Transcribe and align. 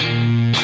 Thank 0.00 0.56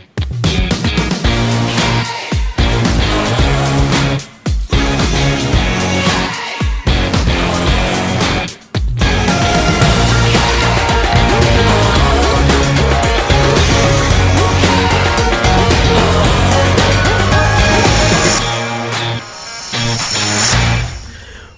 you. 0.00 0.05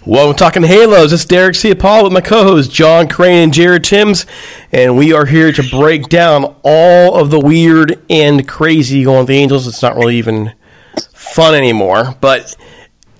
Well, 0.09 0.28
we're 0.28 0.33
talking 0.33 0.62
Halos. 0.62 1.12
It's 1.12 1.27
Derek 1.27 1.55
C. 1.55 1.75
Paul 1.75 2.05
with 2.05 2.14
my 2.14 2.23
co-hosts 2.23 2.73
John 2.73 3.09
Crane 3.09 3.42
and 3.42 3.53
Jared 3.53 3.84
Timms, 3.84 4.25
and 4.73 4.97
we 4.97 5.12
are 5.12 5.27
here 5.27 5.53
to 5.53 5.62
break 5.69 6.09
down 6.09 6.56
all 6.62 7.15
of 7.15 7.31
the 7.31 7.39
weird 7.39 8.03
and 8.09 8.48
crazy 8.48 9.05
going 9.05 9.19
with 9.19 9.27
the 9.27 9.37
Angels. 9.37 9.67
It's 9.67 9.83
not 9.83 9.97
really 9.97 10.17
even 10.17 10.55
fun 11.12 11.55
anymore, 11.55 12.17
but 12.23 12.56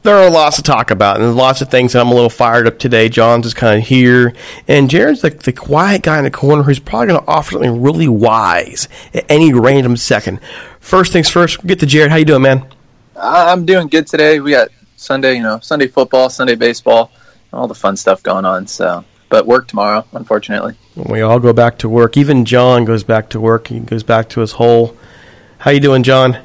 there 0.03 0.17
are 0.17 0.31
lots 0.31 0.57
to 0.57 0.63
talk 0.63 0.91
about, 0.91 1.21
and 1.21 1.37
lots 1.37 1.61
of 1.61 1.71
things 1.71 1.93
that 1.93 2.01
I'm 2.01 2.09
a 2.09 2.15
little 2.15 2.31
fired 2.31 2.67
up 2.67 2.79
today. 2.79 3.11
John's 3.11 3.45
just 3.45 3.57
kind 3.57 3.83
of 3.83 3.87
here, 3.87 4.33
and 4.67 4.89
Jared's 4.89 5.21
the, 5.21 5.29
the 5.29 5.53
quiet 5.53 6.01
guy 6.01 6.17
in 6.17 6.25
the 6.25 6.31
corner 6.31 6.63
who's 6.63 6.79
probably 6.79 7.09
going 7.09 7.21
to 7.21 7.31
offer 7.31 7.51
something 7.53 7.83
really 7.83 8.09
wise 8.09 8.89
at 9.13 9.27
any 9.29 9.53
random 9.53 9.99
second. 9.99 10.41
First 10.81 11.13
things 11.13 11.29
first, 11.29 11.67
get 11.67 11.81
to 11.81 11.87
Jared. 11.87 12.11
How 12.11 12.17
you 12.17 12.25
doing, 12.25 12.41
man? 12.41 12.67
I'm 13.15 13.67
doing 13.67 13.89
good 13.89 14.07
today. 14.07 14.41
We 14.41 14.53
got 14.53 14.69
Sunday, 14.99 15.37
you 15.37 15.43
know, 15.43 15.61
Sunday 15.61 15.87
football, 15.87 16.29
Sunday 16.29 16.57
baseball, 16.57 17.11
all 17.53 17.69
the 17.69 17.75
fun 17.75 17.97
stuff 17.97 18.23
going 18.23 18.45
on. 18.45 18.67
So, 18.67 19.05
but 19.29 19.47
work 19.47 19.69
tomorrow, 19.69 20.05
unfortunately. 20.13 20.75
We 20.97 21.21
all 21.23 21.39
go 21.39 21.53
back 21.53 21.79
to 21.79 21.89
work. 21.89 22.17
Even 22.17 22.45
John 22.45 22.85
goes 22.85 23.05
back 23.05 23.31
to 23.31 23.41
work. 23.41 23.69
He 23.69 23.79
goes 23.81 24.03
back 24.03 24.29
to 24.31 24.41
his 24.41 24.53
hole. 24.53 24.97
How 25.59 25.71
you 25.71 25.81
doing, 25.81 26.03
John? 26.03 26.39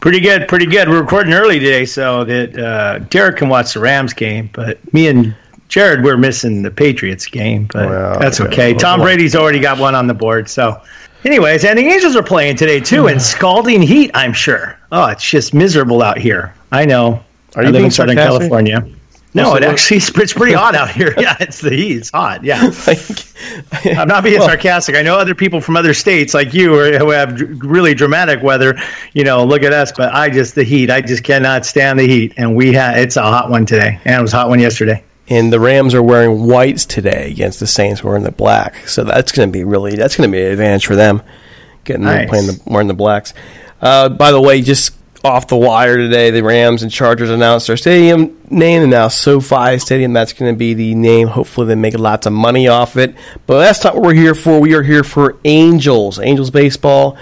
Pretty 0.00 0.20
good, 0.20 0.48
pretty 0.48 0.66
good. 0.66 0.88
We're 0.88 1.00
recording 1.00 1.32
early 1.34 1.58
today 1.58 1.84
so 1.84 2.24
that 2.24 2.58
uh, 2.58 2.98
Derek 3.10 3.36
can 3.36 3.48
watch 3.48 3.74
the 3.74 3.80
Rams 3.80 4.12
game, 4.14 4.48
but 4.52 4.78
me 4.94 5.08
and 5.08 5.34
Jared 5.68 6.02
we're 6.02 6.16
missing 6.16 6.62
the 6.62 6.70
Patriots 6.70 7.26
game, 7.26 7.68
but 7.72 7.88
Well, 7.88 8.18
that's 8.18 8.40
okay. 8.40 8.70
okay. 8.70 8.74
Tom 8.74 9.00
Brady's 9.00 9.36
already 9.36 9.60
got 9.60 9.78
one 9.78 9.94
on 9.94 10.06
the 10.06 10.14
board, 10.14 10.48
so. 10.48 10.80
Anyways, 11.22 11.66
and 11.66 11.78
the 11.78 11.82
Angels 11.82 12.16
are 12.16 12.22
playing 12.22 12.56
today 12.56 12.80
too 12.80 13.08
in 13.08 13.20
scalding 13.20 13.82
heat. 13.82 14.10
I'm 14.14 14.32
sure. 14.32 14.78
Oh, 14.90 15.06
it's 15.08 15.28
just 15.28 15.52
miserable 15.52 16.02
out 16.02 16.16
here. 16.16 16.54
I 16.72 16.86
know. 16.86 17.22
Are 17.56 17.62
I 17.62 17.66
you 17.66 17.72
live 17.72 17.84
in 17.84 17.90
Southern 17.90 18.16
sarcastic? 18.16 18.40
California. 18.50 18.88
No, 19.32 19.54
it 19.54 19.62
actually 19.62 19.98
it's 19.98 20.32
pretty 20.32 20.54
hot 20.64 20.74
out 20.74 20.90
here. 20.90 21.14
Yeah, 21.18 21.36
it's 21.38 21.60
the 21.60 21.70
heat. 21.70 21.98
It's 21.98 22.10
hot. 22.10 22.42
Yeah. 22.42 22.58
I'm 23.84 24.08
not 24.08 24.24
being 24.24 24.38
Well- 24.38 24.48
sarcastic. 24.48 24.96
I 24.96 25.02
know 25.02 25.16
other 25.18 25.34
people 25.34 25.60
from 25.60 25.76
other 25.76 25.94
states 25.94 26.34
like 26.34 26.52
you 26.52 26.74
are, 26.78 26.98
who 26.98 27.10
have 27.10 27.40
really 27.62 27.94
dramatic 27.94 28.42
weather. 28.42 28.76
You 29.12 29.24
know, 29.24 29.44
look 29.44 29.62
at 29.62 29.72
us. 29.72 29.92
But 29.92 30.12
I 30.14 30.30
just 30.30 30.54
the 30.56 30.64
heat. 30.64 30.90
I 30.90 31.00
just 31.00 31.22
cannot 31.22 31.64
stand 31.64 31.98
the 32.00 32.06
heat. 32.08 32.34
And 32.36 32.56
we 32.56 32.72
had 32.72 32.98
it's 32.98 33.16
a 33.16 33.22
hot 33.22 33.50
one 33.50 33.66
today, 33.66 34.00
and 34.04 34.18
it 34.18 34.22
was 34.22 34.32
a 34.32 34.38
hot 34.38 34.48
one 34.48 34.58
yesterday. 34.60 35.04
And 35.28 35.52
the 35.52 35.60
Rams 35.60 35.94
are 35.94 36.02
wearing 36.02 36.44
whites 36.48 36.84
today 36.84 37.30
against 37.30 37.60
the 37.60 37.66
Saints, 37.68 38.00
who 38.00 38.08
are 38.08 38.16
in 38.16 38.24
the 38.24 38.32
black. 38.32 38.88
So 38.88 39.04
that's 39.04 39.30
going 39.30 39.48
to 39.48 39.52
be 39.52 39.62
really 39.62 39.94
that's 39.94 40.16
going 40.16 40.28
to 40.28 40.36
be 40.36 40.42
an 40.44 40.50
advantage 40.50 40.86
for 40.86 40.96
them, 40.96 41.22
getting 41.84 42.02
them 42.04 42.16
Nice. 42.16 42.28
playing 42.28 42.46
the 42.48 42.60
wearing 42.66 42.88
the 42.88 42.94
blacks. 42.94 43.32
Uh, 43.80 44.08
by 44.08 44.32
the 44.32 44.40
way, 44.40 44.60
just 44.60 44.92
off 45.22 45.48
the 45.48 45.56
wire 45.56 45.96
today, 45.96 46.30
the 46.30 46.42
Rams 46.42 46.82
and 46.82 46.90
Chargers 46.90 47.30
announced 47.30 47.66
their 47.66 47.76
stadium 47.76 48.38
name, 48.50 48.82
and 48.82 48.90
now 48.90 49.08
SoFi 49.08 49.78
Stadium. 49.78 50.12
That's 50.12 50.32
going 50.32 50.52
to 50.52 50.58
be 50.58 50.74
the 50.74 50.94
name. 50.94 51.28
Hopefully, 51.28 51.66
they 51.66 51.74
make 51.74 51.98
lots 51.98 52.26
of 52.26 52.32
money 52.32 52.68
off 52.68 52.96
it. 52.96 53.14
But 53.46 53.58
that's 53.58 53.84
not 53.84 53.94
what 53.94 54.04
we're 54.04 54.14
here 54.14 54.34
for. 54.34 54.60
We 54.60 54.74
are 54.74 54.82
here 54.82 55.04
for 55.04 55.38
Angels, 55.44 56.18
Angels 56.18 56.50
baseball, 56.50 57.18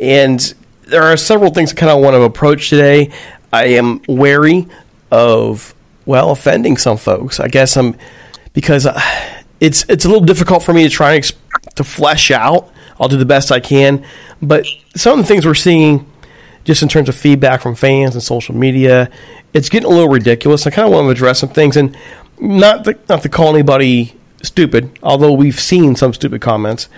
and 0.00 0.40
there 0.86 1.02
are 1.02 1.16
several 1.16 1.52
things 1.52 1.72
I 1.72 1.76
kind 1.76 1.92
of 1.92 2.02
want 2.02 2.14
to 2.14 2.22
approach 2.22 2.70
today. 2.70 3.10
I 3.52 3.66
am 3.66 4.00
wary 4.08 4.66
of 5.10 5.74
well 6.06 6.30
offending 6.30 6.76
some 6.76 6.96
folks. 6.96 7.38
I 7.38 7.48
guess 7.48 7.76
I'm 7.76 7.96
because 8.54 8.86
uh, 8.86 9.00
it's 9.60 9.84
it's 9.88 10.04
a 10.04 10.08
little 10.08 10.24
difficult 10.24 10.62
for 10.62 10.72
me 10.72 10.84
to 10.84 10.90
try 10.90 11.20
to 11.20 11.84
flesh 11.84 12.30
out. 12.30 12.70
I'll 12.98 13.08
do 13.08 13.16
the 13.16 13.26
best 13.26 13.52
I 13.52 13.60
can, 13.60 14.04
but 14.40 14.66
some 14.94 15.18
of 15.18 15.26
the 15.26 15.28
things 15.28 15.44
we're 15.44 15.54
seeing, 15.54 16.10
just 16.64 16.82
in 16.82 16.88
terms 16.88 17.08
of 17.08 17.14
feedback 17.14 17.60
from 17.60 17.74
fans 17.74 18.14
and 18.14 18.22
social 18.22 18.54
media, 18.54 19.10
it's 19.52 19.68
getting 19.68 19.86
a 19.86 19.90
little 19.90 20.08
ridiculous. 20.08 20.66
I 20.66 20.70
kind 20.70 20.86
of 20.86 20.92
want 20.92 21.06
to 21.06 21.10
address 21.10 21.40
some 21.40 21.50
things, 21.50 21.76
and 21.76 21.96
not 22.38 22.84
the, 22.84 22.98
not 23.08 23.22
to 23.22 23.28
call 23.28 23.54
anybody 23.54 24.14
stupid, 24.42 24.98
although 25.02 25.32
we've 25.32 25.60
seen 25.60 25.96
some 25.96 26.12
stupid 26.12 26.40
comments. 26.40 26.88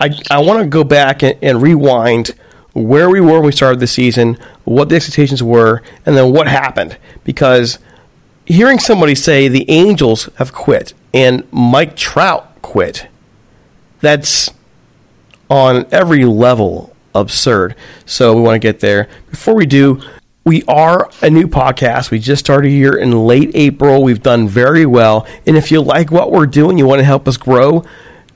I 0.00 0.10
I 0.30 0.40
want 0.40 0.60
to 0.60 0.66
go 0.66 0.84
back 0.84 1.22
and, 1.22 1.36
and 1.42 1.62
rewind 1.62 2.34
where 2.72 3.10
we 3.10 3.20
were 3.20 3.34
when 3.34 3.44
we 3.44 3.52
started 3.52 3.80
the 3.80 3.86
season, 3.86 4.38
what 4.64 4.88
the 4.88 4.96
expectations 4.96 5.42
were, 5.42 5.82
and 6.06 6.16
then 6.16 6.32
what 6.32 6.46
happened 6.46 6.96
because 7.24 7.78
hearing 8.46 8.78
somebody 8.78 9.14
say 9.14 9.48
the 9.48 9.68
Angels 9.68 10.28
have 10.36 10.52
quit 10.52 10.94
and 11.12 11.46
Mike 11.52 11.96
Trout 11.96 12.50
quit, 12.62 13.08
that's 14.00 14.50
on 15.50 15.86
every 15.90 16.24
level 16.24 16.94
absurd. 17.20 17.74
So 18.06 18.34
we 18.34 18.42
want 18.42 18.54
to 18.54 18.58
get 18.58 18.80
there. 18.80 19.08
Before 19.30 19.54
we 19.54 19.66
do, 19.66 20.00
we 20.44 20.62
are 20.64 21.10
a 21.20 21.28
new 21.28 21.46
podcast. 21.46 22.10
We 22.10 22.18
just 22.18 22.40
started 22.40 22.70
here 22.70 22.94
in 22.94 23.26
late 23.26 23.50
April. 23.54 24.02
We've 24.02 24.22
done 24.22 24.48
very 24.48 24.86
well. 24.86 25.26
And 25.46 25.56
if 25.56 25.70
you 25.70 25.82
like 25.82 26.10
what 26.10 26.32
we're 26.32 26.46
doing, 26.46 26.78
you 26.78 26.86
want 26.86 27.00
to 27.00 27.04
help 27.04 27.28
us 27.28 27.36
grow, 27.36 27.84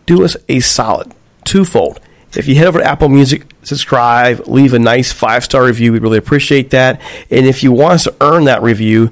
do 0.04 0.25
us 0.25 0.37
a 0.48 0.60
solid 0.60 1.12
twofold. 1.44 2.00
If 2.37 2.49
you 2.49 2.55
head 2.55 2.67
over 2.67 2.81
to 2.81 2.84
Apple 2.84 3.08
Music, 3.08 3.46
subscribe, 3.62 4.46
leave 4.46 4.75
a 4.75 4.79
nice 4.79 5.12
five 5.12 5.44
star 5.44 5.64
review, 5.64 5.93
we'd 5.93 6.02
really 6.02 6.19
appreciate 6.19 6.70
that. 6.70 7.00
And 7.31 7.46
if 7.46 7.62
you 7.62 7.73
want 7.73 7.94
us 7.94 8.05
to 8.05 8.14
earn 8.20 8.44
that 8.44 8.62
review, 8.62 9.11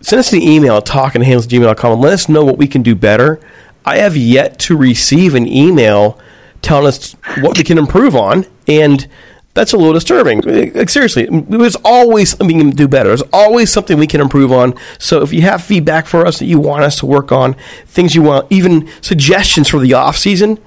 send 0.00 0.20
us 0.20 0.32
an 0.32 0.42
email 0.42 0.76
at 0.76 0.86
talkinghalos@gmail.com 0.86 1.92
and 1.92 2.00
let 2.00 2.12
us 2.12 2.28
know 2.28 2.44
what 2.44 2.58
we 2.58 2.66
can 2.66 2.82
do 2.82 2.94
better. 2.94 3.40
I 3.84 3.98
have 3.98 4.16
yet 4.16 4.58
to 4.60 4.76
receive 4.76 5.34
an 5.34 5.46
email 5.46 6.18
telling 6.62 6.86
us 6.86 7.12
what 7.40 7.58
we 7.58 7.64
can 7.64 7.78
improve 7.78 8.16
on, 8.16 8.46
and 8.66 9.06
that's 9.54 9.72
a 9.72 9.76
little 9.76 9.92
disturbing. 9.92 10.40
Like, 10.40 10.88
seriously, 10.88 11.26
there's 11.30 11.76
always 11.84 12.30
something 12.30 12.56
we 12.56 12.62
can 12.62 12.70
do 12.70 12.88
better. 12.88 13.10
There's 13.10 13.22
always 13.32 13.70
something 13.70 13.98
we 13.98 14.06
can 14.06 14.20
improve 14.20 14.50
on. 14.50 14.74
So 14.98 15.22
if 15.22 15.32
you 15.32 15.42
have 15.42 15.62
feedback 15.62 16.06
for 16.06 16.26
us 16.26 16.38
that 16.38 16.46
you 16.46 16.58
want 16.58 16.84
us 16.84 16.98
to 17.00 17.06
work 17.06 17.32
on, 17.32 17.54
things 17.86 18.14
you 18.14 18.22
want, 18.22 18.50
even 18.50 18.88
suggestions 19.02 19.68
for 19.68 19.78
the 19.78 19.92
off 19.92 20.16
season, 20.16 20.58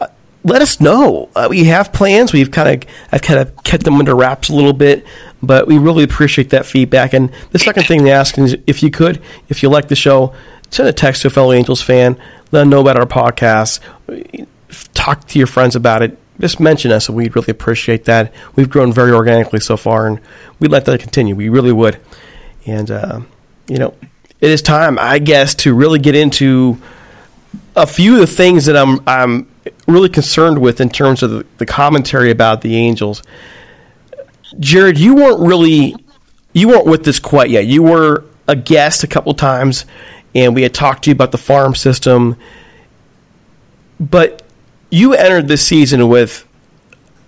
uh, 0.00 0.06
let 0.42 0.62
us 0.62 0.80
know. 0.80 1.28
Uh, 1.36 1.48
we 1.50 1.64
have 1.64 1.92
plans. 1.92 2.32
We've 2.32 2.50
kind 2.50 2.82
of 2.82 2.90
I've 3.12 3.20
kind 3.20 3.40
of 3.40 3.62
kept 3.62 3.84
them 3.84 3.96
under 3.96 4.16
wraps 4.16 4.48
a 4.48 4.54
little 4.54 4.72
bit, 4.72 5.04
but 5.42 5.66
we 5.66 5.76
really 5.76 6.04
appreciate 6.04 6.48
that 6.50 6.64
feedback. 6.64 7.12
And 7.12 7.30
the 7.50 7.58
second 7.58 7.84
thing 7.84 8.04
to 8.04 8.10
ask 8.10 8.38
is 8.38 8.56
if 8.66 8.82
you 8.82 8.90
could, 8.90 9.22
if 9.50 9.62
you 9.62 9.68
like 9.68 9.88
the 9.88 9.96
show, 9.96 10.34
send 10.70 10.88
a 10.88 10.94
text 10.94 11.22
to 11.22 11.28
a 11.28 11.30
fellow 11.30 11.52
Angels 11.52 11.82
fan. 11.82 12.16
let 12.52 12.60
them 12.60 12.70
know 12.70 12.80
about 12.80 12.96
our 12.96 13.04
podcast. 13.06 13.80
Talk 15.00 15.26
to 15.28 15.38
your 15.38 15.46
friends 15.46 15.74
about 15.74 16.02
it. 16.02 16.18
Just 16.38 16.60
mention 16.60 16.90
us, 16.92 17.08
and 17.08 17.16
we'd 17.16 17.34
really 17.34 17.50
appreciate 17.50 18.04
that. 18.04 18.34
We've 18.54 18.68
grown 18.68 18.92
very 18.92 19.12
organically 19.12 19.60
so 19.60 19.78
far, 19.78 20.06
and 20.06 20.20
we'd 20.58 20.70
like 20.70 20.84
that 20.84 20.92
to 20.92 20.98
continue. 20.98 21.34
We 21.34 21.48
really 21.48 21.72
would. 21.72 21.98
And, 22.66 22.90
uh, 22.90 23.20
you 23.66 23.78
know, 23.78 23.94
it 24.40 24.50
is 24.50 24.60
time, 24.60 24.98
I 24.98 25.18
guess, 25.18 25.54
to 25.56 25.74
really 25.74 25.98
get 25.98 26.14
into 26.14 26.78
a 27.74 27.86
few 27.86 28.14
of 28.14 28.20
the 28.20 28.26
things 28.26 28.66
that 28.66 28.76
I'm, 28.76 29.00
I'm 29.06 29.50
really 29.86 30.10
concerned 30.10 30.58
with 30.58 30.82
in 30.82 30.90
terms 30.90 31.22
of 31.22 31.30
the, 31.30 31.46
the 31.56 31.66
commentary 31.66 32.30
about 32.30 32.60
the 32.60 32.76
Angels. 32.76 33.22
Jared, 34.58 34.98
you 34.98 35.14
weren't 35.14 35.40
really 35.40 35.94
you 36.52 36.68
weren't 36.68 36.86
with 36.86 37.04
this 37.04 37.18
quite 37.18 37.50
yet. 37.50 37.66
You 37.66 37.82
were 37.82 38.24
a 38.48 38.56
guest 38.56 39.04
a 39.04 39.06
couple 39.06 39.32
times, 39.34 39.86
and 40.34 40.54
we 40.54 40.62
had 40.62 40.74
talked 40.74 41.04
to 41.04 41.10
you 41.10 41.14
about 41.14 41.32
the 41.32 41.38
farm 41.38 41.74
system. 41.74 42.36
But 43.98 44.42
you 44.90 45.14
entered 45.14 45.48
this 45.48 45.64
season 45.64 46.08
with 46.08 46.46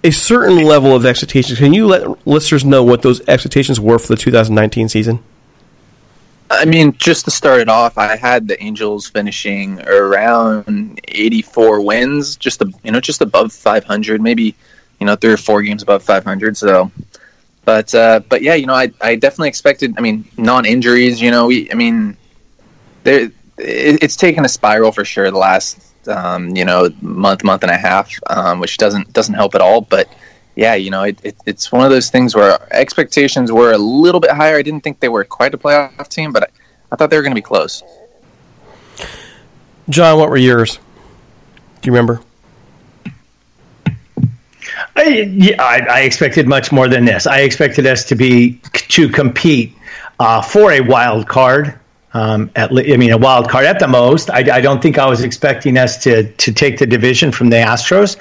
a 0.05 0.11
certain 0.11 0.65
level 0.65 0.95
of 0.95 1.07
expectations. 1.07 1.59
Can 1.59 1.73
you 1.73 1.87
let 1.87 2.27
listeners 2.27 2.65
know 2.65 2.83
what 2.83 3.03
those 3.03 3.21
expectations 3.29 3.79
were 3.79 3.99
for 3.99 4.09
the 4.09 4.17
2019 4.17 4.89
season? 4.89 5.23
I 6.51 6.67
mean, 6.67 6.93
just 6.99 7.25
to 7.25 7.31
start 7.31 7.61
it 7.61 7.69
off, 7.69 7.97
I 7.97 8.17
had 8.17 8.47
the 8.47 8.63
Angels 8.63 9.09
finishing 9.09 9.81
around 9.89 11.01
84 11.09 11.81
wins, 11.81 12.37
just 12.37 12.63
you 12.83 12.93
know, 12.93 13.01
just 13.01 13.23
above 13.23 13.53
500, 13.53 14.21
maybe 14.21 14.55
you 15.01 15.07
know 15.07 15.17
three 15.17 15.33
or 15.33 15.39
four 15.39 15.63
games 15.63 15.83
above 15.83 16.03
500. 16.03 16.57
So, 16.57 16.93
but 17.65 17.95
uh, 17.95 18.21
but 18.29 18.43
yeah, 18.43 18.55
you 18.55 18.67
know, 18.67 18.75
I 18.75 18.93
I 19.01 19.15
definitely 19.17 19.49
expected. 19.49 19.95
I 19.97 20.03
mean, 20.03 20.29
non 20.37 20.67
injuries. 20.67 21.23
You 21.23 21.31
know, 21.31 21.47
we, 21.47 21.71
I 21.71 21.75
mean, 21.75 22.19
there 23.05 23.31
it, 23.57 24.03
it's 24.03 24.17
taken 24.17 24.45
a 24.45 24.49
spiral 24.49 24.93
for 24.93 25.07
sure 25.07 25.31
the 25.31 25.39
last 25.39 25.92
um, 26.09 26.55
you 26.57 26.65
know 26.65 26.91
month 27.01 27.45
month 27.45 27.63
and 27.63 27.71
a 27.71 27.77
half, 27.77 28.13
um, 28.29 28.61
which 28.61 28.77
doesn't 28.79 29.13
doesn't 29.13 29.35
help 29.35 29.55
at 29.55 29.61
all. 29.61 29.81
But 29.81 30.09
yeah, 30.55 30.75
you 30.75 30.91
know, 30.91 31.03
it, 31.05 31.19
it, 31.23 31.37
it's 31.47 31.73
one 31.73 31.85
of 31.85 31.91
those 31.91 32.11
things 32.11 32.35
where 32.35 32.59
expectations 32.73 33.51
were 33.51 33.73
a 33.73 33.79
little 33.79 34.21
bit 34.21 34.31
higher. 34.31 34.57
I 34.57 34.63
didn't 34.63 34.83
think 34.83 35.01
they 35.01 35.09
were 35.09 35.25
quite 35.25 35.55
a 35.55 35.59
playoff 35.59 36.09
team, 36.09 36.33
but 36.33 36.45
I, 36.45 36.47
I 36.93 36.97
thought 36.97 37.11
they 37.11 37.17
were 37.17 37.23
going 37.23 37.33
to 37.33 37.37
be 37.37 37.43
close. 37.43 37.83
John, 39.89 40.19
what 40.19 40.29
were 40.29 40.37
yours? 40.37 40.77
Do 40.77 41.91
you 41.91 41.93
remember? 41.93 42.21
I, 44.95 45.05
yeah, 45.05 45.63
I, 45.63 45.87
I, 45.91 46.01
expected 46.03 46.47
much 46.47 46.71
more 46.71 46.87
than 46.87 47.05
this. 47.05 47.27
I 47.27 47.41
expected 47.41 47.87
us 47.87 48.05
to 48.05 48.15
be 48.15 48.61
to 48.73 49.09
compete 49.09 49.75
uh, 50.21 50.43
for 50.43 50.73
a 50.73 50.81
wild 50.81 51.27
card 51.27 51.79
um, 52.15 52.51
at 52.57 52.71
I 52.71 52.97
mean, 52.97 53.11
a 53.11 53.17
wild 53.17 53.49
card 53.49 53.65
at 53.65 53.79
the 53.79 53.89
most. 53.89 54.31
I, 54.31 54.57
I, 54.57 54.61
don't 54.61 54.83
think 54.83 54.99
I 54.99 55.07
was 55.07 55.23
expecting 55.23 55.79
us 55.79 55.97
to 56.05 56.31
to 56.31 56.53
take 56.53 56.79
the 56.79 56.87
division 56.87 57.33
from 57.33 57.49
the 57.49 57.57
Astros, 57.57 58.19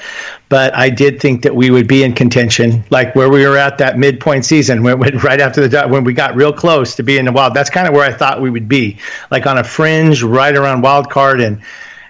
but 0.47 0.73
I 0.73 0.89
did 0.89 1.19
think 1.19 1.41
that 1.43 1.55
we 1.55 1.71
would 1.71 1.88
be 1.88 2.03
in 2.03 2.13
contention, 2.13 2.85
like 2.89 3.15
where 3.15 3.29
we 3.29 3.45
were 3.45 3.57
at 3.57 3.77
that 3.79 3.97
midpoint 3.97 4.45
season, 4.45 4.81
when, 4.83 4.97
when 4.97 5.17
right 5.17 5.41
after 5.41 5.67
the 5.67 5.88
when 5.88 6.05
we 6.05 6.13
got 6.13 6.35
real 6.35 6.53
close 6.53 6.95
to 6.95 7.03
being 7.03 7.25
the 7.25 7.33
wild. 7.33 7.53
That's 7.53 7.69
kind 7.69 7.88
of 7.88 7.93
where 7.93 8.05
I 8.07 8.13
thought 8.13 8.41
we 8.41 8.49
would 8.49 8.69
be, 8.69 8.97
like 9.29 9.45
on 9.45 9.57
a 9.57 9.63
fringe, 9.63 10.23
right 10.23 10.55
around 10.55 10.81
wild 10.81 11.09
card, 11.09 11.41
and 11.41 11.61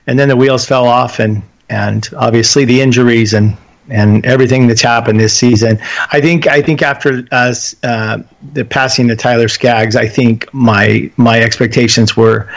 and 0.05 0.19
then 0.19 0.27
the 0.27 0.37
wheels 0.37 0.65
fell 0.65 0.85
off, 0.85 1.19
and 1.19 1.41
and 1.67 2.07
obviously 2.15 2.65
the 2.65 2.81
injuries 2.81 3.33
and 3.33 3.57
and 3.91 4.25
everything 4.25 4.67
that's 4.67 4.81
happened 4.81 5.19
this 5.19 5.37
season. 5.37 5.79
I 6.11 6.21
think 6.21 6.47
I 6.47 6.61
think 6.61 6.81
after 6.81 7.27
us 7.31 7.75
uh, 7.83 8.23
the 8.53 8.65
passing 8.65 9.09
of 9.11 9.17
Tyler 9.17 9.47
Skaggs, 9.47 9.95
I 9.95 10.07
think 10.07 10.51
my 10.53 11.11
my 11.17 11.39
expectations 11.41 12.15
were 12.17 12.49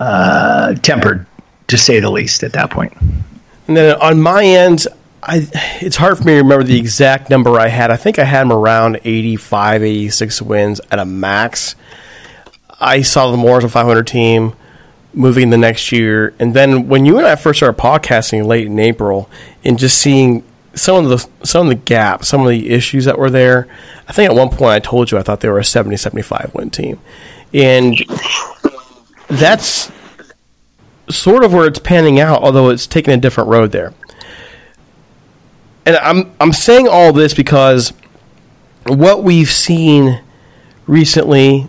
uh, 0.00 0.74
tempered, 0.74 1.26
to 1.68 1.78
say 1.78 2.00
the 2.00 2.10
least, 2.10 2.42
at 2.42 2.52
that 2.54 2.70
point. 2.70 2.94
And 3.66 3.76
then 3.76 4.00
on 4.00 4.20
my 4.20 4.44
end, 4.44 4.86
I 5.22 5.46
it's 5.80 5.96
hard 5.96 6.18
for 6.18 6.24
me 6.24 6.32
to 6.32 6.38
remember 6.38 6.64
the 6.64 6.78
exact 6.78 7.30
number 7.30 7.60
I 7.60 7.68
had. 7.68 7.90
I 7.90 7.96
think 7.96 8.18
I 8.18 8.24
had 8.24 8.42
him 8.42 8.52
around 8.52 9.00
85, 9.04 9.82
86 9.82 10.42
wins 10.42 10.80
at 10.90 10.98
a 10.98 11.04
max. 11.04 11.76
I 12.80 13.02
saw 13.02 13.30
the 13.30 13.36
more 13.36 13.58
as 13.58 13.64
a 13.64 13.68
500 13.68 14.06
team 14.06 14.54
moving 15.12 15.50
the 15.50 15.58
next 15.58 15.90
year. 15.90 16.34
And 16.38 16.54
then 16.54 16.88
when 16.88 17.04
you 17.04 17.18
and 17.18 17.26
I 17.26 17.34
first 17.34 17.58
started 17.58 17.80
podcasting 17.80 18.46
late 18.46 18.66
in 18.66 18.78
April 18.78 19.28
and 19.64 19.78
just 19.78 19.98
seeing 19.98 20.44
some 20.80 21.04
of 21.04 21.10
the 21.10 21.46
some 21.46 21.66
of 21.66 21.68
the 21.68 21.82
gaps, 21.82 22.28
some 22.28 22.42
of 22.42 22.48
the 22.48 22.70
issues 22.70 23.04
that 23.04 23.18
were 23.18 23.30
there. 23.30 23.68
I 24.08 24.12
think 24.12 24.30
at 24.30 24.36
one 24.36 24.48
point 24.48 24.70
I 24.70 24.78
told 24.78 25.10
you 25.10 25.18
I 25.18 25.22
thought 25.22 25.40
they 25.40 25.48
were 25.48 25.58
a 25.58 25.62
70-75 25.62 26.54
win 26.54 26.70
team, 26.70 27.00
and 27.52 27.98
that's 29.28 29.90
sort 31.10 31.44
of 31.44 31.52
where 31.52 31.66
it's 31.66 31.78
panning 31.78 32.20
out. 32.20 32.42
Although 32.42 32.70
it's 32.70 32.86
taking 32.86 33.12
a 33.12 33.18
different 33.18 33.50
road 33.50 33.72
there, 33.72 33.92
and 35.84 35.96
I'm 35.96 36.32
I'm 36.40 36.52
saying 36.52 36.88
all 36.88 37.12
this 37.12 37.34
because 37.34 37.92
what 38.86 39.22
we've 39.22 39.50
seen 39.50 40.22
recently 40.86 41.68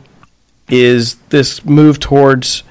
is 0.69 1.15
this 1.29 1.65
move 1.65 2.00
towards 2.00 2.63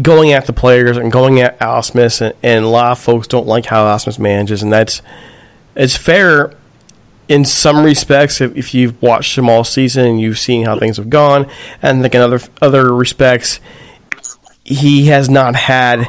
going 0.00 0.32
at 0.32 0.46
the 0.46 0.52
players 0.52 0.96
and 0.96 1.10
going 1.10 1.40
at 1.40 1.58
Ausmus, 1.60 2.20
and, 2.20 2.34
and 2.42 2.64
a 2.64 2.68
lot 2.68 2.92
of 2.92 2.98
folks 2.98 3.26
don't 3.26 3.46
like 3.46 3.66
how 3.66 3.84
Ausmus 3.84 4.18
manages, 4.18 4.62
and 4.62 4.72
that's 4.72 5.02
it's 5.74 5.96
fair 5.96 6.52
in 7.28 7.44
some 7.44 7.84
respects 7.84 8.40
if, 8.40 8.56
if 8.56 8.74
you've 8.74 9.00
watched 9.00 9.38
him 9.38 9.48
all 9.48 9.62
season 9.62 10.04
and 10.04 10.20
you've 10.20 10.38
seen 10.38 10.64
how 10.64 10.78
things 10.78 10.96
have 10.96 11.08
gone, 11.08 11.48
and 11.80 12.02
like 12.02 12.14
in 12.14 12.20
other 12.20 12.40
other 12.60 12.92
respects, 12.92 13.60
he 14.64 15.06
has 15.06 15.30
not 15.30 15.54
had 15.54 16.06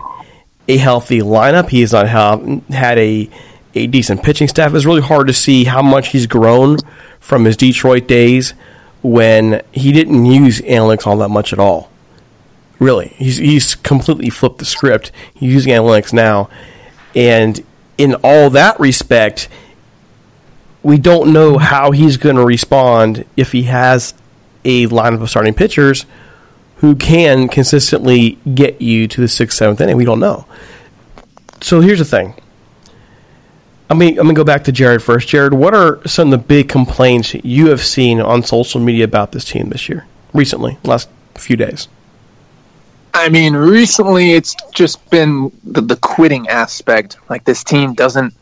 a 0.67 0.77
healthy 0.77 1.19
lineup. 1.19 1.69
He 1.69 1.81
has 1.81 1.93
not 1.93 2.07
have, 2.07 2.67
had 2.69 2.97
a 2.97 3.29
a 3.75 3.87
decent 3.87 4.23
pitching 4.23 4.47
staff. 4.47 4.73
It's 4.73 4.85
really 4.85 5.01
hard 5.01 5.27
to 5.27 5.33
see 5.33 5.63
how 5.63 5.81
much 5.83 6.09
he's 6.09 6.27
grown 6.27 6.77
from 7.19 7.45
his 7.45 7.55
Detroit 7.55 8.07
days 8.07 8.53
when 9.03 9.61
he 9.71 9.91
didn't 9.91 10.25
use 10.25 10.59
analytics 10.61 11.05
all 11.05 11.17
that 11.17 11.29
much 11.29 11.53
at 11.53 11.59
all. 11.59 11.90
Really, 12.81 13.09
he's 13.09 13.37
he's 13.37 13.75
completely 13.75 14.31
flipped 14.31 14.57
the 14.57 14.65
script. 14.65 15.11
He's 15.35 15.53
using 15.53 15.71
analytics 15.71 16.11
now, 16.11 16.49
and 17.15 17.63
in 17.99 18.15
all 18.23 18.49
that 18.49 18.79
respect, 18.79 19.47
we 20.81 20.97
don't 20.97 21.31
know 21.31 21.59
how 21.59 21.91
he's 21.91 22.17
going 22.17 22.37
to 22.37 22.43
respond 22.43 23.23
if 23.37 23.51
he 23.51 23.63
has 23.63 24.15
a 24.65 24.87
lineup 24.87 25.21
of 25.21 25.29
starting 25.29 25.53
pitchers 25.53 26.07
who 26.77 26.95
can 26.95 27.47
consistently 27.47 28.39
get 28.55 28.81
you 28.81 29.07
to 29.07 29.21
the 29.21 29.27
sixth, 29.27 29.59
seventh 29.59 29.79
inning. 29.79 29.95
We 29.95 30.05
don't 30.05 30.19
know. 30.19 30.47
So 31.61 31.81
here's 31.81 31.99
the 31.99 32.05
thing. 32.05 32.33
I 33.91 33.93
mean, 33.93 34.17
I'm 34.17 34.25
gonna 34.25 34.33
go 34.33 34.43
back 34.43 34.63
to 34.63 34.71
Jared 34.71 35.03
first. 35.03 35.27
Jared, 35.27 35.53
what 35.53 35.75
are 35.75 36.01
some 36.07 36.33
of 36.33 36.39
the 36.39 36.47
big 36.47 36.67
complaints 36.67 37.35
you 37.43 37.67
have 37.69 37.85
seen 37.85 38.19
on 38.19 38.41
social 38.41 38.81
media 38.81 39.03
about 39.03 39.33
this 39.33 39.45
team 39.45 39.69
this 39.69 39.87
year, 39.87 40.07
recently, 40.33 40.79
last 40.83 41.09
few 41.35 41.55
days? 41.55 41.87
I 43.21 43.29
mean, 43.29 43.53
recently 43.53 44.31
it's 44.31 44.55
just 44.73 45.07
been 45.11 45.51
the, 45.63 45.81
the 45.81 45.95
quitting 45.97 46.47
aspect. 46.47 47.17
Like 47.29 47.43
this 47.43 47.63
team 47.63 47.93
doesn't 47.93 48.33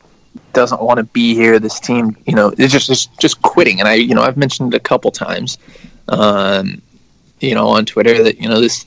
doesn't 0.53 0.81
want 0.81 0.99
to 0.99 1.03
be 1.03 1.35
here. 1.35 1.59
This 1.59 1.81
team, 1.81 2.15
you 2.25 2.33
know, 2.33 2.53
it's 2.57 2.71
just 2.71 2.89
it's 2.89 3.07
just 3.17 3.41
quitting. 3.41 3.81
And 3.81 3.89
I, 3.89 3.95
you 3.95 4.15
know, 4.15 4.21
I've 4.21 4.37
mentioned 4.37 4.73
it 4.73 4.77
a 4.77 4.79
couple 4.79 5.11
times, 5.11 5.57
um, 6.07 6.81
you 7.41 7.55
know, 7.55 7.67
on 7.67 7.85
Twitter 7.85 8.23
that 8.23 8.39
you 8.39 8.47
know 8.47 8.61
this. 8.61 8.85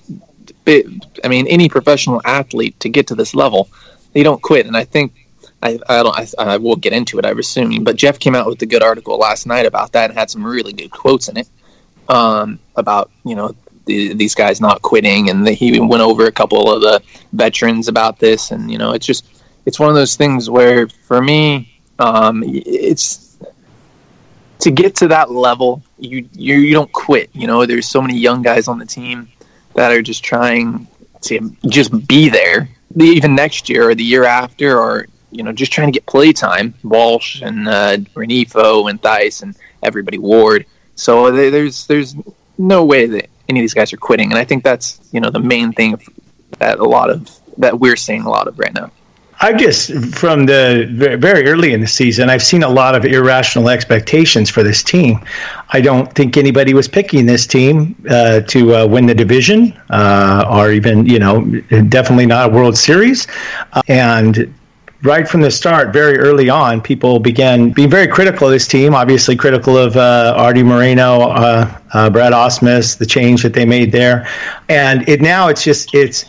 I 0.66 1.28
mean, 1.28 1.46
any 1.46 1.68
professional 1.68 2.22
athlete 2.24 2.80
to 2.80 2.88
get 2.88 3.08
to 3.08 3.14
this 3.14 3.34
level, 3.34 3.68
they 4.14 4.22
don't 4.22 4.40
quit. 4.40 4.64
And 4.64 4.78
I 4.78 4.84
think 4.84 5.12
I, 5.62 5.78
I 5.90 6.02
don't. 6.02 6.18
I, 6.18 6.26
I 6.38 6.56
will 6.56 6.76
get 6.76 6.94
into 6.94 7.18
it. 7.18 7.26
I'm 7.26 7.38
assuming, 7.38 7.84
but 7.84 7.96
Jeff 7.96 8.18
came 8.18 8.34
out 8.34 8.46
with 8.46 8.62
a 8.62 8.66
good 8.66 8.82
article 8.82 9.18
last 9.18 9.46
night 9.46 9.66
about 9.66 9.92
that 9.92 10.08
and 10.08 10.18
had 10.18 10.30
some 10.30 10.46
really 10.46 10.72
good 10.72 10.90
quotes 10.90 11.28
in 11.28 11.36
it 11.36 11.50
um, 12.08 12.58
about 12.76 13.10
you 13.26 13.34
know 13.34 13.54
the, 13.86 14.14
these 14.14 14.34
guys 14.34 14.60
not 14.60 14.82
quitting, 14.82 15.30
and 15.30 15.46
the, 15.46 15.52
he 15.52 15.78
went 15.80 16.02
over 16.02 16.26
a 16.26 16.32
couple 16.32 16.72
of 16.72 16.82
the 16.82 17.02
veterans 17.32 17.88
about 17.88 18.18
this, 18.18 18.50
and 18.50 18.70
you 18.70 18.78
know, 18.78 18.92
it's 18.92 19.06
just 19.06 19.42
it's 19.66 19.78
one 19.78 19.88
of 19.88 19.94
those 19.94 20.16
things 20.16 20.50
where 20.50 20.88
for 20.88 21.20
me, 21.20 21.80
um, 21.98 22.42
it's 22.46 23.36
to 24.60 24.70
get 24.70 24.94
to 24.96 25.08
that 25.08 25.30
level, 25.30 25.82
you, 25.98 26.28
you 26.32 26.56
you 26.56 26.72
don't 26.72 26.92
quit. 26.92 27.30
You 27.32 27.46
know, 27.46 27.66
there's 27.66 27.88
so 27.88 28.00
many 28.00 28.16
young 28.16 28.42
guys 28.42 28.68
on 28.68 28.78
the 28.78 28.86
team 28.86 29.28
that 29.74 29.90
are 29.90 30.02
just 30.02 30.22
trying 30.24 30.86
to 31.22 31.54
just 31.68 32.06
be 32.06 32.28
there, 32.28 32.68
even 33.00 33.34
next 33.34 33.68
year 33.68 33.90
or 33.90 33.94
the 33.94 34.04
year 34.04 34.24
after, 34.24 34.78
or 34.78 35.06
you 35.32 35.42
know, 35.42 35.52
just 35.52 35.72
trying 35.72 35.88
to 35.88 35.92
get 35.92 36.06
play 36.06 36.32
time. 36.32 36.74
Walsh 36.84 37.42
and 37.42 37.68
uh, 37.68 37.96
Rengifo 38.14 38.88
and 38.88 39.00
Thaiss 39.02 39.42
and 39.42 39.56
everybody 39.82 40.18
Ward. 40.18 40.66
So 40.94 41.32
there's 41.32 41.86
there's 41.86 42.14
no 42.58 42.84
way 42.84 43.06
that 43.06 43.28
any 43.52 43.60
of 43.60 43.64
these 43.64 43.74
guys 43.74 43.92
are 43.92 44.02
quitting, 44.08 44.30
and 44.32 44.38
I 44.38 44.44
think 44.44 44.64
that's 44.64 44.86
you 45.12 45.20
know 45.20 45.30
the 45.30 45.44
main 45.54 45.72
thing 45.72 45.90
that 46.58 46.78
a 46.78 46.84
lot 46.84 47.08
of 47.10 47.28
that 47.58 47.78
we're 47.78 48.00
seeing 48.06 48.22
a 48.22 48.30
lot 48.30 48.48
of 48.48 48.58
right 48.58 48.74
now. 48.74 48.90
I 49.44 49.52
just, 49.52 49.90
from 50.14 50.46
the 50.46 50.86
very 51.18 51.48
early 51.48 51.72
in 51.72 51.80
the 51.80 51.86
season, 51.88 52.30
I've 52.30 52.44
seen 52.44 52.62
a 52.62 52.68
lot 52.68 52.94
of 52.94 53.04
irrational 53.04 53.68
expectations 53.70 54.48
for 54.48 54.62
this 54.62 54.84
team. 54.84 55.18
I 55.70 55.80
don't 55.80 56.12
think 56.14 56.36
anybody 56.36 56.74
was 56.74 56.86
picking 56.86 57.26
this 57.26 57.44
team 57.44 57.96
uh, 58.08 58.42
to 58.42 58.76
uh, 58.76 58.86
win 58.86 59.06
the 59.06 59.16
division 59.16 59.72
uh, 59.90 60.44
or 60.48 60.70
even, 60.70 61.06
you 61.06 61.18
know, 61.18 61.44
definitely 61.88 62.26
not 62.26 62.50
a 62.50 62.54
World 62.54 62.78
Series. 62.78 63.26
And 63.88 64.54
right 65.02 65.28
from 65.28 65.40
the 65.40 65.50
start, 65.50 65.92
very 65.92 66.18
early 66.18 66.48
on, 66.48 66.80
people 66.80 67.18
began 67.18 67.70
being 67.70 67.90
very 67.90 68.06
critical 68.06 68.46
of 68.46 68.52
this 68.52 68.66
team. 68.66 68.94
Obviously, 68.94 69.36
critical 69.36 69.76
of 69.76 69.96
uh, 69.96 70.34
Arte 70.36 70.62
Moreno, 70.62 71.22
uh, 71.22 71.78
uh, 71.92 72.10
Brad 72.10 72.32
Ausmus, 72.32 72.96
the 72.96 73.06
change 73.06 73.42
that 73.42 73.52
they 73.52 73.64
made 73.64 73.92
there, 73.92 74.28
and 74.68 75.08
it 75.08 75.20
now 75.20 75.48
it's 75.48 75.62
just 75.62 75.94
it's. 75.94 76.24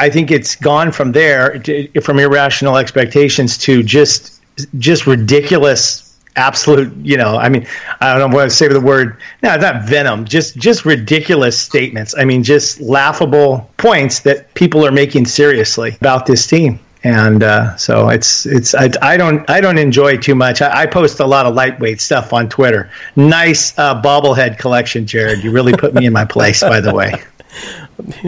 I 0.00 0.08
think 0.08 0.30
it's 0.30 0.54
gone 0.54 0.92
from 0.92 1.10
there 1.10 1.58
to, 1.58 2.00
from 2.02 2.20
irrational 2.20 2.76
expectations 2.76 3.58
to 3.58 3.82
just 3.82 4.40
just 4.78 5.06
ridiculous 5.08 6.04
absolute 6.36 6.94
you 7.04 7.16
know 7.16 7.36
i 7.36 7.48
mean 7.48 7.66
i 8.00 8.16
don't 8.16 8.30
know 8.30 8.36
what 8.36 8.44
to 8.44 8.50
say 8.50 8.68
the 8.68 8.80
word 8.80 9.16
no 9.42 9.56
not 9.56 9.82
venom 9.88 10.24
just 10.24 10.56
just 10.56 10.84
ridiculous 10.84 11.58
statements 11.58 12.14
i 12.16 12.24
mean 12.24 12.44
just 12.44 12.80
laughable 12.80 13.68
points 13.76 14.20
that 14.20 14.52
people 14.54 14.86
are 14.86 14.92
making 14.92 15.26
seriously 15.26 15.96
about 16.00 16.26
this 16.26 16.46
team 16.46 16.78
and 17.04 17.42
uh, 17.42 17.76
so 17.76 18.08
it's 18.08 18.44
it's 18.46 18.74
I, 18.74 18.90
I, 19.02 19.16
don't 19.16 19.48
I 19.48 19.60
don't 19.60 19.78
enjoy 19.78 20.16
too 20.16 20.34
much. 20.34 20.60
I, 20.62 20.82
I, 20.82 20.86
post 20.86 21.20
a 21.20 21.26
lot 21.26 21.46
of 21.46 21.54
lightweight 21.54 22.00
stuff 22.00 22.32
on 22.32 22.48
Twitter. 22.48 22.90
Nice 23.14 23.76
uh, 23.78 24.00
bobblehead 24.00 24.58
collection, 24.58 25.06
Jared. 25.06 25.44
You 25.44 25.52
really 25.52 25.72
put 25.72 25.94
me 25.94 26.06
in 26.06 26.12
my 26.12 26.24
place, 26.24 26.60
by 26.60 26.80
the 26.80 26.94
way. 26.94 27.14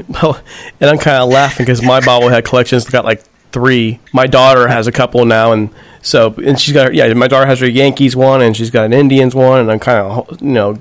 Well, 0.08 0.42
and 0.80 0.90
I'm 0.90 0.98
kind 0.98 1.22
of 1.22 1.28
laughing 1.28 1.64
because 1.64 1.80
my 1.80 2.00
bobblehead 2.00 2.44
collection's 2.44 2.86
got 2.86 3.04
like 3.04 3.22
three. 3.52 4.00
My 4.12 4.26
daughter 4.26 4.66
has 4.66 4.88
a 4.88 4.92
couple 4.92 5.24
now, 5.24 5.52
and 5.52 5.70
so 6.02 6.34
and 6.44 6.58
she's 6.58 6.74
got 6.74 6.92
yeah. 6.92 7.12
My 7.14 7.28
daughter 7.28 7.46
has 7.46 7.60
her 7.60 7.68
Yankees 7.68 8.16
one, 8.16 8.42
and 8.42 8.56
she's 8.56 8.70
got 8.70 8.86
an 8.86 8.92
Indians 8.92 9.32
one, 9.32 9.60
and 9.60 9.70
I'm 9.70 9.78
kind 9.78 9.98
of 9.98 10.42
you 10.42 10.48
know 10.48 10.76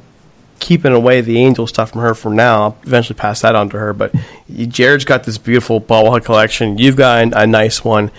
keeping 0.60 0.94
away 0.94 1.22
the 1.22 1.38
angel 1.40 1.68
stuff 1.68 1.92
from 1.92 2.02
her 2.02 2.14
for 2.14 2.34
now. 2.34 2.64
I'll 2.64 2.78
eventually 2.84 3.18
pass 3.18 3.42
that 3.42 3.56
on 3.56 3.70
to 3.70 3.78
her. 3.78 3.94
But 3.94 4.14
Jared's 4.50 5.06
got 5.06 5.24
this 5.24 5.38
beautiful 5.38 5.82
bobblehead 5.82 6.26
collection. 6.26 6.78
You've 6.78 6.96
got 6.96 7.34
a, 7.34 7.42
a 7.42 7.48
nice 7.48 7.84
one, 7.84 8.12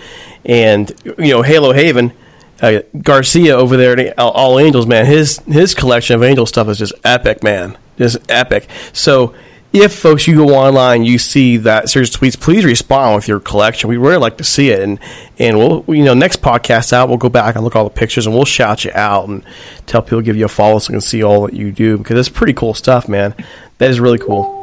and 0.45 0.91
you 1.17 1.33
know 1.33 1.41
Halo 1.41 1.73
Haven. 1.73 2.13
Uh, 2.61 2.81
Garcia 3.01 3.55
over 3.55 3.75
there 3.75 3.97
at 3.99 4.19
All 4.19 4.59
Angels, 4.59 4.85
man, 4.85 5.07
his 5.07 5.39
his 5.47 5.73
collection 5.73 6.15
of 6.15 6.23
angel 6.23 6.45
stuff 6.45 6.67
is 6.67 6.77
just 6.77 6.93
epic, 7.03 7.41
man, 7.41 7.75
just 7.97 8.17
epic. 8.29 8.67
So 8.93 9.33
if 9.73 9.97
folks 9.97 10.27
you 10.27 10.35
go 10.35 10.49
online 10.49 11.03
you 11.03 11.17
see 11.17 11.57
that 11.57 11.89
series 11.89 12.13
of 12.13 12.19
tweets 12.19 12.39
please 12.39 12.65
respond 12.65 13.15
with 13.15 13.27
your 13.27 13.39
collection 13.39 13.89
we 13.89 13.95
really 13.95 14.17
like 14.17 14.37
to 14.37 14.43
see 14.43 14.69
it 14.69 14.81
and 14.81 14.99
and 15.39 15.57
we'll 15.57 15.83
you 15.87 16.03
know 16.03 16.13
next 16.13 16.41
podcast 16.41 16.91
out 16.91 17.07
we'll 17.07 17.17
go 17.17 17.29
back 17.29 17.55
and 17.55 17.63
look 17.63 17.75
at 17.75 17.79
all 17.79 17.85
the 17.85 17.89
pictures 17.89 18.25
and 18.25 18.35
we'll 18.35 18.43
shout 18.45 18.83
you 18.83 18.91
out 18.93 19.29
and 19.29 19.45
tell 19.85 20.01
people 20.01 20.21
give 20.21 20.35
you 20.35 20.45
a 20.45 20.49
follow 20.49 20.77
so 20.77 20.91
we 20.91 20.95
can 20.95 21.01
see 21.01 21.23
all 21.23 21.45
that 21.45 21.53
you 21.53 21.71
do 21.71 21.97
because 21.97 22.19
it's 22.19 22.29
pretty 22.29 22.53
cool 22.53 22.73
stuff 22.73 23.07
man 23.07 23.33
that 23.77 23.89
is 23.89 23.99
really 23.99 24.19
cool 24.19 24.61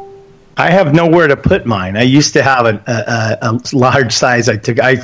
I 0.57 0.71
have 0.71 0.93
nowhere 0.93 1.27
to 1.27 1.37
put 1.37 1.65
mine. 1.65 1.95
I 1.95 2.01
used 2.01 2.33
to 2.33 2.43
have 2.43 2.65
a, 2.65 2.83
a, 2.85 3.49
a 3.49 3.59
large 3.71 4.11
size. 4.11 4.49
I 4.49 4.57
took. 4.57 4.77
I 4.81 4.97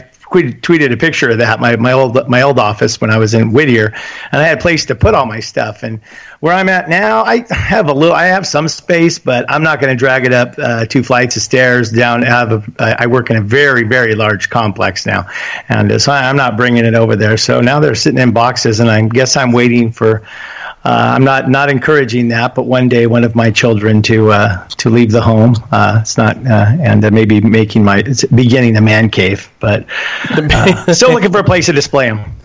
tweeted 0.43 0.91
a 0.91 0.97
picture 0.97 1.29
of 1.29 1.37
that 1.39 1.59
my, 1.59 1.75
my 1.75 1.91
old 1.91 2.27
my 2.29 2.41
old 2.41 2.59
office 2.59 3.01
when 3.01 3.09
I 3.09 3.17
was 3.17 3.33
in 3.33 3.51
Whittier, 3.51 3.93
and 4.31 4.41
I 4.41 4.45
had 4.45 4.57
a 4.57 4.61
place 4.61 4.85
to 4.85 4.95
put 4.95 5.15
all 5.15 5.25
my 5.25 5.39
stuff. 5.39 5.83
And 5.83 6.01
where 6.39 6.53
I'm 6.53 6.69
at 6.69 6.89
now, 6.89 7.23
I 7.23 7.45
have 7.49 7.89
a 7.89 7.93
little, 7.93 8.15
I 8.15 8.25
have 8.25 8.45
some 8.45 8.67
space, 8.67 9.17
but 9.17 9.45
I'm 9.49 9.63
not 9.63 9.79
going 9.79 9.91
to 9.91 9.97
drag 9.97 10.25
it 10.25 10.33
up 10.33 10.55
uh, 10.57 10.85
two 10.85 11.03
flights 11.03 11.35
of 11.35 11.41
stairs 11.41 11.91
down. 11.91 12.23
I, 12.23 12.27
have 12.27 12.51
a, 12.79 13.01
I 13.01 13.07
work 13.07 13.29
in 13.29 13.37
a 13.37 13.41
very 13.41 13.83
very 13.83 14.15
large 14.15 14.49
complex 14.49 15.05
now, 15.05 15.27
and 15.69 15.91
uh, 15.91 15.99
so 15.99 16.11
I'm 16.11 16.37
not 16.37 16.57
bringing 16.57 16.85
it 16.85 16.95
over 16.95 17.15
there. 17.15 17.37
So 17.37 17.61
now 17.61 17.79
they're 17.79 17.95
sitting 17.95 18.19
in 18.19 18.31
boxes, 18.31 18.79
and 18.79 18.89
I 18.89 19.01
guess 19.07 19.37
I'm 19.37 19.51
waiting 19.51 19.91
for 19.91 20.25
I'm 20.91 21.23
not 21.23 21.49
not 21.49 21.69
encouraging 21.69 22.27
that, 22.29 22.53
but 22.53 22.63
one 22.63 22.87
day 22.87 23.07
one 23.07 23.23
of 23.23 23.35
my 23.35 23.49
children 23.49 24.01
to 24.03 24.31
uh, 24.31 24.67
to 24.67 24.89
leave 24.89 25.11
the 25.11 25.21
home. 25.21 25.55
Uh, 25.71 25.99
it's 26.01 26.17
not, 26.17 26.37
uh, 26.45 26.77
and 26.79 27.11
maybe 27.11 27.41
making 27.41 27.83
my 27.83 28.03
it's 28.05 28.23
beginning 28.25 28.77
a 28.77 28.81
man 28.81 29.09
cave, 29.09 29.49
but 29.59 29.85
uh, 30.29 30.93
still 30.93 31.11
looking 31.11 31.31
for 31.31 31.39
a 31.39 31.43
place 31.43 31.65
to 31.65 31.73
display 31.73 32.07
them. 32.07 32.35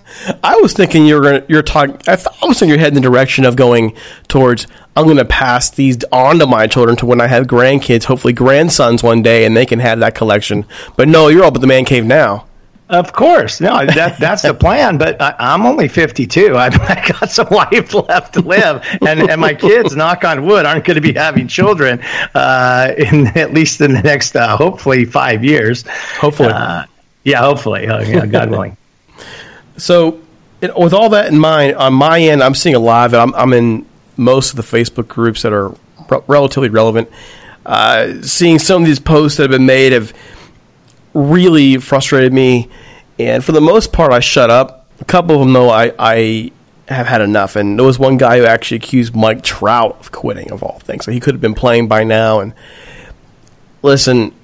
I 0.42 0.56
was 0.56 0.72
thinking 0.72 1.06
you're 1.06 1.22
gonna, 1.22 1.44
you're 1.48 1.62
talking. 1.62 1.96
I, 2.06 2.16
th- 2.16 2.28
I 2.42 2.46
was 2.46 2.58
thinking 2.58 2.70
you're 2.70 2.78
heading 2.78 2.96
in 2.96 3.02
the 3.02 3.08
direction 3.08 3.44
of 3.44 3.56
going 3.56 3.94
towards. 4.28 4.66
I'm 4.96 5.04
going 5.04 5.18
to 5.18 5.24
pass 5.24 5.70
these 5.70 6.02
on 6.10 6.40
to 6.40 6.46
my 6.46 6.66
children 6.66 6.96
to 6.96 7.06
when 7.06 7.20
I 7.20 7.28
have 7.28 7.46
grandkids, 7.46 8.04
hopefully 8.04 8.32
grandsons 8.32 9.02
one 9.02 9.22
day, 9.22 9.44
and 9.44 9.56
they 9.56 9.64
can 9.64 9.78
have 9.78 10.00
that 10.00 10.16
collection. 10.16 10.66
But 10.96 11.08
no, 11.08 11.28
you're 11.28 11.44
up 11.44 11.54
at 11.54 11.60
the 11.60 11.66
man 11.66 11.84
cave 11.84 12.04
now. 12.04 12.46
Of 12.90 13.12
course, 13.12 13.60
no, 13.60 13.86
that 13.86 14.18
that's 14.18 14.42
the 14.42 14.52
plan. 14.52 14.98
But 14.98 15.22
I, 15.22 15.54
am 15.54 15.64
only 15.64 15.86
52. 15.86 16.56
I, 16.56 16.66
I 16.66 17.08
got 17.08 17.30
some 17.30 17.46
life 17.48 17.94
left 17.94 18.34
to 18.34 18.40
live, 18.40 18.84
and 19.06 19.30
and 19.30 19.40
my 19.40 19.54
kids, 19.54 19.94
knock 19.94 20.24
on 20.24 20.44
wood, 20.44 20.66
aren't 20.66 20.84
going 20.84 20.96
to 20.96 21.00
be 21.00 21.12
having 21.12 21.46
children 21.46 22.00
uh, 22.34 22.92
in 22.98 23.28
at 23.36 23.54
least 23.54 23.80
in 23.80 23.92
the 23.92 24.02
next, 24.02 24.34
uh, 24.34 24.56
hopefully, 24.56 25.04
five 25.04 25.44
years. 25.44 25.84
Hopefully, 26.16 26.48
uh, 26.48 26.84
yeah, 27.22 27.38
hopefully, 27.38 27.86
oh, 27.86 28.00
yeah, 28.00 28.26
God 28.26 28.50
willing. 28.50 28.76
so, 29.76 30.20
it, 30.60 30.76
with 30.76 30.92
all 30.92 31.10
that 31.10 31.26
in 31.26 31.38
mind, 31.38 31.76
on 31.76 31.94
my 31.94 32.20
end, 32.20 32.42
I'm 32.42 32.56
seeing 32.56 32.74
a 32.74 32.80
lot 32.80 33.14
I'm, 33.14 33.32
I'm 33.36 33.52
in 33.52 33.86
most 34.16 34.50
of 34.50 34.56
the 34.56 34.62
Facebook 34.62 35.06
groups 35.06 35.42
that 35.42 35.52
are 35.52 35.68
re- 36.08 36.22
relatively 36.26 36.70
relevant. 36.70 37.08
Uh, 37.64 38.20
seeing 38.22 38.58
some 38.58 38.82
of 38.82 38.88
these 38.88 38.98
posts 38.98 39.36
that 39.36 39.44
have 39.44 39.52
been 39.52 39.66
made 39.66 39.92
have 39.92 40.12
really 41.14 41.78
frustrated 41.78 42.32
me. 42.32 42.68
And 43.18 43.44
for 43.44 43.52
the 43.52 43.60
most 43.60 43.92
part, 43.92 44.12
I 44.12 44.20
shut 44.20 44.50
up. 44.50 44.86
A 45.00 45.04
couple 45.04 45.34
of 45.34 45.40
them, 45.40 45.52
though, 45.52 45.70
I, 45.70 45.92
I 45.98 46.52
have 46.88 47.06
had 47.06 47.20
enough. 47.20 47.56
And 47.56 47.78
there 47.78 47.86
was 47.86 47.98
one 47.98 48.16
guy 48.16 48.38
who 48.38 48.44
actually 48.44 48.78
accused 48.78 49.14
Mike 49.14 49.42
Trout 49.42 49.98
of 50.00 50.12
quitting, 50.12 50.50
of 50.52 50.62
all 50.62 50.78
things. 50.80 51.04
So 51.04 51.12
he 51.12 51.20
could 51.20 51.34
have 51.34 51.40
been 51.40 51.54
playing 51.54 51.88
by 51.88 52.04
now. 52.04 52.40
And 52.40 52.54
listen, 53.82 54.34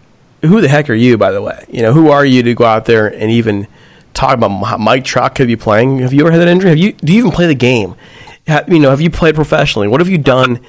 who 0.43 0.61
the 0.61 0.69
heck 0.69 0.89
are 0.91 0.95
you, 0.95 1.19
by 1.19 1.33
the 1.33 1.43
way? 1.43 1.65
You 1.69 1.83
know, 1.83 1.93
who 1.93 2.11
are 2.11 2.25
you 2.25 2.43
to 2.43 2.55
go 2.55 2.65
out 2.65 2.85
there 2.85 3.07
and 3.07 3.31
even 3.31 3.67
talk 4.15 4.35
about 4.35 4.51
how 4.65 4.79
Mike 4.79 5.05
Trout 5.05 5.35
could 5.35 5.47
be 5.47 5.57
playing? 5.57 5.99
Have 5.99 6.13
you 6.13 6.21
ever 6.23 6.31
had 6.31 6.41
that 6.41 6.49
injury? 6.49 6.71
Have 6.71 6.79
you? 6.79 6.93
Do 6.93 7.13
you 7.13 7.21
even 7.21 7.33
play 7.33 7.47
the 7.47 7.55
game? 7.55 7.95
Have, 8.47 8.69
you 8.73 8.79
know, 8.79 8.91
have 8.91 9.01
you 9.01 9.11
played 9.11 9.35
professionally? 9.35 9.89
What 9.89 10.01
have 10.01 10.09
you 10.09 10.19
done 10.19 10.61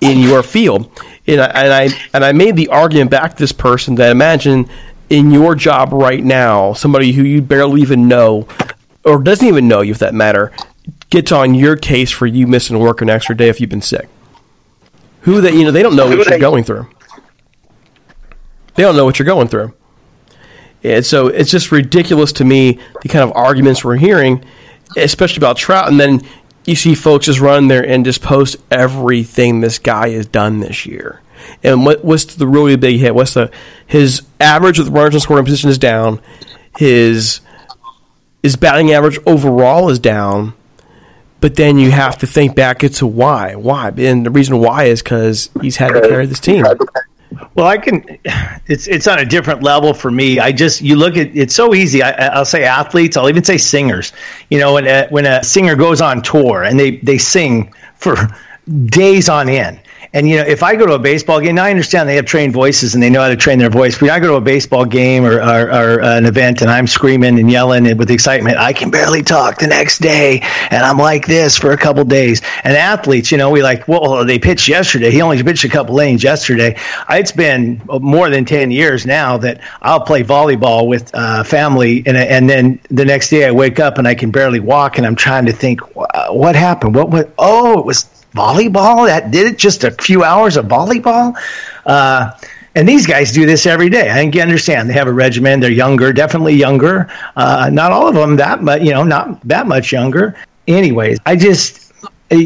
in 0.00 0.18
your 0.18 0.42
field? 0.42 0.90
And 1.26 1.40
I, 1.40 1.46
and 1.46 1.72
I 1.72 2.08
and 2.12 2.24
I 2.24 2.32
made 2.32 2.56
the 2.56 2.68
argument 2.68 3.10
back 3.10 3.32
to 3.32 3.38
this 3.38 3.52
person 3.52 3.96
that 3.96 4.10
imagine 4.10 4.68
in 5.08 5.30
your 5.30 5.54
job 5.54 5.92
right 5.92 6.22
now, 6.22 6.72
somebody 6.72 7.12
who 7.12 7.22
you 7.22 7.42
barely 7.42 7.80
even 7.82 8.08
know 8.08 8.48
or 9.04 9.22
doesn't 9.22 9.46
even 9.46 9.68
know 9.68 9.80
you, 9.80 9.94
for 9.94 10.00
that 10.00 10.14
matter, 10.14 10.52
gets 11.10 11.30
on 11.30 11.54
your 11.54 11.76
case 11.76 12.10
for 12.10 12.26
you 12.26 12.46
missing 12.46 12.78
work 12.78 13.00
an 13.00 13.08
extra 13.08 13.36
day 13.36 13.48
if 13.48 13.60
you've 13.60 13.70
been 13.70 13.80
sick. 13.80 14.08
Who 15.22 15.40
that 15.40 15.54
you 15.54 15.64
know 15.64 15.70
they 15.70 15.82
don't 15.82 15.96
know 15.96 16.08
what 16.08 16.28
you're 16.28 16.38
going 16.38 16.64
through. 16.64 16.88
They 18.74 18.82
don't 18.82 18.96
know 18.96 19.04
what 19.04 19.18
you're 19.18 19.26
going 19.26 19.48
through. 19.48 19.74
And 20.82 21.04
so 21.04 21.28
it's 21.28 21.50
just 21.50 21.72
ridiculous 21.72 22.32
to 22.34 22.44
me 22.44 22.78
the 23.02 23.08
kind 23.08 23.24
of 23.24 23.34
arguments 23.34 23.84
we're 23.84 23.96
hearing, 23.96 24.44
especially 24.96 25.40
about 25.40 25.56
Trout, 25.56 25.88
and 25.88 25.98
then 25.98 26.20
you 26.64 26.76
see 26.76 26.94
folks 26.94 27.26
just 27.26 27.40
run 27.40 27.68
there 27.68 27.84
and 27.84 28.04
just 28.04 28.22
post 28.22 28.56
everything 28.70 29.60
this 29.60 29.78
guy 29.78 30.10
has 30.10 30.26
done 30.26 30.60
this 30.60 30.84
year. 30.86 31.22
And 31.62 31.84
what, 31.84 32.04
what's 32.04 32.36
the 32.36 32.46
really 32.46 32.76
big 32.76 32.98
hit? 32.98 33.14
What's 33.14 33.34
the 33.34 33.50
his 33.86 34.22
average 34.40 34.78
with 34.78 34.88
runners 34.88 35.14
in 35.14 35.20
scoring 35.20 35.44
position 35.44 35.70
is 35.70 35.78
down. 35.78 36.20
His 36.78 37.40
his 38.42 38.56
batting 38.56 38.92
average 38.92 39.18
overall 39.26 39.88
is 39.90 39.98
down. 39.98 40.54
But 41.40 41.56
then 41.56 41.78
you 41.78 41.90
have 41.90 42.18
to 42.18 42.26
think 42.26 42.56
back 42.56 42.82
into 42.82 43.06
why. 43.06 43.54
Why? 43.54 43.88
And 43.90 44.24
the 44.24 44.30
reason 44.30 44.58
why 44.58 44.84
is 44.84 45.02
because 45.02 45.50
he's 45.60 45.76
had 45.76 45.92
to 45.92 46.00
carry 46.00 46.26
this 46.26 46.40
team. 46.40 46.64
Well, 47.54 47.66
I 47.66 47.78
can. 47.78 48.04
It's 48.66 48.86
it's 48.86 49.06
on 49.06 49.18
a 49.18 49.24
different 49.24 49.62
level 49.62 49.92
for 49.92 50.10
me. 50.10 50.38
I 50.38 50.52
just 50.52 50.80
you 50.80 50.96
look 50.96 51.16
at 51.16 51.34
it's 51.36 51.54
so 51.54 51.74
easy. 51.74 52.02
I, 52.02 52.38
will 52.38 52.44
say 52.44 52.64
athletes. 52.64 53.16
I'll 53.16 53.28
even 53.28 53.44
say 53.44 53.58
singers. 53.58 54.12
You 54.50 54.58
know, 54.58 54.74
when 54.74 54.86
a, 54.86 55.06
when 55.08 55.26
a 55.26 55.42
singer 55.44 55.74
goes 55.74 56.00
on 56.00 56.22
tour 56.22 56.64
and 56.64 56.78
they 56.78 56.96
they 56.98 57.18
sing 57.18 57.72
for 57.96 58.16
days 58.86 59.28
on 59.28 59.48
end, 59.48 59.80
and 60.16 60.26
you 60.26 60.38
know, 60.38 60.44
if 60.44 60.62
I 60.62 60.74
go 60.76 60.86
to 60.86 60.94
a 60.94 60.98
baseball 60.98 61.42
game, 61.42 61.56
now 61.56 61.64
I 61.64 61.70
understand 61.70 62.08
they 62.08 62.16
have 62.16 62.24
trained 62.24 62.54
voices 62.54 62.94
and 62.94 63.02
they 63.02 63.10
know 63.10 63.20
how 63.20 63.28
to 63.28 63.36
train 63.36 63.58
their 63.58 63.68
voice. 63.68 63.98
But 63.98 64.08
I 64.08 64.18
go 64.18 64.28
to 64.28 64.34
a 64.36 64.40
baseball 64.40 64.86
game 64.86 65.26
or, 65.26 65.42
or, 65.42 65.68
or 65.68 66.00
an 66.00 66.24
event 66.24 66.62
and 66.62 66.70
I'm 66.70 66.86
screaming 66.86 67.38
and 67.38 67.50
yelling 67.50 67.84
with 67.98 68.10
excitement, 68.10 68.56
I 68.56 68.72
can 68.72 68.90
barely 68.90 69.22
talk 69.22 69.58
the 69.58 69.66
next 69.66 69.98
day, 69.98 70.40
and 70.70 70.82
I'm 70.86 70.96
like 70.96 71.26
this 71.26 71.58
for 71.58 71.72
a 71.72 71.76
couple 71.76 72.02
days. 72.04 72.40
And 72.64 72.74
athletes, 72.74 73.30
you 73.30 73.36
know, 73.36 73.50
we 73.50 73.62
like, 73.62 73.86
well, 73.88 74.24
they 74.24 74.38
pitched 74.38 74.68
yesterday. 74.68 75.10
He 75.10 75.20
only 75.20 75.42
pitched 75.42 75.64
a 75.64 75.68
couple 75.68 75.94
lanes 75.94 76.22
yesterday. 76.22 76.78
It's 77.10 77.32
been 77.32 77.82
more 78.00 78.30
than 78.30 78.46
ten 78.46 78.70
years 78.70 79.04
now 79.04 79.36
that 79.36 79.60
I'll 79.82 80.00
play 80.00 80.24
volleyball 80.24 80.88
with 80.88 81.10
uh, 81.12 81.44
family, 81.44 82.02
and 82.06 82.16
and 82.16 82.48
then 82.48 82.80
the 82.88 83.04
next 83.04 83.28
day 83.28 83.46
I 83.46 83.50
wake 83.50 83.80
up 83.80 83.98
and 83.98 84.08
I 84.08 84.14
can 84.14 84.30
barely 84.30 84.60
walk, 84.60 84.96
and 84.96 85.06
I'm 85.06 85.16
trying 85.16 85.44
to 85.44 85.52
think, 85.52 85.80
what 86.30 86.56
happened? 86.56 86.94
What? 86.94 87.10
What? 87.10 87.34
Oh, 87.38 87.78
it 87.80 87.84
was 87.84 88.15
volleyball. 88.36 89.06
That 89.06 89.30
did 89.30 89.46
it. 89.46 89.58
Just 89.58 89.82
a 89.84 89.90
few 89.90 90.22
hours 90.22 90.56
of 90.56 90.66
volleyball. 90.66 91.34
Uh, 91.86 92.30
And 92.76 92.86
these 92.86 93.06
guys 93.06 93.32
do 93.32 93.46
this 93.46 93.64
every 93.64 93.88
day. 93.88 94.10
I 94.10 94.14
think 94.16 94.34
you 94.34 94.42
understand. 94.42 94.90
They 94.90 94.92
have 94.92 95.08
a 95.08 95.12
regimen. 95.12 95.60
They're 95.60 95.70
younger, 95.70 96.12
definitely 96.12 96.54
younger. 96.54 97.08
Uh, 97.34 97.70
not 97.72 97.90
all 97.90 98.06
of 98.06 98.14
them 98.14 98.36
that 98.36 98.62
much, 98.62 98.82
you 98.82 98.92
know, 98.92 99.02
not 99.02 99.40
that 99.48 99.66
much 99.66 99.92
younger. 99.92 100.36
Anyways, 100.68 101.18
I 101.24 101.36
just 101.36 101.90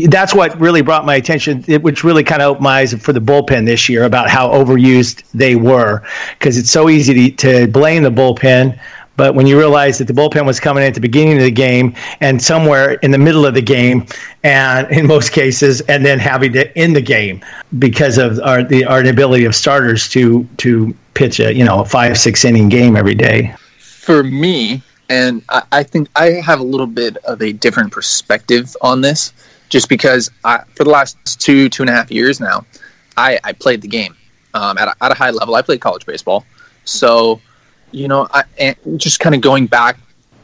that's 0.08 0.32
what 0.32 0.56
really 0.60 0.82
brought 0.82 1.04
my 1.04 1.16
attention, 1.16 1.64
it, 1.66 1.82
which 1.82 2.04
really 2.04 2.22
kind 2.22 2.42
of 2.42 2.50
opened 2.50 2.62
my 2.62 2.78
eyes 2.80 2.94
for 2.94 3.12
the 3.12 3.20
bullpen 3.20 3.66
this 3.66 3.88
year 3.88 4.04
about 4.04 4.30
how 4.30 4.48
overused 4.50 5.24
they 5.32 5.56
were, 5.56 6.02
because 6.38 6.58
it's 6.58 6.70
so 6.70 6.88
easy 6.88 7.32
to, 7.32 7.64
to 7.66 7.66
blame 7.66 8.04
the 8.04 8.10
bullpen. 8.10 8.78
But 9.20 9.34
when 9.34 9.46
you 9.46 9.58
realize 9.58 9.98
that 9.98 10.06
the 10.06 10.14
bullpen 10.14 10.46
was 10.46 10.58
coming 10.58 10.82
in 10.82 10.88
at 10.88 10.94
the 10.94 11.00
beginning 11.02 11.36
of 11.36 11.42
the 11.42 11.50
game 11.50 11.94
and 12.20 12.42
somewhere 12.42 12.92
in 13.02 13.10
the 13.10 13.18
middle 13.18 13.44
of 13.44 13.52
the 13.52 13.60
game, 13.60 14.06
and 14.44 14.90
in 14.90 15.06
most 15.06 15.32
cases, 15.32 15.82
and 15.82 16.06
then 16.06 16.18
having 16.18 16.54
to 16.54 16.78
end 16.78 16.96
the 16.96 17.02
game 17.02 17.44
because 17.78 18.16
of 18.16 18.40
our 18.40 18.62
the 18.62 18.86
our 18.86 19.04
ability 19.04 19.44
of 19.44 19.54
starters 19.54 20.08
to 20.08 20.48
to 20.56 20.96
pitch 21.12 21.38
a 21.38 21.52
you 21.52 21.66
know 21.66 21.82
a 21.82 21.84
five 21.84 22.16
six 22.16 22.46
inning 22.46 22.70
game 22.70 22.96
every 22.96 23.14
day. 23.14 23.54
For 23.78 24.22
me, 24.22 24.80
and 25.10 25.42
I, 25.50 25.64
I 25.70 25.82
think 25.82 26.08
I 26.16 26.40
have 26.40 26.60
a 26.60 26.64
little 26.64 26.86
bit 26.86 27.18
of 27.18 27.42
a 27.42 27.52
different 27.52 27.92
perspective 27.92 28.74
on 28.80 29.02
this 29.02 29.34
just 29.68 29.90
because 29.90 30.30
I, 30.44 30.64
for 30.76 30.84
the 30.84 30.90
last 30.90 31.38
two 31.38 31.68
two 31.68 31.82
and 31.82 31.90
a 31.90 31.92
half 31.92 32.10
years 32.10 32.40
now, 32.40 32.64
I, 33.18 33.38
I 33.44 33.52
played 33.52 33.82
the 33.82 33.88
game 33.88 34.16
um, 34.54 34.78
at, 34.78 34.88
a, 34.88 34.94
at 35.04 35.12
a 35.12 35.14
high 35.14 35.30
level. 35.30 35.56
I 35.56 35.60
played 35.60 35.82
college 35.82 36.06
baseball, 36.06 36.46
so 36.86 37.38
you 37.92 38.08
know, 38.08 38.28
I, 38.32 38.76
just 38.96 39.20
kind 39.20 39.34
of 39.34 39.40
going 39.40 39.66
back, 39.66 39.98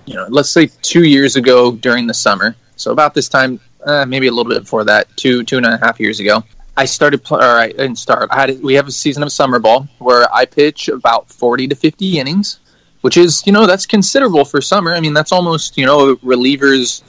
you 0.05 0.15
know, 0.15 0.26
let's 0.29 0.50
say 0.50 0.69
two 0.83 1.05
years 1.05 1.37
ago 1.37 1.73
during 1.73 2.07
the 2.07 2.15
summer. 2.15 2.57
So 2.76 2.93
about 2.93 3.15
this 3.15 3.29
time, 3.29 3.61
uh, 3.85 4.05
maybe 4.07 4.26
a 4.26 4.31
little 4.31 4.50
bit 4.50 4.62
before 4.62 4.85
that, 4.85 5.15
two 5.17 5.43
two 5.45 5.57
and 5.57 5.67
a 5.67 5.79
half 5.79 6.00
years 6.00 6.21
ago, 6.21 6.45
I 6.76 6.85
started. 6.85 7.25
Pl- 7.25 7.38
or 7.38 7.59
I 7.59 7.69
didn't 7.69 7.97
start. 7.97 8.29
I 8.31 8.41
had 8.41 8.62
we 8.62 8.75
have 8.75 8.88
a 8.88 8.93
season 8.93 9.23
of 9.23 9.33
summer 9.33 9.59
ball 9.59 9.88
where 9.99 10.33
I 10.35 10.45
pitch 10.45 10.88
about 10.88 11.29
forty 11.31 11.67
to 11.69 11.75
fifty 11.75 12.19
innings, 12.19 12.61
which 13.00 13.17
is 13.17 13.47
you 13.47 13.53
know 13.53 13.67
that's 13.67 13.87
considerable 13.87 14.45
for 14.45 14.61
summer. 14.61 14.93
I 14.93 15.00
mean 15.00 15.15
that's 15.15 15.33
almost 15.33 15.79
you 15.79 15.87
know 15.87 16.17
relievers 16.17 17.03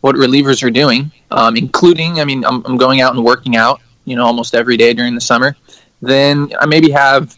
what 0.00 0.16
relievers 0.16 0.62
are 0.62 0.70
doing, 0.70 1.10
um, 1.30 1.56
including, 1.56 2.20
I 2.20 2.24
mean, 2.24 2.44
I'm, 2.44 2.64
I'm 2.64 2.76
going 2.76 3.00
out 3.00 3.14
and 3.14 3.24
working 3.24 3.56
out, 3.56 3.80
you 4.04 4.16
know, 4.16 4.24
almost 4.24 4.54
every 4.54 4.76
day 4.76 4.94
during 4.94 5.14
the 5.14 5.20
summer. 5.20 5.56
Then 6.00 6.52
I 6.58 6.66
maybe 6.66 6.90
have 6.92 7.36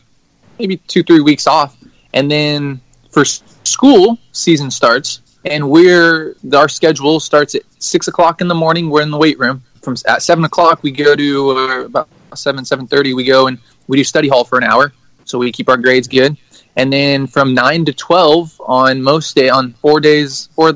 maybe 0.59 0.77
two, 0.77 1.03
three 1.03 1.21
weeks 1.21 1.47
off. 1.47 1.77
And 2.13 2.31
then 2.31 2.81
for 3.11 3.25
school, 3.25 4.19
season 4.33 4.71
starts, 4.71 5.21
and 5.45 5.69
we're, 5.69 6.37
our 6.55 6.69
schedule 6.69 7.21
starts 7.21 7.55
at 7.55 7.63
six 7.79 8.09
o'clock 8.09 8.41
in 8.41 8.49
the 8.49 8.55
morning. 8.55 8.91
We're 8.91 9.03
in 9.03 9.11
the 9.11 9.19
weight 9.19 9.39
room. 9.39 9.63
From 9.83 9.95
at 10.07 10.23
seven 10.23 10.45
o'clock, 10.45 10.83
we 10.83 10.91
go 10.91 11.17
to 11.17 11.51
uh, 11.51 11.85
about 11.85 12.09
seven, 12.35 12.65
seven 12.65 12.87
thirty. 12.87 13.15
We 13.15 13.25
go 13.25 13.47
and 13.47 13.59
we 13.89 13.97
do 13.97 14.05
study 14.05 14.29
hall 14.29 14.45
for 14.45 14.59
an 14.59 14.65
hour, 14.65 14.93
so 15.25 15.39
we 15.39 15.51
keep 15.51 15.69
our 15.69 15.79
grades 15.79 16.07
good. 16.07 16.37
And 16.77 16.93
then 16.93 17.27
from 17.27 17.55
nine 17.55 17.85
to 17.87 17.93
twelve 17.93 18.61
on 18.67 19.03
most 19.03 19.35
day 19.35 19.49
on 19.49 19.73
four 19.75 19.99
days, 19.99 20.51
four 20.55 20.75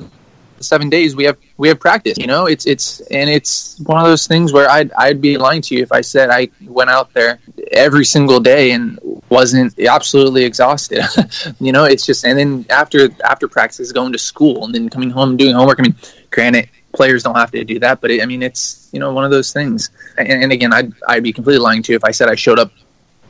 seven 0.61 0.89
days 0.89 1.15
we 1.15 1.25
have 1.25 1.37
we 1.57 1.69
have 1.69 1.79
practice 1.79 2.19
you 2.19 2.27
know? 2.27 2.47
It's 2.47 2.67
it's 2.67 3.01
and 3.01 3.31
it's 3.31 3.79
one 3.81 3.99
of 3.99 4.07
those 4.07 4.27
things 4.27 4.53
where 4.53 4.69
i'd 4.71 4.93
i'd 4.93 5.21
be 5.21 5.39
lying 5.39 5.63
to 5.63 5.75
you 5.75 5.83
if 5.83 5.93
i 5.93 6.01
said 6.01 6.31
i 6.31 6.49
went 6.67 6.91
out 6.91 7.13
there 7.13 7.39
every 7.73 8.05
single 8.05 8.41
day 8.41 8.73
and 8.73 8.99
wasn't 9.31 9.79
absolutely 9.81 10.45
exhausted 10.45 11.03
you 11.61 11.73
know? 11.73 11.85
It's 11.85 12.07
just 12.07 12.25
and 12.25 12.39
then 12.39 12.67
after 12.71 13.09
after 13.25 13.49
practice 13.49 13.93
going 13.93 14.13
to 14.13 14.19
school 14.19 14.65
and 14.65 14.75
then 14.75 14.89
coming 14.89 15.11
home 15.11 15.37
doing 15.37 15.55
homework 15.55 15.81
i 15.81 15.83
mean 15.83 15.97
granted 16.31 16.69
players 16.93 17.23
don't 17.23 17.37
have 17.37 17.51
to 17.51 17.65
do 17.65 17.79
that 17.81 18.01
but 18.01 18.11
it, 18.11 18.23
i 18.23 18.27
mean 18.27 18.43
it's 18.43 18.89
you 18.93 19.01
know 19.01 19.13
one 19.13 19.25
of 19.25 19.31
those 19.31 19.53
things. 19.53 19.91
And, 20.19 20.29
and 20.45 20.53
again 20.53 20.73
i'd 20.73 20.93
i'd 21.09 21.23
be 21.23 21.33
completely 21.33 21.63
lying 21.63 21.83
to 21.83 21.93
you 21.93 21.97
if 21.97 22.05
i 22.05 22.11
said 22.11 22.29
i 22.29 22.35
showed 22.35 22.59
up 22.59 22.71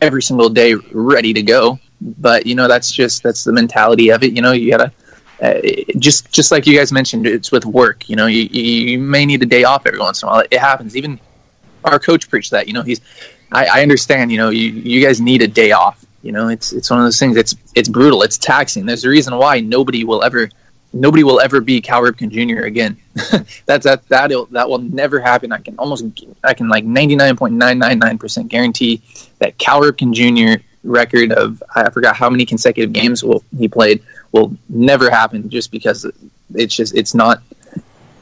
every 0.00 0.22
single 0.22 0.48
day 0.48 0.74
ready 0.92 1.32
to 1.32 1.42
go 1.42 1.78
but 2.00 2.46
you 2.46 2.54
know 2.54 2.68
that's 2.68 2.92
just 2.92 3.22
that's 3.22 3.44
the 3.44 3.52
mentality 3.52 4.10
of 4.10 4.22
it 4.22 4.32
you 4.32 4.42
know? 4.42 4.52
You 4.52 4.70
gotta 4.70 4.92
uh, 5.42 5.60
just 5.98 6.30
just 6.32 6.50
like 6.52 6.66
you 6.66 6.76
guys 6.76 6.92
mentioned, 6.92 7.26
it's 7.26 7.50
with 7.50 7.66
work. 7.66 8.08
You 8.08 8.16
know, 8.16 8.26
you, 8.26 8.42
you 8.42 8.98
may 8.98 9.26
need 9.26 9.42
a 9.42 9.46
day 9.46 9.64
off 9.64 9.86
every 9.86 9.98
once 9.98 10.22
in 10.22 10.28
a 10.28 10.32
while. 10.32 10.44
It 10.50 10.60
happens. 10.60 10.96
Even 10.96 11.18
our 11.84 11.98
coach 11.98 12.28
preached 12.28 12.50
that. 12.52 12.66
You 12.66 12.74
know, 12.74 12.82
he's. 12.82 13.00
I, 13.52 13.66
I 13.66 13.82
understand. 13.82 14.32
You 14.32 14.38
know, 14.38 14.50
you 14.50 14.70
you 14.70 15.04
guys 15.04 15.20
need 15.20 15.42
a 15.42 15.48
day 15.48 15.72
off. 15.72 16.04
You 16.22 16.32
know, 16.32 16.48
it's 16.48 16.72
it's 16.72 16.90
one 16.90 17.00
of 17.00 17.04
those 17.04 17.18
things. 17.18 17.36
It's 17.36 17.54
it's 17.74 17.88
brutal. 17.88 18.22
It's 18.22 18.38
taxing. 18.38 18.86
There's 18.86 19.04
a 19.04 19.08
reason 19.08 19.36
why 19.36 19.60
nobody 19.60 20.04
will 20.04 20.22
ever 20.22 20.48
nobody 20.94 21.24
will 21.24 21.40
ever 21.40 21.60
be 21.60 21.80
Cal 21.80 22.02
Ripken 22.02 22.30
Jr. 22.30 22.64
again. 22.64 22.96
That's 23.66 23.84
that 23.84 24.08
that 24.08 24.30
that 24.50 24.68
will 24.68 24.78
never 24.78 25.20
happen. 25.20 25.52
I 25.52 25.58
can 25.58 25.76
almost 25.78 26.04
I 26.42 26.54
can 26.54 26.68
like 26.68 26.84
99.999% 26.84 28.48
guarantee 28.48 29.02
that 29.40 29.58
Cal 29.58 29.82
Ripken 29.82 30.14
Jr. 30.14 30.62
record 30.84 31.32
of 31.32 31.62
I 31.74 31.90
forgot 31.90 32.16
how 32.16 32.30
many 32.30 32.46
consecutive 32.46 32.92
games 32.92 33.22
will 33.22 33.42
he 33.58 33.68
played 33.68 34.02
will 34.34 34.54
never 34.68 35.08
happen 35.10 35.48
just 35.48 35.70
because 35.70 36.04
it's 36.54 36.74
just 36.74 36.94
it's 36.94 37.14
not 37.14 37.40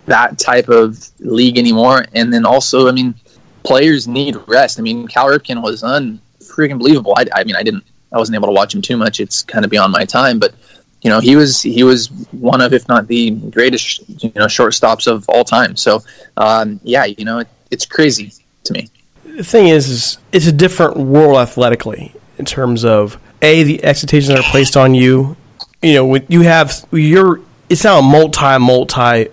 that 0.06 0.38
type 0.38 0.68
of 0.68 1.08
league 1.20 1.56
anymore. 1.56 2.04
And 2.12 2.32
then 2.32 2.44
also, 2.44 2.86
I 2.86 2.92
mean, 2.92 3.14
players 3.62 4.06
need 4.06 4.36
rest. 4.46 4.78
I 4.78 4.82
mean, 4.82 5.08
Cal 5.08 5.26
Ripken 5.26 5.62
was 5.62 5.82
unfreaking 5.82 6.78
believable. 6.78 7.14
I, 7.16 7.24
I 7.34 7.44
mean, 7.44 7.56
I 7.56 7.62
didn't, 7.62 7.84
I 8.12 8.18
wasn't 8.18 8.36
able 8.36 8.48
to 8.48 8.52
watch 8.52 8.74
him 8.74 8.82
too 8.82 8.98
much. 8.98 9.20
It's 9.20 9.42
kind 9.42 9.64
of 9.64 9.70
beyond 9.70 9.92
my 9.92 10.04
time, 10.04 10.38
but 10.38 10.54
you 11.00 11.10
know, 11.10 11.18
he 11.18 11.34
was 11.34 11.62
he 11.62 11.82
was 11.82 12.08
one 12.30 12.60
of, 12.60 12.72
if 12.72 12.86
not 12.88 13.08
the 13.08 13.30
greatest, 13.30 14.22
you 14.22 14.30
know, 14.36 14.46
shortstops 14.46 15.10
of 15.10 15.28
all 15.28 15.44
time. 15.44 15.76
So, 15.76 16.00
um, 16.36 16.78
yeah, 16.84 17.06
you 17.06 17.24
know, 17.24 17.38
it, 17.38 17.48
it's 17.70 17.86
crazy 17.86 18.32
to 18.64 18.72
me. 18.74 18.88
The 19.24 19.42
thing 19.42 19.68
is, 19.68 19.88
is, 19.88 20.18
it's 20.30 20.46
a 20.46 20.52
different 20.52 20.98
world 20.98 21.38
athletically 21.38 22.14
in 22.38 22.44
terms 22.44 22.84
of 22.84 23.18
a 23.40 23.62
the 23.62 23.82
expectations 23.82 24.28
that 24.28 24.38
are 24.38 24.50
placed 24.50 24.76
on 24.76 24.94
you 24.94 25.36
you 25.82 25.94
know, 25.94 26.06
when 26.06 26.26
you 26.28 26.42
have 26.42 26.72
you're 26.92 27.40
it's 27.68 27.84
now 27.84 27.98
a 27.98 28.02
multi 28.02 28.58
multi 28.58 29.28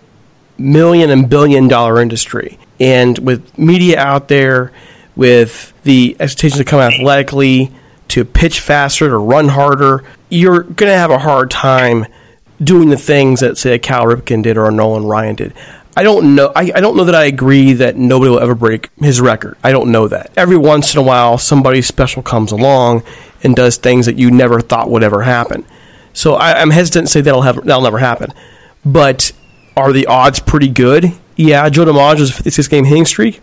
million 0.57 1.09
and 1.09 1.29
billion 1.29 1.67
dollar 1.67 2.01
industry, 2.01 2.57
and 2.79 3.17
with 3.19 3.57
media 3.57 3.99
out 3.99 4.27
there, 4.27 4.71
with 5.15 5.73
the 5.83 6.15
expectations 6.19 6.59
to 6.59 6.65
come 6.65 6.79
athletically, 6.79 7.71
to 8.09 8.25
pitch 8.25 8.59
faster, 8.59 9.09
to 9.09 9.17
run 9.17 9.49
harder, 9.49 10.03
you're 10.29 10.63
going 10.63 10.91
to 10.91 10.97
have 10.97 11.11
a 11.11 11.19
hard 11.19 11.51
time 11.51 12.05
doing 12.61 12.89
the 12.89 12.97
things 12.97 13.39
that 13.39 13.57
say 13.57 13.79
Cal 13.79 14.05
Ripken 14.05 14.43
did 14.43 14.57
or 14.57 14.69
Nolan 14.71 15.05
Ryan 15.05 15.35
did. 15.35 15.53
I 15.95 16.03
don't 16.03 16.35
know. 16.35 16.51
I, 16.55 16.71
I, 16.75 16.81
don't 16.81 16.95
know 16.95 17.05
that 17.05 17.15
I 17.15 17.25
agree 17.25 17.73
that 17.73 17.97
nobody 17.97 18.31
will 18.31 18.39
ever 18.39 18.55
break 18.55 18.89
his 18.99 19.19
record. 19.19 19.57
I 19.63 19.71
don't 19.71 19.91
know 19.91 20.07
that. 20.07 20.31
Every 20.37 20.57
once 20.57 20.93
in 20.93 20.99
a 20.99 21.03
while, 21.03 21.37
somebody 21.37 21.81
special 21.81 22.21
comes 22.21 22.51
along 22.51 23.03
and 23.43 23.55
does 23.55 23.77
things 23.77 24.05
that 24.05 24.17
you 24.17 24.31
never 24.31 24.61
thought 24.61 24.89
would 24.89 25.03
ever 25.03 25.23
happen. 25.23 25.65
So 26.13 26.35
I, 26.35 26.61
am 26.61 26.71
hesitant 26.71 27.07
to 27.07 27.11
say 27.11 27.21
that'll 27.21 27.41
have 27.43 27.63
that'll 27.65 27.81
never 27.81 27.99
happen. 27.99 28.33
But 28.85 29.31
are 29.77 29.93
the 29.93 30.07
odds 30.07 30.39
pretty 30.39 30.69
good? 30.69 31.13
Yeah, 31.35 31.69
Joe 31.69 31.85
DiMaggio's 31.85 32.31
56 32.31 32.67
game 32.67 32.85
hitting 32.85 33.05
streak. 33.05 33.41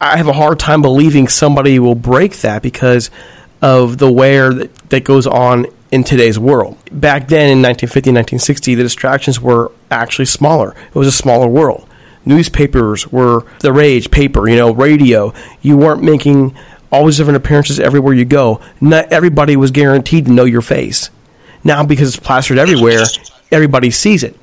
I 0.00 0.16
have 0.16 0.28
a 0.28 0.32
hard 0.32 0.58
time 0.58 0.82
believing 0.82 1.28
somebody 1.28 1.78
will 1.78 1.94
break 1.94 2.40
that 2.40 2.62
because 2.62 3.10
of 3.62 3.98
the 3.98 4.10
wear 4.10 4.52
that, 4.52 4.74
that 4.90 5.04
goes 5.04 5.26
on 5.26 5.66
in 5.92 6.02
today's 6.02 6.38
world. 6.38 6.76
Back 6.90 7.28
then 7.28 7.50
in 7.50 7.62
1950, 7.62 8.10
1960, 8.10 8.74
the 8.74 8.82
distractions 8.82 9.40
were 9.40 9.70
actually 9.90 10.24
smaller. 10.24 10.74
It 10.88 10.94
was 10.94 11.06
a 11.06 11.12
smaller 11.12 11.46
world. 11.46 11.88
Newspapers 12.24 13.10
were 13.12 13.44
the 13.60 13.72
rage, 13.72 14.10
paper, 14.10 14.48
you 14.48 14.56
know, 14.56 14.72
radio. 14.72 15.32
You 15.60 15.76
weren't 15.76 16.02
making 16.02 16.56
all 16.90 17.06
these 17.06 17.16
different 17.16 17.36
appearances 17.36 17.78
everywhere 17.78 18.14
you 18.14 18.24
go. 18.24 18.60
Not 18.80 19.12
everybody 19.12 19.56
was 19.56 19.70
guaranteed 19.70 20.26
to 20.26 20.32
know 20.32 20.44
your 20.44 20.62
face. 20.62 21.10
Now, 21.64 21.84
because 21.84 22.08
it's 22.08 22.24
plastered 22.24 22.58
everywhere, 22.58 23.04
everybody 23.50 23.90
sees 23.90 24.22
it. 24.22 24.38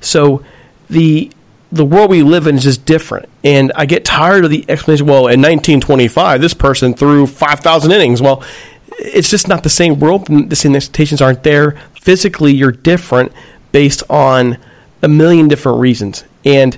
So 0.00 0.44
the 0.88 1.30
the 1.70 1.84
world 1.84 2.10
we 2.10 2.22
live 2.22 2.46
in 2.46 2.56
is 2.56 2.64
just 2.64 2.86
different. 2.86 3.28
And 3.44 3.72
I 3.76 3.86
get 3.86 4.04
tired 4.04 4.44
of 4.44 4.50
the 4.50 4.64
explanation. 4.68 5.06
Well, 5.06 5.26
in 5.26 5.40
1925, 5.40 6.40
this 6.40 6.54
person 6.54 6.94
threw 6.94 7.26
5,000 7.26 7.92
innings. 7.92 8.22
Well, 8.22 8.42
it's 8.98 9.30
just 9.30 9.48
not 9.48 9.62
the 9.62 9.68
same 9.68 9.98
world. 9.98 10.26
The 10.26 10.56
same 10.56 10.74
expectations 10.74 11.20
aren't 11.20 11.42
there. 11.42 11.72
Physically, 12.00 12.54
you're 12.54 12.72
different 12.72 13.32
based 13.70 14.02
on 14.08 14.56
a 15.02 15.08
million 15.08 15.48
different 15.48 15.78
reasons. 15.78 16.24
And 16.44 16.76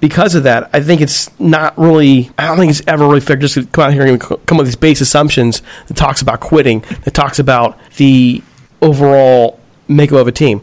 because 0.00 0.34
of 0.34 0.42
that, 0.42 0.68
I 0.72 0.80
think 0.80 1.00
it's 1.00 1.38
not 1.40 1.76
really, 1.78 2.30
I 2.38 2.46
don't 2.46 2.58
think 2.58 2.70
it's 2.70 2.82
ever 2.86 3.06
really 3.06 3.20
fair 3.20 3.36
just 3.36 3.54
to 3.54 3.66
come 3.66 3.84
out 3.84 3.92
here 3.94 4.06
and 4.06 4.20
come 4.20 4.38
up 4.38 4.58
with 4.58 4.66
these 4.66 4.76
base 4.76 5.00
assumptions 5.00 5.62
that 5.86 5.96
talks 5.96 6.20
about 6.20 6.40
quitting, 6.40 6.80
that 7.04 7.14
talks 7.14 7.38
about 7.38 7.78
the 7.96 8.42
overall 8.82 9.60
makeup 9.88 10.18
of 10.18 10.28
a 10.28 10.32
team. 10.32 10.60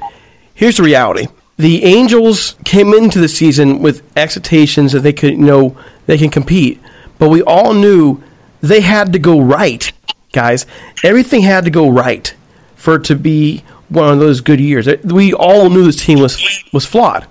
Here's 0.53 0.77
the 0.77 0.83
reality. 0.83 1.27
The 1.57 1.83
Angels 1.83 2.55
came 2.65 2.93
into 2.93 3.19
the 3.19 3.27
season 3.27 3.79
with 3.79 4.01
expectations 4.17 4.91
that 4.91 5.01
they 5.01 5.13
could, 5.13 5.31
you 5.31 5.37
know, 5.37 5.77
they 6.05 6.17
can 6.17 6.29
compete, 6.29 6.81
but 7.19 7.29
we 7.29 7.41
all 7.43 7.73
knew 7.73 8.21
they 8.61 8.81
had 8.81 9.13
to 9.13 9.19
go 9.19 9.39
right, 9.39 9.91
guys. 10.31 10.65
Everything 11.03 11.41
had 11.41 11.65
to 11.65 11.69
go 11.69 11.89
right 11.89 12.33
for 12.75 12.95
it 12.95 13.03
to 13.05 13.15
be 13.15 13.63
one 13.89 14.11
of 14.11 14.19
those 14.19 14.41
good 14.41 14.59
years. 14.59 14.87
We 15.03 15.33
all 15.33 15.69
knew 15.69 15.85
this 15.85 16.03
team 16.03 16.19
was 16.19 16.63
was 16.73 16.85
flawed, 16.85 17.27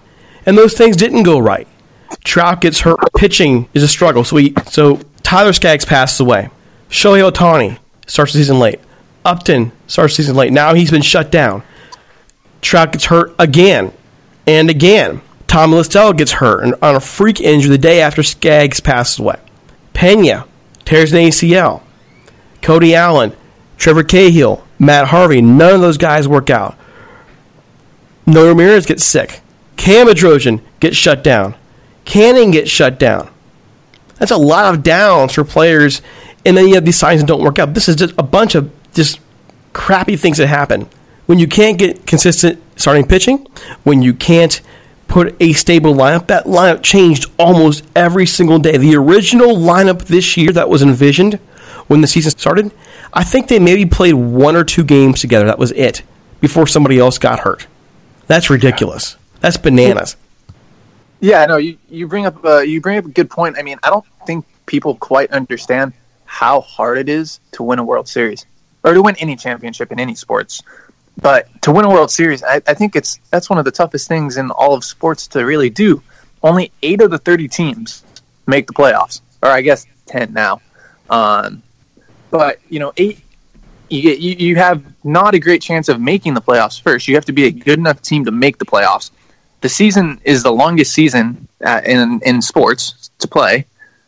and 0.46 0.56
those 0.56 0.74
things 0.74 0.96
didn't 0.96 1.24
go 1.24 1.38
right. 1.38 1.66
Trout 2.24 2.60
gets 2.60 2.80
hurt. 2.80 2.98
Pitching 3.16 3.68
is 3.74 3.82
a 3.82 3.88
struggle. 3.88 4.24
So 4.24 4.36
we 4.36 4.54
so 4.70 5.00
Tyler 5.22 5.52
Skaggs 5.52 5.84
passes 5.84 6.20
away. 6.20 6.50
Shohei 6.88 7.28
Ohtani 7.28 7.78
starts 8.06 8.32
the 8.32 8.38
season 8.38 8.58
late. 8.58 8.80
Upton 9.24 9.72
starts 9.86 10.14
season 10.14 10.36
late. 10.36 10.52
Now 10.52 10.74
he's 10.74 10.90
been 10.90 11.02
shut 11.02 11.30
down. 11.30 11.62
Trout 12.60 12.92
gets 12.92 13.06
hurt 13.06 13.34
again 13.38 13.92
and 14.46 14.70
again. 14.70 15.20
Tom 15.46 15.72
Littell 15.72 16.12
gets 16.12 16.32
hurt 16.32 16.64
and 16.64 16.74
on 16.80 16.94
a 16.94 17.00
freak 17.00 17.40
injury 17.40 17.70
the 17.70 17.78
day 17.78 18.00
after 18.00 18.22
Skaggs 18.22 18.80
passes 18.80 19.18
away. 19.18 19.38
Pena 19.92 20.46
tears 20.84 21.12
an 21.12 21.18
ACL. 21.18 21.82
Cody 22.62 22.94
Allen, 22.94 23.32
Trevor 23.76 24.04
Cahill, 24.04 24.64
Matt 24.78 25.08
Harvey, 25.08 25.42
none 25.42 25.74
of 25.74 25.80
those 25.80 25.98
guys 25.98 26.28
work 26.28 26.48
out. 26.48 26.76
Noé 28.26 28.48
Ramirez 28.48 28.86
gets 28.86 29.04
sick. 29.04 29.40
Cam 29.76 30.06
Bedrosian 30.06 30.60
gets 30.80 30.96
shut 30.96 31.24
down. 31.24 31.54
Canning 32.04 32.52
gets 32.52 32.70
shut 32.70 32.98
down. 32.98 33.28
That's 34.18 34.30
a 34.30 34.36
lot 34.36 34.72
of 34.72 34.82
downs 34.82 35.32
for 35.32 35.42
players, 35.42 36.02
and 36.46 36.56
then 36.56 36.68
you 36.68 36.74
have 36.74 36.84
these 36.84 36.98
signs 36.98 37.20
that 37.20 37.26
don't 37.26 37.42
work 37.42 37.58
out. 37.58 37.74
This 37.74 37.88
is 37.88 37.96
just 37.96 38.14
a 38.16 38.22
bunch 38.22 38.54
of 38.54 38.70
just 38.92 39.20
crappy 39.72 40.16
things 40.16 40.38
that 40.38 40.46
happen 40.46 40.88
when 41.26 41.38
you 41.38 41.46
can't 41.46 41.78
get 41.78 42.06
consistent 42.06 42.62
starting 42.76 43.06
pitching, 43.06 43.46
when 43.84 44.02
you 44.02 44.12
can't 44.14 44.60
put 45.08 45.36
a 45.40 45.52
stable 45.52 45.94
lineup. 45.94 46.26
That 46.26 46.44
lineup 46.44 46.82
changed 46.82 47.30
almost 47.38 47.84
every 47.94 48.26
single 48.26 48.58
day. 48.58 48.76
The 48.76 48.96
original 48.96 49.56
lineup 49.56 50.06
this 50.06 50.36
year 50.36 50.52
that 50.52 50.68
was 50.68 50.82
envisioned 50.82 51.34
when 51.86 52.00
the 52.00 52.06
season 52.06 52.30
started, 52.30 52.72
I 53.12 53.24
think 53.24 53.48
they 53.48 53.58
maybe 53.58 53.86
played 53.86 54.14
one 54.14 54.56
or 54.56 54.64
two 54.64 54.84
games 54.84 55.20
together. 55.20 55.46
That 55.46 55.58
was 55.58 55.72
it 55.72 56.02
before 56.40 56.66
somebody 56.66 56.98
else 56.98 57.18
got 57.18 57.40
hurt. 57.40 57.66
That's 58.26 58.50
ridiculous. 58.50 59.16
That's 59.40 59.56
bananas. 59.56 60.16
Yeah, 61.20 61.44
no, 61.46 61.56
you, 61.56 61.78
you 61.88 62.08
bring 62.08 62.26
up 62.26 62.44
uh, 62.44 62.60
you 62.60 62.80
bring 62.80 62.98
up 62.98 63.04
a 63.04 63.08
good 63.08 63.30
point. 63.30 63.56
I 63.58 63.62
mean, 63.62 63.78
I 63.82 63.90
don't 63.90 64.04
think 64.26 64.44
people 64.66 64.96
quite 64.96 65.30
understand 65.30 65.92
how 66.24 66.62
hard 66.62 66.98
it 66.98 67.08
is 67.08 67.38
to 67.52 67.62
win 67.62 67.78
a 67.78 67.84
World 67.84 68.08
Series 68.08 68.46
or 68.84 68.94
to 68.94 69.02
win 69.02 69.16
any 69.16 69.36
championship 69.36 69.92
in 69.92 70.00
any 70.00 70.14
sports. 70.14 70.62
But 71.20 71.48
to 71.62 71.72
win 71.72 71.84
a 71.84 71.90
World 71.90 72.10
Series, 72.10 72.42
I, 72.42 72.62
I 72.66 72.74
think 72.74 72.96
it's 72.96 73.20
that's 73.30 73.50
one 73.50 73.58
of 73.58 73.64
the 73.64 73.70
toughest 73.70 74.08
things 74.08 74.36
in 74.36 74.50
all 74.50 74.74
of 74.74 74.84
sports 74.84 75.26
to 75.28 75.44
really 75.44 75.70
do. 75.70 76.02
Only 76.42 76.72
eight 76.82 77.00
of 77.02 77.10
the 77.10 77.18
thirty 77.18 77.48
teams 77.48 78.02
make 78.46 78.66
the 78.66 78.72
playoffs, 78.72 79.20
or 79.42 79.50
I 79.50 79.60
guess 79.60 79.86
ten 80.06 80.32
now. 80.32 80.60
Um, 81.10 81.62
but 82.30 82.60
you 82.70 82.80
know, 82.80 82.92
eight 82.96 83.22
you 83.92 84.00
get 84.00 84.18
you, 84.18 84.34
you 84.34 84.56
have 84.56 84.82
not 85.04 85.34
a 85.34 85.38
great 85.38 85.60
chance 85.60 85.88
of 85.88 86.00
making 86.00 86.34
the 86.34 86.40
playoffs 86.40 86.80
first. 86.80 87.06
You 87.06 87.14
have 87.14 87.26
to 87.26 87.32
be 87.32 87.44
a 87.44 87.50
good 87.50 87.78
enough 87.78 88.00
team 88.00 88.24
to 88.24 88.30
make 88.30 88.58
the 88.58 88.64
playoffs. 88.64 89.10
The 89.60 89.68
season 89.68 90.20
is 90.24 90.42
the 90.42 90.50
longest 90.50 90.92
season 90.94 91.46
uh, 91.64 91.82
in 91.84 92.20
in 92.24 92.40
sports 92.40 93.10
to 93.18 93.28
play. 93.28 93.66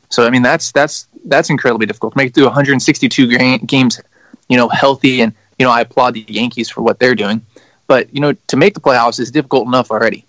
So 0.08 0.26
I 0.26 0.30
mean 0.30 0.42
that's 0.42 0.72
that's 0.72 1.06
that's 1.26 1.50
incredibly 1.50 1.87
difficult 1.87 2.14
to 2.14 2.18
make 2.18 2.28
it 2.28 2.34
through 2.34 2.44
162 2.44 3.58
games, 3.66 4.00
you 4.49 4.57
know, 4.57 4.68
healthy 4.68 5.20
and 5.20 5.33
you 5.59 5.64
know, 5.64 5.73
I 5.73 5.83
applaud 5.83 6.14
the 6.14 6.25
Yankees 6.29 6.68
for 6.68 6.83
what 6.83 6.99
they're 6.99 7.14
doing. 7.14 7.44
But, 7.87 8.12
you 8.14 8.20
know, 8.20 8.33
to 8.49 8.57
make 8.57 8.75
the 8.75 8.81
playoffs 8.81 9.20
is 9.20 9.31
difficult 9.31 9.66
enough 9.66 9.90
already. 9.90 10.25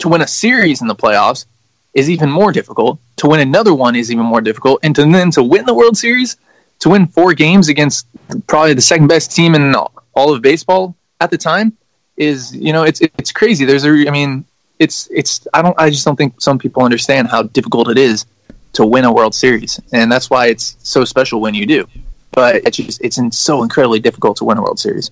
To 0.00 0.08
win 0.08 0.22
a 0.22 0.26
series 0.26 0.80
in 0.80 0.88
the 0.88 0.94
playoffs 0.94 1.46
is 1.94 2.10
even 2.10 2.30
more 2.30 2.52
difficult. 2.52 2.98
To 3.16 3.28
win 3.28 3.40
another 3.40 3.74
one 3.74 3.96
is 3.96 4.10
even 4.10 4.24
more 4.24 4.40
difficult. 4.40 4.80
And 4.82 4.94
to, 4.96 5.02
then 5.02 5.30
to 5.32 5.42
win 5.42 5.64
the 5.64 5.74
World 5.74 5.96
Series, 5.96 6.36
to 6.80 6.88
win 6.88 7.06
four 7.06 7.34
games 7.34 7.68
against 7.68 8.06
probably 8.46 8.74
the 8.74 8.82
second 8.82 9.08
best 9.08 9.34
team 9.34 9.54
in 9.54 9.74
all 9.74 10.34
of 10.34 10.42
baseball 10.42 10.94
at 11.20 11.30
the 11.30 11.38
time 11.38 11.76
is, 12.16 12.54
you 12.54 12.72
know, 12.72 12.82
it's 12.82 13.00
it's 13.00 13.32
crazy. 13.32 13.64
There's 13.64 13.84
a, 13.84 13.90
I 13.90 14.10
mean, 14.10 14.44
it's 14.78 15.08
it's 15.10 15.46
I 15.54 15.62
don't 15.62 15.74
I 15.78 15.90
just 15.90 16.04
don't 16.04 16.16
think 16.16 16.40
some 16.40 16.58
people 16.58 16.82
understand 16.82 17.28
how 17.28 17.42
difficult 17.44 17.88
it 17.88 17.98
is 17.98 18.26
to 18.74 18.86
win 18.86 19.04
a 19.04 19.12
World 19.12 19.34
Series, 19.34 19.80
and 19.92 20.10
that's 20.10 20.30
why 20.30 20.46
it's 20.46 20.76
so 20.82 21.04
special 21.04 21.40
when 21.40 21.54
you 21.54 21.66
do 21.66 21.88
but 22.38 22.54
it's 22.64 22.76
just 22.76 23.00
it's 23.02 23.18
so 23.36 23.64
incredibly 23.64 23.98
difficult 23.98 24.36
to 24.36 24.44
win 24.44 24.58
a 24.58 24.62
World 24.62 24.78
Series. 24.78 25.10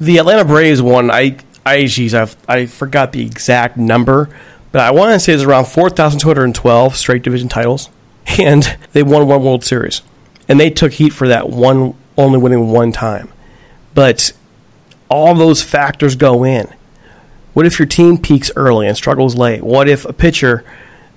The 0.00 0.18
Atlanta 0.18 0.44
Braves 0.44 0.80
won. 0.80 1.10
I 1.10 1.38
I 1.64 1.86
geez, 1.86 2.14
I 2.14 2.28
I 2.46 2.66
forgot 2.66 3.10
the 3.10 3.20
exact 3.26 3.76
number, 3.76 4.30
but 4.70 4.80
I 4.80 4.92
want 4.92 5.12
to 5.12 5.18
say 5.18 5.32
it's 5.32 5.42
around 5.42 5.64
four 5.64 5.90
thousand 5.90 6.20
two 6.20 6.28
hundred 6.28 6.54
twelve 6.54 6.94
straight 6.94 7.24
division 7.24 7.48
titles, 7.48 7.90
and 8.38 8.78
they 8.92 9.02
won 9.02 9.26
one 9.26 9.42
World 9.42 9.64
Series, 9.64 10.02
and 10.46 10.60
they 10.60 10.70
took 10.70 10.92
heat 10.92 11.12
for 11.12 11.26
that 11.26 11.50
one 11.50 11.96
only 12.16 12.38
winning 12.38 12.70
one 12.70 12.92
time, 12.92 13.28
but 13.92 14.30
all 15.08 15.34
those 15.34 15.64
factors 15.64 16.14
go 16.14 16.44
in. 16.44 16.72
What 17.54 17.66
if 17.66 17.80
your 17.80 17.86
team 17.86 18.18
peaks 18.18 18.52
early 18.54 18.86
and 18.86 18.96
struggles 18.96 19.34
late? 19.34 19.64
What 19.64 19.88
if 19.88 20.04
a 20.04 20.12
pitcher 20.12 20.64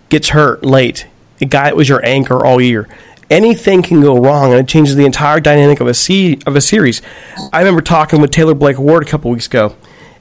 gets 0.10 0.30
hurt 0.30 0.66
late? 0.66 1.06
A 1.40 1.46
guy 1.46 1.66
that 1.66 1.76
was 1.76 1.88
your 1.88 2.04
anchor 2.04 2.44
all 2.44 2.60
year 2.60 2.90
anything 3.30 3.82
can 3.82 4.02
go 4.02 4.18
wrong, 4.18 4.52
and 4.52 4.60
it 4.60 4.68
changes 4.68 4.96
the 4.96 5.06
entire 5.06 5.40
dynamic 5.40 5.80
of 5.80 5.88
a 5.88 5.94
se- 5.94 6.40
of 6.46 6.56
a 6.56 6.62
series. 6.62 7.02
I 7.54 7.60
remember 7.60 7.82
talking 7.82 8.22
with 8.22 8.32
Taylor 8.32 8.54
Blake 8.54 8.80
Ward 8.80 9.04
a 9.04 9.06
couple 9.06 9.32
weeks 9.32 9.48
ago, 9.48 9.76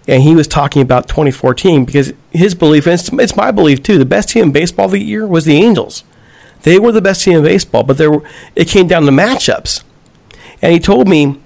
and 0.06 0.22
he 0.22 0.34
was 0.34 0.48
talking 0.48 0.82
about 0.82 1.08
2014 1.08 1.84
because 1.84 2.12
his 2.30 2.54
belief, 2.54 2.86
and 2.86 2.94
it's, 2.94 3.12
it's 3.12 3.36
my 3.36 3.50
belief 3.50 3.82
too, 3.82 3.98
the 3.98 4.04
best 4.04 4.30
team 4.30 4.44
in 4.44 4.52
baseball 4.52 4.88
the 4.88 4.98
year 4.98 5.26
was 5.26 5.44
the 5.44 5.56
Angels. 5.56 6.04
They 6.62 6.78
were 6.78 6.92
the 6.92 7.02
best 7.02 7.22
team 7.22 7.38
in 7.38 7.44
baseball, 7.44 7.84
but 7.84 7.98
there 7.98 8.10
were, 8.10 8.22
it 8.56 8.68
came 8.68 8.88
down 8.88 9.04
to 9.04 9.12
matchups. 9.12 9.84
And 10.60 10.72
he 10.72 10.80
told 10.80 11.08
me 11.08 11.40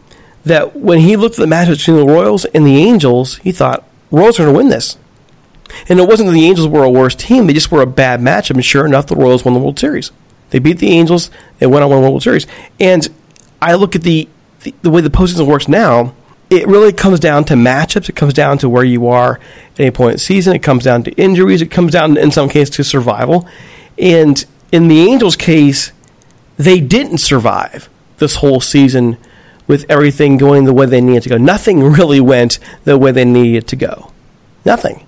that 0.44 0.74
when 0.74 1.00
he 1.00 1.16
looked 1.16 1.38
at 1.38 1.48
the 1.48 1.54
matchups 1.54 1.78
between 1.78 1.96
the 1.98 2.12
Royals 2.12 2.44
and 2.46 2.66
the 2.66 2.76
Angels, 2.78 3.36
he 3.38 3.52
thought 3.52 3.86
Royals 4.10 4.40
are 4.40 4.44
going 4.44 4.54
to 4.54 4.58
win 4.58 4.68
this. 4.68 4.96
And 5.88 5.98
it 5.98 6.08
wasn't 6.08 6.28
that 6.28 6.34
the 6.34 6.46
Angels 6.46 6.68
were 6.68 6.84
a 6.84 6.90
worse 6.90 7.14
team; 7.14 7.46
they 7.46 7.52
just 7.52 7.70
were 7.72 7.82
a 7.82 7.86
bad 7.86 8.20
matchup. 8.20 8.50
And 8.50 8.64
sure 8.64 8.84
enough, 8.84 9.06
the 9.06 9.16
Royals 9.16 9.44
won 9.44 9.54
the 9.54 9.60
World 9.60 9.78
Series. 9.78 10.10
They 10.52 10.58
beat 10.58 10.78
the 10.78 10.90
Angels. 10.90 11.30
They 11.58 11.66
went 11.66 11.82
on 11.82 11.90
one 11.90 12.02
World 12.02 12.22
Series. 12.22 12.46
And 12.78 13.08
I 13.60 13.74
look 13.74 13.96
at 13.96 14.02
the, 14.02 14.28
the, 14.60 14.74
the 14.82 14.90
way 14.90 15.00
the 15.00 15.08
postseason 15.08 15.46
works 15.46 15.66
now. 15.66 16.14
It 16.50 16.66
really 16.66 16.92
comes 16.92 17.18
down 17.18 17.44
to 17.46 17.54
matchups. 17.54 18.10
It 18.10 18.16
comes 18.16 18.34
down 18.34 18.58
to 18.58 18.68
where 18.68 18.84
you 18.84 19.08
are 19.08 19.40
at 19.72 19.80
any 19.80 19.90
point 19.90 20.10
in 20.10 20.16
the 20.16 20.20
season. 20.20 20.54
It 20.54 20.62
comes 20.62 20.84
down 20.84 21.04
to 21.04 21.12
injuries. 21.12 21.62
It 21.62 21.70
comes 21.70 21.92
down, 21.92 22.18
in 22.18 22.30
some 22.30 22.50
cases, 22.50 22.76
to 22.76 22.84
survival. 22.84 23.48
And 23.98 24.44
in 24.70 24.88
the 24.88 25.00
Angels' 25.00 25.36
case, 25.36 25.92
they 26.58 26.80
didn't 26.80 27.18
survive 27.18 27.88
this 28.18 28.36
whole 28.36 28.60
season 28.60 29.16
with 29.66 29.86
everything 29.88 30.36
going 30.36 30.64
the 30.66 30.74
way 30.74 30.84
they 30.84 31.00
needed 31.00 31.22
to 31.22 31.28
go. 31.30 31.38
Nothing 31.38 31.82
really 31.82 32.20
went 32.20 32.58
the 32.84 32.98
way 32.98 33.10
they 33.10 33.24
needed 33.24 33.66
to 33.68 33.76
go. 33.76 34.12
Nothing. 34.66 35.06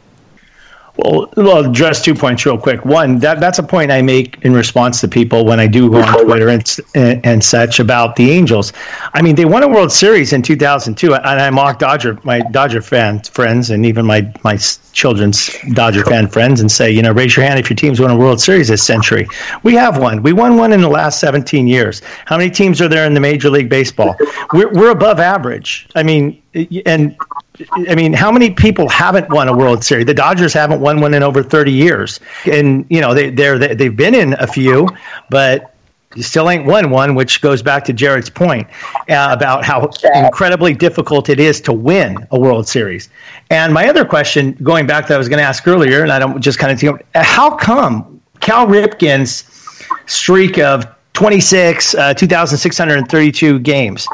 Well, 0.97 1.29
well, 1.37 1.65
address 1.65 2.03
two 2.03 2.15
points 2.15 2.47
real 2.47 2.57
quick. 2.57 2.85
One, 2.85 3.19
that 3.19 3.41
that's 3.41 3.59
a 3.59 3.65
point 3.65 3.91
I 3.91 4.01
make 4.01 4.39
in 4.45 4.55
response 4.55 5.01
to 5.01 5.09
people 5.09 5.45
when 5.45 5.59
I 5.59 5.67
do 5.67 5.91
go 5.91 6.01
on 6.01 6.25
Twitter 6.25 6.49
and, 6.49 6.77
and, 6.95 7.27
and 7.27 7.45
such 7.45 7.81
about 7.81 8.15
the 8.15 8.31
Angels. 8.31 8.73
I 9.13 9.21
mean, 9.21 9.35
they 9.35 9.45
won 9.45 9.65
a 9.65 9.69
World 9.69 9.91
Series 9.91 10.33
in 10.33 10.41
2002, 10.41 11.15
and 11.15 11.25
I 11.27 11.51
mock 11.51 11.81
Dodger, 11.81 12.17
my 12.23 12.41
Dodger 12.53 12.81
fan 12.81 13.21
friends, 13.21 13.71
and 13.71 13.85
even 13.85 14.07
my 14.07 14.33
my 14.45 14.57
children's 14.93 15.51
Dodger 15.73 16.05
fan 16.05 16.29
friends, 16.29 16.61
and 16.61 16.71
say, 16.71 16.93
you 16.93 17.03
know, 17.03 17.11
raise 17.11 17.37
your 17.37 17.45
hand 17.45 17.59
if 17.59 17.69
your 17.69 17.77
team's 17.77 17.99
won 17.99 18.13
a 18.13 18.17
World 18.17 18.41
Series 18.41 18.69
this 18.69 18.87
century. 18.87 19.27
We 19.65 19.75
have 19.75 19.99
one. 19.99 20.23
We 20.23 20.33
won 20.33 20.57
one 20.57 20.73
in 20.73 20.81
the 20.81 20.89
last 20.89 21.19
17 21.19 21.67
years. 21.67 22.03
How 22.25 22.39
many 22.39 22.51
teams 22.51 22.81
are 22.81 22.89
there 22.89 23.05
in 23.05 23.15
the 23.15 23.21
Major 23.21 23.51
League 23.51 23.69
Baseball? 23.69 24.17
We're 24.53 24.73
we're 24.73 24.91
above 24.91 25.19
average. 25.19 25.89
I 25.97 26.05
mean, 26.05 26.41
and 26.87 27.17
I 27.71 27.95
mean, 27.95 28.13
how 28.13 28.33
many 28.33 28.51
people 28.51 28.89
haven't 28.89 29.31
won 29.31 29.47
a 29.47 29.57
World 29.57 29.85
Series? 29.85 30.07
The 30.07 30.15
Dodgers 30.15 30.53
haven't 30.53 30.81
won 30.81 31.01
one 31.01 31.15
in 31.15 31.23
over 31.23 31.41
30 31.41 31.71
years, 31.71 32.19
and 32.51 32.85
you 32.91 33.01
know 33.01 33.15
they 33.15 33.31
they're 33.31 33.59
they've 33.59 33.97
been 33.97 34.15
in 34.15 34.33
a 34.35 34.47
few, 34.47 34.89
but 35.31 35.75
you 36.17 36.23
still 36.23 36.51
ain't 36.51 36.65
won 36.65 36.91
one, 36.91 37.15
which 37.15 37.41
goes 37.41 37.63
back 37.63 37.85
to 37.85 37.93
Jared's 37.93 38.31
point 38.31 38.67
uh, 39.09 39.29
about 39.31 39.65
how 39.65 39.89
incredibly 40.15 40.75
difficult 40.75 41.29
it 41.29 41.39
is 41.39 41.61
to 41.63 41.73
win 41.73 42.27
a 42.31 42.39
World 42.39 42.67
Series. 42.67 43.09
And 43.51 43.73
my 43.73 43.89
other 43.89 44.05
question, 44.05 44.53
going 44.63 44.87
back 44.87 45.07
that 45.09 45.15
I 45.15 45.19
was 45.19 45.29
going 45.29 45.39
to 45.39 45.45
ask 45.45 45.67
earlier, 45.67 46.03
and 46.03 46.13
I 46.13 46.19
don't 46.19 46.41
just 46.41 46.59
kind 46.59 46.73
of 46.73 46.79
think, 46.79 47.01
how 47.15 47.55
come 47.57 48.21
Cal 48.41 48.67
Ripken's 48.67 49.45
streak 50.07 50.59
of 50.59 50.87
26, 51.15 51.95
uh, 51.95 52.15
2,632 52.15 53.59
games? 53.61 54.07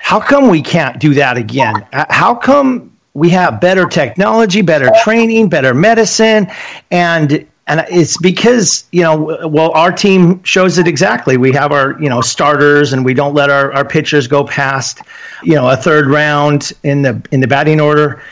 How 0.00 0.18
come 0.18 0.48
we 0.48 0.60
can't 0.60 0.98
do 0.98 1.14
that 1.14 1.36
again? 1.36 1.86
Uh, 1.92 2.04
how 2.10 2.34
come 2.34 2.90
we 3.14 3.28
have 3.30 3.60
better 3.60 3.86
technology, 3.86 4.62
better 4.62 4.90
training, 5.04 5.48
better 5.48 5.74
medicine, 5.74 6.48
and 6.90 7.46
and 7.66 7.84
it's 7.88 8.16
because 8.18 8.84
you 8.90 9.02
know 9.02 9.48
well 9.48 9.70
our 9.72 9.92
team 9.92 10.42
shows 10.42 10.78
it 10.78 10.88
exactly. 10.88 11.36
We 11.36 11.52
have 11.52 11.70
our 11.70 12.00
you 12.02 12.08
know 12.08 12.20
starters 12.20 12.92
and 12.92 13.04
we 13.04 13.14
don't 13.14 13.34
let 13.34 13.50
our, 13.50 13.72
our 13.72 13.84
pitchers 13.84 14.26
go 14.26 14.42
past 14.42 15.00
you 15.44 15.54
know 15.54 15.70
a 15.70 15.76
third 15.76 16.06
round 16.06 16.72
in 16.82 17.02
the 17.02 17.22
in 17.30 17.40
the 17.40 17.46
batting 17.46 17.80
order. 17.80 18.22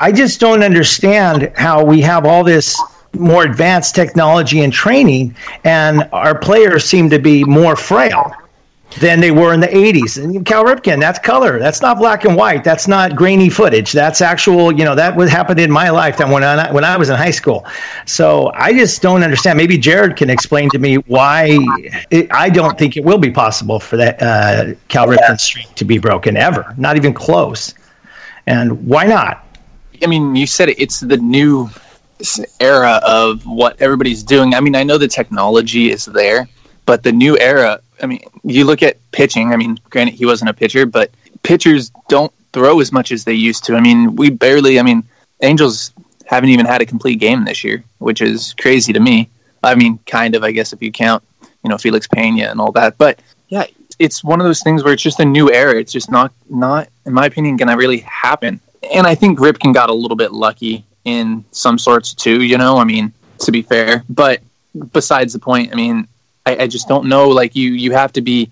I 0.00 0.12
just 0.12 0.40
don't 0.40 0.62
understand 0.62 1.52
how 1.56 1.84
we 1.84 2.00
have 2.00 2.24
all 2.24 2.42
this 2.42 2.80
more 3.14 3.44
advanced 3.44 3.94
technology 3.94 4.62
and 4.62 4.72
training 4.72 5.36
and 5.64 6.08
our 6.12 6.38
players 6.38 6.84
seem 6.84 7.10
to 7.10 7.18
be 7.18 7.44
more 7.44 7.76
frail 7.76 8.32
than 9.00 9.20
they 9.20 9.30
were 9.30 9.52
in 9.52 9.60
the 9.60 9.68
80s. 9.68 10.22
And 10.22 10.44
Cal 10.44 10.64
Ripken, 10.64 11.00
that's 11.00 11.18
color. 11.18 11.58
That's 11.58 11.80
not 11.80 11.98
black 11.98 12.24
and 12.24 12.36
white. 12.36 12.64
That's 12.64 12.86
not 12.86 13.16
grainy 13.16 13.48
footage. 13.48 13.92
That's 13.92 14.20
actual, 14.20 14.72
you 14.72 14.84
know, 14.84 14.94
that 14.94 15.16
what 15.16 15.28
happened 15.28 15.60
in 15.60 15.70
my 15.70 15.90
lifetime 15.90 16.30
when 16.30 16.44
I, 16.44 16.70
when 16.72 16.84
I 16.84 16.96
was 16.96 17.08
in 17.08 17.16
high 17.16 17.30
school. 17.30 17.66
So 18.06 18.50
I 18.54 18.72
just 18.72 19.02
don't 19.02 19.22
understand. 19.22 19.56
Maybe 19.56 19.78
Jared 19.78 20.16
can 20.16 20.30
explain 20.30 20.68
to 20.70 20.78
me 20.78 20.96
why 20.96 21.58
it, 22.10 22.28
I 22.32 22.50
don't 22.50 22.78
think 22.78 22.96
it 22.96 23.04
will 23.04 23.18
be 23.18 23.30
possible 23.30 23.80
for 23.80 23.96
that 23.96 24.22
uh, 24.22 24.74
Cal 24.88 25.06
Ripken 25.06 25.38
streak 25.40 25.74
to 25.74 25.84
be 25.84 25.98
broken 25.98 26.36
ever, 26.36 26.74
not 26.76 26.96
even 26.96 27.14
close. 27.14 27.74
And 28.46 28.86
why 28.86 29.04
not? 29.04 29.46
I 30.02 30.06
mean, 30.06 30.34
you 30.34 30.46
said 30.46 30.68
it, 30.68 30.80
it's 30.80 31.00
the 31.00 31.16
new 31.16 31.70
era 32.60 33.00
of 33.04 33.44
what 33.46 33.80
everybody's 33.80 34.22
doing. 34.22 34.54
I 34.54 34.60
mean, 34.60 34.76
I 34.76 34.82
know 34.82 34.98
the 34.98 35.08
technology 35.08 35.90
is 35.90 36.04
there, 36.06 36.48
but 36.86 37.02
the 37.02 37.12
new 37.12 37.38
era, 37.38 37.80
I 38.02 38.06
mean, 38.06 38.20
you 38.44 38.64
look 38.64 38.82
at 38.82 38.98
pitching. 39.12 39.52
I 39.52 39.56
mean, 39.56 39.78
granted, 39.90 40.14
he 40.14 40.26
wasn't 40.26 40.50
a 40.50 40.54
pitcher, 40.54 40.86
but 40.86 41.10
pitchers 41.42 41.90
don't 42.08 42.32
throw 42.52 42.80
as 42.80 42.92
much 42.92 43.12
as 43.12 43.24
they 43.24 43.32
used 43.32 43.64
to. 43.64 43.76
I 43.76 43.80
mean, 43.80 44.16
we 44.16 44.30
barely, 44.30 44.78
I 44.78 44.82
mean, 44.82 45.04
Angels 45.40 45.92
haven't 46.26 46.50
even 46.50 46.66
had 46.66 46.82
a 46.82 46.86
complete 46.86 47.18
game 47.18 47.44
this 47.44 47.64
year, 47.64 47.82
which 47.98 48.20
is 48.20 48.54
crazy 48.60 48.92
to 48.92 49.00
me. 49.00 49.28
I 49.62 49.74
mean, 49.74 49.98
kind 50.06 50.34
of, 50.34 50.42
I 50.42 50.50
guess, 50.50 50.72
if 50.72 50.82
you 50.82 50.90
count, 50.90 51.22
you 51.62 51.70
know, 51.70 51.78
Felix 51.78 52.06
Pena 52.08 52.44
and 52.44 52.60
all 52.60 52.72
that. 52.72 52.98
But 52.98 53.20
yeah, 53.48 53.66
it's 53.98 54.24
one 54.24 54.40
of 54.40 54.44
those 54.44 54.62
things 54.62 54.82
where 54.82 54.92
it's 54.92 55.02
just 55.02 55.20
a 55.20 55.24
new 55.24 55.52
era. 55.52 55.78
It's 55.78 55.92
just 55.92 56.10
not, 56.10 56.32
not, 56.50 56.88
in 57.06 57.12
my 57.12 57.26
opinion, 57.26 57.56
going 57.56 57.68
to 57.68 57.76
really 57.76 57.98
happen. 57.98 58.60
And 58.92 59.06
I 59.06 59.14
think 59.14 59.38
Ripken 59.38 59.72
got 59.72 59.90
a 59.90 59.94
little 59.94 60.16
bit 60.16 60.32
lucky 60.32 60.84
in 61.04 61.44
some 61.52 61.78
sorts 61.78 62.14
too, 62.14 62.42
you 62.42 62.58
know, 62.58 62.78
I 62.78 62.84
mean, 62.84 63.12
to 63.40 63.52
be 63.52 63.62
fair. 63.62 64.04
But 64.08 64.40
besides 64.92 65.32
the 65.32 65.38
point, 65.38 65.72
I 65.72 65.76
mean, 65.76 66.08
I, 66.46 66.56
I 66.64 66.66
just 66.66 66.88
don't 66.88 67.06
know. 67.06 67.28
Like 67.28 67.54
you, 67.54 67.72
you 67.72 67.92
have 67.92 68.12
to 68.14 68.20
be 68.20 68.50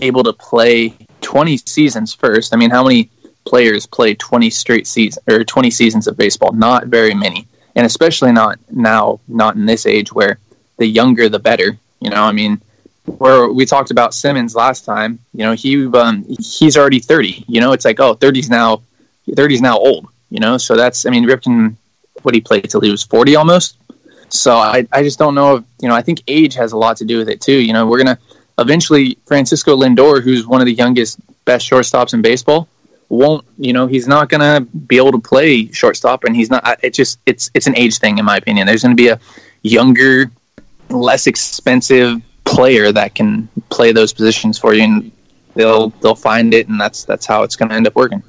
able 0.00 0.22
to 0.24 0.32
play 0.32 0.94
20 1.20 1.56
seasons 1.58 2.12
first. 2.12 2.54
I 2.54 2.56
mean, 2.56 2.70
how 2.70 2.82
many 2.82 3.10
players 3.44 3.86
play 3.86 4.14
20 4.14 4.50
straight 4.50 4.86
seasons 4.86 5.22
or 5.28 5.44
20 5.44 5.70
seasons 5.70 6.06
of 6.06 6.16
baseball? 6.16 6.52
Not 6.52 6.86
very 6.86 7.14
many, 7.14 7.46
and 7.74 7.86
especially 7.86 8.32
not 8.32 8.58
now, 8.70 9.20
not 9.28 9.56
in 9.56 9.66
this 9.66 9.86
age 9.86 10.12
where 10.12 10.38
the 10.78 10.86
younger 10.86 11.28
the 11.28 11.38
better. 11.38 11.78
You 12.00 12.10
know, 12.10 12.22
I 12.22 12.32
mean, 12.32 12.60
where 13.06 13.48
we 13.48 13.64
talked 13.66 13.90
about 13.90 14.14
Simmons 14.14 14.54
last 14.54 14.84
time. 14.84 15.18
You 15.32 15.44
know, 15.44 15.52
he 15.52 15.86
um, 15.86 16.24
he's 16.24 16.76
already 16.76 17.00
30. 17.00 17.44
You 17.48 17.60
know, 17.60 17.72
it's 17.72 17.84
like 17.84 18.00
oh, 18.00 18.14
30's 18.14 18.50
now 18.50 18.82
30's 19.28 19.62
now 19.62 19.78
old. 19.78 20.08
You 20.30 20.40
know, 20.40 20.58
so 20.58 20.76
that's 20.76 21.06
I 21.06 21.10
mean, 21.10 21.26
Ripken, 21.26 21.76
what 22.22 22.34
he 22.34 22.40
played 22.40 22.68
till 22.68 22.80
he 22.80 22.90
was 22.90 23.02
40 23.02 23.36
almost. 23.36 23.76
So 24.28 24.56
I, 24.56 24.86
I 24.92 25.02
just 25.02 25.18
don't 25.18 25.34
know 25.34 25.56
if, 25.56 25.64
you 25.80 25.88
know, 25.88 25.94
I 25.94 26.02
think 26.02 26.22
age 26.28 26.54
has 26.54 26.72
a 26.72 26.76
lot 26.76 26.96
to 26.98 27.04
do 27.04 27.18
with 27.18 27.28
it 27.28 27.40
too. 27.40 27.58
You 27.58 27.72
know, 27.72 27.86
we're 27.86 28.02
going 28.02 28.16
to 28.16 28.22
eventually, 28.58 29.18
Francisco 29.26 29.76
Lindor, 29.76 30.22
who's 30.22 30.46
one 30.46 30.60
of 30.60 30.66
the 30.66 30.74
youngest, 30.74 31.18
best 31.44 31.68
shortstops 31.68 32.14
in 32.14 32.22
baseball, 32.22 32.68
won't, 33.08 33.44
you 33.58 33.72
know, 33.72 33.86
he's 33.86 34.08
not 34.08 34.28
going 34.28 34.40
to 34.40 34.68
be 34.78 34.96
able 34.96 35.12
to 35.12 35.18
play 35.18 35.70
shortstop 35.70 36.24
and 36.24 36.34
he's 36.34 36.50
not, 36.50 36.78
it 36.82 36.94
just, 36.94 37.18
it's, 37.26 37.50
it's 37.54 37.66
an 37.66 37.76
age 37.76 37.98
thing 37.98 38.18
in 38.18 38.24
my 38.24 38.36
opinion. 38.36 38.66
There's 38.66 38.82
going 38.82 38.96
to 38.96 39.00
be 39.00 39.08
a 39.08 39.20
younger, 39.62 40.30
less 40.88 41.26
expensive 41.26 42.20
player 42.44 42.92
that 42.92 43.14
can 43.14 43.48
play 43.70 43.92
those 43.92 44.12
positions 44.12 44.58
for 44.58 44.74
you 44.74 44.82
and 44.82 45.12
they'll, 45.54 45.90
they'll 46.00 46.14
find 46.14 46.54
it 46.54 46.68
and 46.68 46.80
that's, 46.80 47.04
that's 47.04 47.26
how 47.26 47.42
it's 47.42 47.56
going 47.56 47.68
to 47.68 47.74
end 47.74 47.86
up 47.86 47.94
working. 47.94 48.22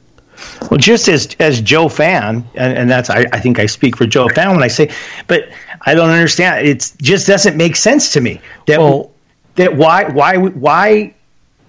Well, 0.69 0.77
just 0.77 1.07
as 1.07 1.35
as 1.39 1.61
Joe 1.61 1.87
fan, 1.87 2.45
and, 2.55 2.77
and 2.77 2.89
that's 2.89 3.09
I, 3.09 3.25
I 3.31 3.39
think 3.39 3.59
I 3.59 3.65
speak 3.65 3.95
for 3.95 4.05
Joe 4.05 4.27
fan 4.27 4.51
when 4.51 4.63
I 4.63 4.67
say, 4.67 4.91
but 5.27 5.49
I 5.85 5.93
don't 5.93 6.09
understand. 6.09 6.67
It 6.67 6.91
just 7.01 7.27
doesn't 7.27 7.57
make 7.57 7.75
sense 7.75 8.11
to 8.13 8.21
me 8.21 8.41
that 8.65 8.79
well, 8.79 9.11
that 9.55 9.75
why 9.75 10.05
why 10.09 10.37
why 10.37 11.13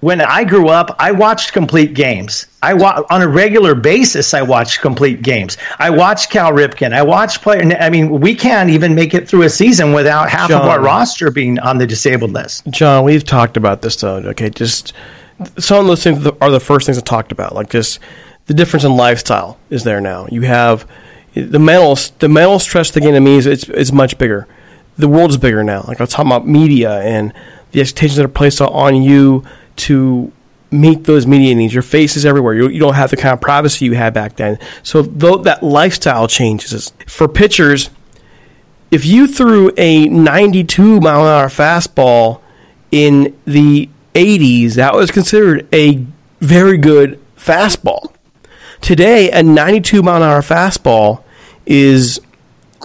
when 0.00 0.20
I 0.20 0.44
grew 0.44 0.68
up, 0.68 0.94
I 0.98 1.10
watched 1.10 1.52
complete 1.52 1.94
games. 1.94 2.46
I 2.62 2.74
wa- 2.74 3.04
on 3.10 3.22
a 3.22 3.28
regular 3.28 3.74
basis. 3.74 4.34
I 4.34 4.42
watched 4.42 4.80
complete 4.80 5.22
games. 5.22 5.56
I 5.78 5.90
watched 5.90 6.30
Cal 6.30 6.52
Ripken. 6.52 6.92
I 6.92 7.02
watched 7.02 7.42
player. 7.42 7.62
I 7.80 7.90
mean, 7.90 8.20
we 8.20 8.34
can't 8.34 8.70
even 8.70 8.94
make 8.94 9.14
it 9.14 9.28
through 9.28 9.42
a 9.42 9.50
season 9.50 9.92
without 9.92 10.28
half 10.28 10.50
John, 10.50 10.62
of 10.62 10.68
our 10.68 10.80
roster 10.80 11.30
being 11.30 11.58
on 11.60 11.78
the 11.78 11.86
disabled 11.86 12.32
list. 12.32 12.66
John, 12.68 13.04
we've 13.04 13.24
talked 13.24 13.56
about 13.56 13.82
this 13.82 13.96
though. 13.96 14.16
Okay, 14.16 14.50
just 14.50 14.92
some 15.58 15.80
of 15.80 15.86
those 15.86 16.04
things 16.04 16.26
are 16.40 16.50
the 16.50 16.60
first 16.60 16.86
things 16.86 16.98
I 16.98 17.02
talked 17.02 17.32
about. 17.32 17.54
Like 17.54 17.70
just 17.70 17.98
the 18.46 18.54
difference 18.54 18.84
in 18.84 18.96
lifestyle 18.96 19.58
is 19.70 19.84
there 19.84 20.00
now. 20.00 20.26
You 20.30 20.42
have 20.42 20.86
the 21.36 21.58
mental 21.58 21.96
the 22.18 22.28
mental 22.28 22.58
stress 22.58 22.90
the 22.90 23.00
game 23.00 23.12
to 23.12 23.20
me 23.20 23.36
is 23.36 23.46
it's, 23.46 23.68
it's 23.68 23.92
much 23.92 24.18
bigger. 24.18 24.48
The 24.96 25.08
world 25.08 25.30
is 25.30 25.36
bigger 25.36 25.62
now. 25.62 25.84
Like 25.86 26.00
I'm 26.00 26.06
talking 26.06 26.30
about 26.30 26.46
media 26.46 27.00
and 27.00 27.32
the 27.72 27.80
expectations 27.82 28.16
that 28.16 28.24
are 28.24 28.28
placed 28.28 28.60
on 28.60 29.02
you 29.02 29.44
to 29.76 30.32
meet 30.70 31.04
those 31.04 31.26
media 31.26 31.54
needs. 31.54 31.74
Your 31.74 31.82
face 31.82 32.16
is 32.16 32.24
everywhere. 32.24 32.54
You, 32.54 32.68
you 32.68 32.80
don't 32.80 32.94
have 32.94 33.10
the 33.10 33.16
kind 33.16 33.34
of 33.34 33.40
privacy 33.40 33.84
you 33.84 33.92
had 33.92 34.14
back 34.14 34.36
then. 34.36 34.58
So 34.82 35.02
though 35.02 35.36
that 35.38 35.62
lifestyle 35.62 36.26
changes 36.26 36.92
for 37.06 37.28
pitchers, 37.28 37.90
if 38.90 39.04
you 39.04 39.26
threw 39.26 39.72
a 39.76 40.08
92 40.08 41.00
mile 41.00 41.20
an 41.20 41.26
hour 41.26 41.48
fastball 41.48 42.40
in 42.90 43.36
the 43.44 43.90
80s, 44.14 44.74
that 44.74 44.94
was 44.94 45.10
considered 45.10 45.68
a 45.74 46.04
very 46.40 46.78
good 46.78 47.20
fastball. 47.36 48.12
Today, 48.80 49.30
a 49.30 49.42
92 49.42 50.02
mile 50.02 50.16
an 50.16 50.22
hour 50.22 50.40
fastball 50.40 51.24
is 51.66 52.20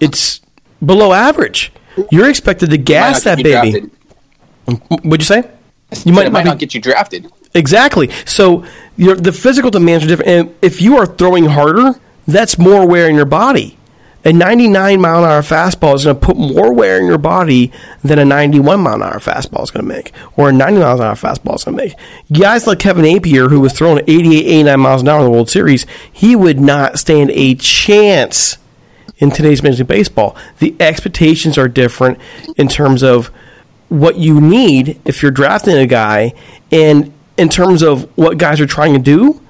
it's 0.02 0.42
below 0.84 1.14
average. 1.14 1.72
You're 2.12 2.30
expected 2.30 2.70
to 2.72 2.78
gas 2.78 3.24
that 3.24 3.38
baby. 3.38 3.72
Drafted. 3.72 3.92
What'd 5.04 5.22
you 5.22 5.26
say? 5.26 5.50
You 6.06 6.14
might, 6.14 6.32
might 6.32 6.46
not 6.46 6.58
get 6.58 6.74
you 6.74 6.82
drafted. 6.82 7.32
Exactly. 7.54 8.10
So 8.26 8.66
the 8.98 9.34
physical 9.34 9.72
demands 9.72 10.06
are 10.06 10.08
different. 10.08 10.30
And 10.30 10.56
if 10.62 10.82
you 10.82 10.98
are 10.98 11.06
throwing 11.06 11.46
harder, 11.46 12.00
that's 12.28 12.58
more 12.58 12.88
wear 12.88 13.10
in 13.10 13.16
your 13.16 13.26
body 13.26 13.78
a 14.24 14.32
99 14.32 15.02
mile 15.02 15.24
an 15.24 15.32
hour 15.32 15.42
fastball 15.42 15.96
is 15.96 16.04
going 16.04 16.20
to 16.20 16.26
put 16.26 16.38
more 16.38 16.74
wear 16.74 17.00
in 17.00 17.06
your 17.06 17.18
body 17.18 17.72
than 18.04 18.20
a 18.20 18.26
91 18.26 18.80
mile 18.80 18.96
an 18.96 19.04
hour 19.04 19.20
fastball 19.20 19.64
is 19.64 19.72
going 19.72 19.86
to 19.86 19.94
make, 19.94 20.12
or 20.38 20.50
a 20.50 20.52
90 20.52 20.80
miles 20.80 21.00
an 21.00 21.08
hour 21.08 21.16
fastball 21.16 21.56
is 21.56 21.64
going 21.64 21.78
to 21.78 21.84
make. 21.84 21.94
Guys 22.32 22.68
like 22.68 22.80
Kevin 22.80 23.06
Appier, 23.06 23.50
who 23.50 23.60
was 23.60 23.74
throwing 23.74 24.04
88, 24.08 24.46
89 24.46 24.80
miles 24.80 25.02
an 25.02 25.10
hour 25.10 25.20
in 25.20 25.26
the 25.26 25.32
World 25.32 25.50
Series, 25.50 25.86
he 26.12 26.36
would 26.36 26.60
not 26.60 27.00
stand 27.00 27.32
a 27.32 27.56
chance 27.56 28.58
in 29.22 29.32
today's 29.32 29.64
Major 29.64 29.78
League 29.84 29.88
Baseball. 29.88 30.36
The 30.60 30.76
expectations 30.82 31.58
are 31.58 31.70
different 31.70 32.20
in 32.58 32.68
terms 32.68 33.04
of 33.04 33.28
what 33.88 34.18
you 34.18 34.42
need 34.42 35.00
if 35.06 35.22
you're 35.22 35.32
drafting 35.32 35.78
a 35.78 35.88
guy, 35.88 36.34
and 36.72 37.14
in 37.38 37.48
terms 37.48 37.82
of 37.82 38.04
what 38.18 38.38
guys 38.38 38.60
are 38.60 38.68
trying 38.68 38.94
to 38.94 39.00
do 39.00 39.42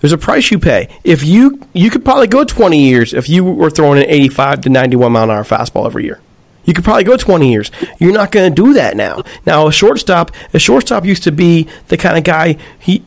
there's 0.00 0.12
a 0.12 0.18
price 0.18 0.50
you 0.50 0.58
pay. 0.58 0.88
If 1.04 1.24
you 1.24 1.60
you 1.72 1.90
could 1.90 2.04
probably 2.04 2.26
go 2.26 2.44
20 2.44 2.78
years 2.78 3.14
if 3.14 3.28
you 3.28 3.44
were 3.44 3.70
throwing 3.70 3.98
an 3.98 4.08
85 4.08 4.60
to 4.62 4.68
91 4.68 5.12
mile 5.12 5.24
an 5.24 5.30
hour 5.30 5.42
fastball 5.42 5.86
every 5.86 6.04
year. 6.04 6.20
You 6.64 6.74
could 6.74 6.84
probably 6.84 7.04
go 7.04 7.16
20 7.16 7.50
years. 7.50 7.70
You're 7.98 8.12
not 8.12 8.32
going 8.32 8.52
to 8.52 8.62
do 8.62 8.74
that 8.74 8.96
now. 8.96 9.22
Now 9.46 9.68
a 9.68 9.72
shortstop, 9.72 10.32
a 10.52 10.58
shortstop 10.58 11.04
used 11.04 11.22
to 11.22 11.32
be 11.32 11.68
the 11.88 11.96
kind 11.96 12.18
of 12.18 12.24
guy 12.24 12.58
he 12.78 13.04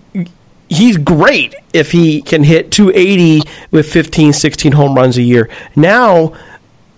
he's 0.69 0.97
great 0.97 1.55
if 1.73 1.91
he 1.91 2.21
can 2.21 2.43
hit 2.43 2.71
280 2.71 3.41
with 3.71 3.91
15, 3.91 4.34
16 4.34 4.71
home 4.73 4.95
runs 4.95 5.17
a 5.17 5.21
year. 5.21 5.49
Now 5.75 6.34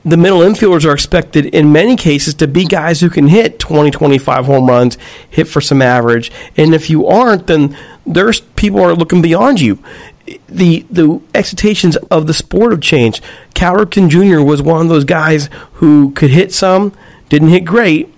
the 0.03 0.17
middle 0.17 0.39
infielders 0.39 0.85
are 0.85 0.93
expected 0.93 1.45
in 1.45 1.71
many 1.71 1.95
cases 1.95 2.33
to 2.35 2.47
be 2.47 2.65
guys 2.65 3.01
who 3.01 3.09
can 3.09 3.27
hit 3.27 3.59
20, 3.59 3.91
25 3.91 4.45
home 4.45 4.67
runs, 4.67 4.97
hit 5.29 5.47
for 5.47 5.61
some 5.61 5.81
average. 5.81 6.31
And 6.57 6.73
if 6.73 6.89
you 6.89 7.05
aren't, 7.05 7.47
then 7.47 7.77
there's 8.05 8.39
people 8.41 8.81
are 8.81 8.95
looking 8.95 9.21
beyond 9.21 9.61
you. 9.61 9.79
The 10.47 10.85
the 10.89 11.21
expectations 11.35 11.97
of 12.09 12.27
the 12.27 12.33
sport 12.33 12.71
have 12.71 12.81
changed. 12.81 13.23
Cal 13.53 13.75
Ripken 13.75 14.09
Jr. 14.09 14.41
was 14.41 14.61
one 14.61 14.81
of 14.81 14.89
those 14.89 15.03
guys 15.03 15.49
who 15.73 16.11
could 16.11 16.29
hit 16.31 16.53
some, 16.53 16.93
didn't 17.29 17.49
hit 17.49 17.65
great. 17.65 18.13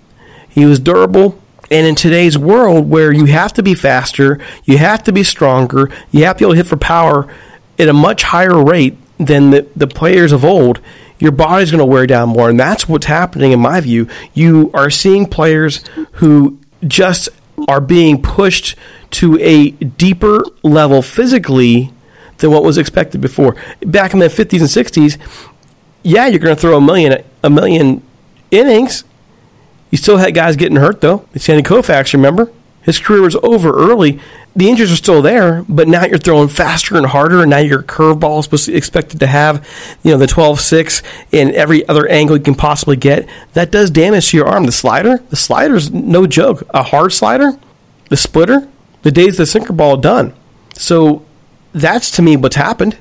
He 0.48 0.64
was 0.64 0.78
durable. 0.78 1.38
And 1.74 1.88
in 1.88 1.96
today's 1.96 2.38
world 2.38 2.88
where 2.88 3.10
you 3.10 3.24
have 3.24 3.52
to 3.54 3.62
be 3.64 3.74
faster, 3.74 4.38
you 4.62 4.78
have 4.78 5.02
to 5.02 5.12
be 5.12 5.24
stronger, 5.24 5.90
you 6.12 6.24
have 6.24 6.36
to 6.36 6.38
be 6.38 6.44
able 6.44 6.52
to 6.52 6.58
hit 6.58 6.66
for 6.66 6.76
power 6.76 7.26
at 7.80 7.88
a 7.88 7.92
much 7.92 8.22
higher 8.22 8.62
rate 8.62 8.96
than 9.18 9.50
the, 9.50 9.66
the 9.74 9.88
players 9.88 10.30
of 10.30 10.44
old, 10.44 10.80
your 11.18 11.32
body's 11.32 11.72
going 11.72 11.80
to 11.80 11.84
wear 11.84 12.06
down 12.06 12.28
more. 12.28 12.48
And 12.48 12.60
that's 12.60 12.88
what's 12.88 13.06
happening, 13.06 13.50
in 13.50 13.58
my 13.58 13.80
view. 13.80 14.08
You 14.34 14.70
are 14.72 14.88
seeing 14.88 15.26
players 15.26 15.82
who 16.12 16.60
just 16.86 17.28
are 17.66 17.80
being 17.80 18.22
pushed 18.22 18.76
to 19.10 19.36
a 19.40 19.70
deeper 19.72 20.44
level 20.62 21.02
physically 21.02 21.92
than 22.38 22.52
what 22.52 22.62
was 22.62 22.78
expected 22.78 23.20
before. 23.20 23.56
Back 23.80 24.12
in 24.12 24.20
the 24.20 24.26
50s 24.26 24.60
and 24.60 25.16
60s, 25.16 25.18
yeah, 26.04 26.28
you're 26.28 26.38
going 26.38 26.54
to 26.54 26.60
throw 26.60 26.76
a 26.76 26.80
million 26.80 27.24
a 27.42 27.50
million 27.50 28.00
innings. 28.52 29.02
You 29.94 29.98
still 29.98 30.16
had 30.16 30.34
guys 30.34 30.56
getting 30.56 30.78
hurt 30.78 31.00
though. 31.02 31.24
It's 31.34 31.44
Sandy 31.44 31.62
Koufax, 31.62 32.12
remember? 32.14 32.50
His 32.82 32.98
career 32.98 33.22
was 33.22 33.36
over 33.44 33.70
early. 33.70 34.18
The 34.56 34.68
injuries 34.68 34.90
are 34.90 34.96
still 34.96 35.22
there, 35.22 35.64
but 35.68 35.86
now 35.86 36.04
you're 36.04 36.18
throwing 36.18 36.48
faster 36.48 36.96
and 36.96 37.06
harder, 37.06 37.42
and 37.42 37.50
now 37.50 37.58
your 37.58 37.80
curveball 37.80 38.40
is 38.40 38.46
supposed 38.46 38.66
to 38.66 38.74
expected 38.74 39.20
to 39.20 39.28
have, 39.28 39.64
you 40.02 40.10
know, 40.10 40.18
the 40.18 40.26
12-6 40.26 41.00
and 41.32 41.52
every 41.52 41.86
other 41.86 42.08
angle 42.08 42.36
you 42.36 42.42
can 42.42 42.56
possibly 42.56 42.96
get. 42.96 43.28
That 43.52 43.70
does 43.70 43.88
damage 43.88 44.30
to 44.30 44.36
your 44.36 44.48
arm. 44.48 44.64
The 44.64 44.72
slider, 44.72 45.18
the 45.30 45.36
slider's 45.36 45.92
no 45.92 46.26
joke. 46.26 46.64
A 46.70 46.82
hard 46.82 47.12
slider, 47.12 47.52
the 48.10 48.16
splitter, 48.16 48.66
the 49.02 49.12
days 49.12 49.36
the 49.36 49.46
sinker 49.46 49.72
ball 49.72 49.96
done. 49.96 50.34
So 50.74 51.24
that's 51.72 52.10
to 52.16 52.22
me 52.22 52.36
what's 52.36 52.56
happened. 52.56 52.98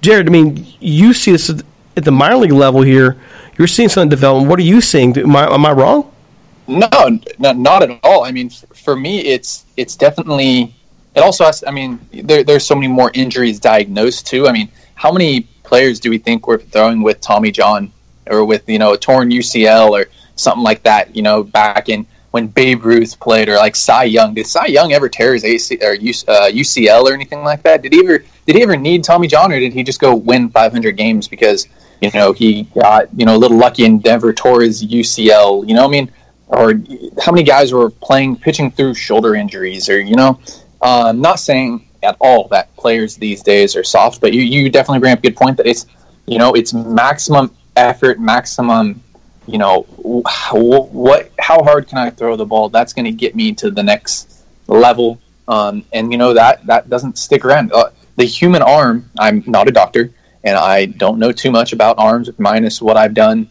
Jared, 0.00 0.28
I 0.28 0.30
mean, 0.30 0.64
you 0.78 1.12
see 1.12 1.32
this 1.32 1.50
at 1.96 2.04
the 2.04 2.12
minor 2.12 2.36
league 2.36 2.52
level 2.52 2.82
here. 2.82 3.16
You're 3.58 3.66
seeing 3.66 3.88
some 3.88 4.08
development. 4.08 4.48
What 4.48 4.60
are 4.60 4.62
you 4.62 4.80
seeing? 4.80 5.18
Am 5.18 5.34
I, 5.34 5.52
am 5.52 5.66
I 5.66 5.72
wrong? 5.72 6.12
No, 6.68 7.18
no, 7.38 7.52
not 7.52 7.82
at 7.82 8.00
all. 8.02 8.24
I 8.24 8.32
mean, 8.32 8.50
for 8.50 8.96
me, 8.96 9.20
it's 9.20 9.66
it's 9.76 9.96
definitely. 9.96 10.74
It 11.14 11.20
also 11.20 11.44
has. 11.44 11.64
I 11.66 11.70
mean, 11.70 12.00
there, 12.12 12.44
there's 12.44 12.66
so 12.66 12.74
many 12.74 12.88
more 12.88 13.10
injuries 13.14 13.60
diagnosed 13.60 14.26
too. 14.26 14.48
I 14.48 14.52
mean, 14.52 14.68
how 14.94 15.12
many 15.12 15.42
players 15.62 16.00
do 16.00 16.10
we 16.10 16.18
think 16.18 16.46
we're 16.46 16.58
throwing 16.58 17.02
with 17.02 17.20
Tommy 17.20 17.50
John 17.50 17.92
or 18.26 18.44
with 18.44 18.68
you 18.68 18.78
know 18.78 18.94
a 18.94 18.98
torn 18.98 19.30
UCL 19.30 19.90
or 19.90 20.10
something 20.34 20.64
like 20.64 20.82
that? 20.82 21.14
You 21.14 21.22
know, 21.22 21.42
back 21.44 21.88
in 21.88 22.06
when 22.32 22.48
Babe 22.48 22.84
Ruth 22.84 23.18
played 23.18 23.48
or 23.48 23.56
like 23.56 23.74
Cy 23.76 24.04
Young. 24.04 24.34
Did 24.34 24.46
Cy 24.46 24.66
Young 24.66 24.92
ever 24.92 25.08
tear 25.08 25.32
his 25.32 25.44
AC 25.44 25.76
or 25.76 25.96
UCL 25.96 27.00
uh, 27.00 27.02
or 27.02 27.14
anything 27.14 27.42
like 27.42 27.62
that? 27.62 27.80
Did 27.80 27.94
he 27.94 28.00
ever 28.00 28.18
did 28.46 28.56
he 28.56 28.62
ever 28.62 28.76
need 28.76 29.04
Tommy 29.04 29.26
John 29.26 29.52
or 29.52 29.58
did 29.58 29.72
he 29.72 29.82
just 29.82 30.00
go 30.00 30.14
win 30.14 30.50
500 30.50 30.92
games 30.96 31.28
because 31.28 31.66
you 32.02 32.10
know 32.12 32.32
he 32.32 32.64
got 32.74 33.08
you 33.18 33.24
know 33.24 33.36
a 33.36 33.38
little 33.38 33.56
lucky 33.56 33.86
and 33.86 34.02
Denver 34.02 34.32
tore 34.32 34.60
his 34.62 34.84
UCL? 34.84 35.66
You 35.66 35.74
know, 35.74 35.84
I 35.86 35.88
mean 35.88 36.10
or 36.48 36.74
how 37.22 37.32
many 37.32 37.42
guys 37.42 37.72
were 37.72 37.90
playing 37.90 38.36
pitching 38.36 38.70
through 38.70 38.94
shoulder 38.94 39.34
injuries 39.34 39.88
or 39.88 40.00
you 40.00 40.14
know 40.14 40.38
uh, 40.82 41.04
i'm 41.08 41.20
not 41.20 41.40
saying 41.40 41.86
at 42.02 42.16
all 42.20 42.46
that 42.48 42.74
players 42.76 43.16
these 43.16 43.42
days 43.42 43.74
are 43.74 43.84
soft 43.84 44.20
but 44.20 44.32
you, 44.32 44.42
you 44.42 44.70
definitely 44.70 45.00
bring 45.00 45.12
up 45.12 45.18
a 45.18 45.22
good 45.22 45.36
point 45.36 45.56
that 45.56 45.66
it's 45.66 45.86
you 46.26 46.38
know 46.38 46.52
it's 46.54 46.72
maximum 46.72 47.50
effort 47.76 48.20
maximum 48.20 49.02
you 49.46 49.58
know 49.58 49.82
what 49.82 51.30
how 51.38 51.62
hard 51.62 51.86
can 51.88 51.98
i 51.98 52.10
throw 52.10 52.36
the 52.36 52.44
ball? 52.44 52.68
That's 52.68 52.92
going 52.92 53.04
to 53.04 53.12
get 53.12 53.36
me 53.36 53.52
to 53.54 53.70
the 53.70 53.82
next 53.82 54.44
level. 54.66 55.20
Um, 55.48 55.84
and 55.92 56.10
you 56.10 56.18
know 56.18 56.34
that 56.34 56.66
that 56.66 56.90
doesn't 56.90 57.16
stick 57.16 57.44
around. 57.44 57.72
Uh, 57.72 57.90
the 58.16 58.24
human 58.24 58.62
arm 58.62 59.08
i'm 59.18 59.44
not 59.46 59.68
a 59.68 59.70
doctor 59.70 60.10
and 60.42 60.56
i 60.56 60.86
don't 60.86 61.18
know 61.18 61.30
too 61.30 61.50
much 61.50 61.72
about 61.72 61.98
arms 61.98 62.30
minus 62.38 62.80
what 62.80 62.96
i've 62.96 63.14
done 63.14 63.48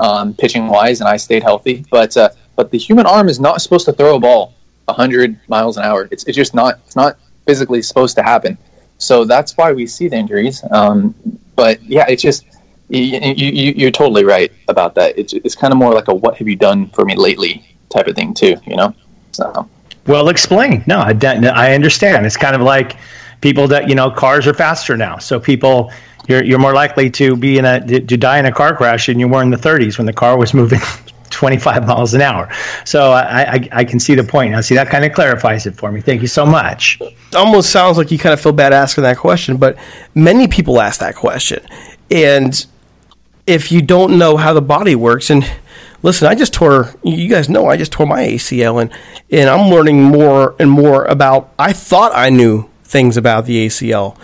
um, 0.00 0.34
pitching 0.34 0.68
wise, 0.68 1.00
and 1.00 1.08
I 1.08 1.16
stayed 1.16 1.42
healthy. 1.42 1.84
But 1.90 2.16
uh, 2.16 2.30
but 2.56 2.70
the 2.70 2.78
human 2.78 3.06
arm 3.06 3.28
is 3.28 3.38
not 3.40 3.62
supposed 3.62 3.84
to 3.86 3.92
throw 3.92 4.16
a 4.16 4.20
ball 4.20 4.54
100 4.86 5.38
miles 5.48 5.76
an 5.76 5.84
hour. 5.84 6.08
It's, 6.10 6.24
it's 6.24 6.36
just 6.36 6.54
not 6.54 6.80
it's 6.86 6.96
not 6.96 7.18
physically 7.46 7.82
supposed 7.82 8.16
to 8.16 8.22
happen. 8.22 8.58
So 8.98 9.24
that's 9.24 9.56
why 9.56 9.72
we 9.72 9.86
see 9.86 10.08
the 10.08 10.16
injuries. 10.16 10.62
Um, 10.70 11.14
but 11.54 11.82
yeah, 11.82 12.06
it's 12.08 12.22
just 12.22 12.44
you, 12.88 13.20
you, 13.20 13.72
you're 13.76 13.90
totally 13.90 14.24
right 14.24 14.50
about 14.68 14.94
that. 14.94 15.18
It's, 15.18 15.34
it's 15.34 15.54
kind 15.54 15.72
of 15.72 15.78
more 15.78 15.92
like 15.92 16.08
a 16.08 16.14
"what 16.14 16.36
have 16.38 16.48
you 16.48 16.56
done 16.56 16.88
for 16.90 17.04
me 17.04 17.14
lately" 17.14 17.64
type 17.90 18.06
of 18.06 18.16
thing 18.16 18.34
too. 18.34 18.56
You 18.66 18.76
know. 18.76 18.94
So. 19.32 19.68
Well, 20.06 20.30
explain. 20.30 20.82
No, 20.86 21.00
I, 21.00 21.14
I 21.54 21.74
understand. 21.74 22.24
It's 22.24 22.36
kind 22.36 22.56
of 22.56 22.62
like 22.62 22.96
people 23.40 23.68
that 23.68 23.88
you 23.88 23.94
know 23.94 24.10
cars 24.10 24.46
are 24.46 24.54
faster 24.54 24.96
now, 24.96 25.18
so 25.18 25.38
people 25.38 25.92
you're 26.28 26.44
you're 26.44 26.58
more 26.58 26.74
likely 26.74 27.10
to 27.10 27.36
be 27.36 27.58
in 27.58 27.64
a 27.64 27.80
to 27.80 28.16
die 28.16 28.38
in 28.38 28.46
a 28.46 28.52
car 28.52 28.76
crash 28.76 29.06
than 29.06 29.18
you 29.18 29.28
were 29.28 29.42
in 29.42 29.50
the 29.50 29.56
30s 29.56 29.98
when 29.98 30.06
the 30.06 30.12
car 30.12 30.38
was 30.38 30.54
moving 30.54 30.80
25 31.30 31.86
miles 31.86 32.14
an 32.14 32.22
hour. 32.22 32.48
So 32.84 33.12
I, 33.12 33.54
I, 33.54 33.68
I 33.72 33.84
can 33.84 34.00
see 34.00 34.14
the 34.14 34.24
point 34.24 34.52
now. 34.52 34.60
See 34.60 34.74
that 34.74 34.88
kind 34.88 35.04
of 35.04 35.12
clarifies 35.12 35.66
it 35.66 35.74
for 35.74 35.92
me. 35.92 36.00
Thank 36.00 36.22
you 36.22 36.28
so 36.28 36.46
much. 36.46 37.00
Almost 37.34 37.70
sounds 37.70 37.98
like 37.98 38.10
you 38.10 38.18
kind 38.18 38.32
of 38.32 38.40
feel 38.40 38.52
bad 38.52 38.72
asking 38.72 39.04
that 39.04 39.18
question, 39.18 39.56
but 39.56 39.76
many 40.14 40.48
people 40.48 40.80
ask 40.80 41.00
that 41.00 41.14
question, 41.14 41.64
and 42.10 42.66
if 43.46 43.72
you 43.72 43.80
don't 43.82 44.18
know 44.18 44.36
how 44.36 44.52
the 44.52 44.62
body 44.62 44.94
works 44.94 45.30
and 45.30 45.44
listen, 46.02 46.28
I 46.28 46.34
just 46.34 46.52
tore. 46.52 46.94
You 47.02 47.28
guys 47.28 47.48
know 47.48 47.66
I 47.66 47.76
just 47.76 47.92
tore 47.92 48.06
my 48.06 48.22
ACL, 48.22 48.80
and 48.80 48.92
and 49.30 49.48
I'm 49.48 49.70
learning 49.70 50.02
more 50.02 50.54
and 50.58 50.70
more 50.70 51.04
about. 51.06 51.52
I 51.58 51.72
thought 51.72 52.12
I 52.14 52.30
knew 52.30 52.68
things 52.84 53.16
about 53.16 53.46
the 53.46 53.66
ACL, 53.66 54.16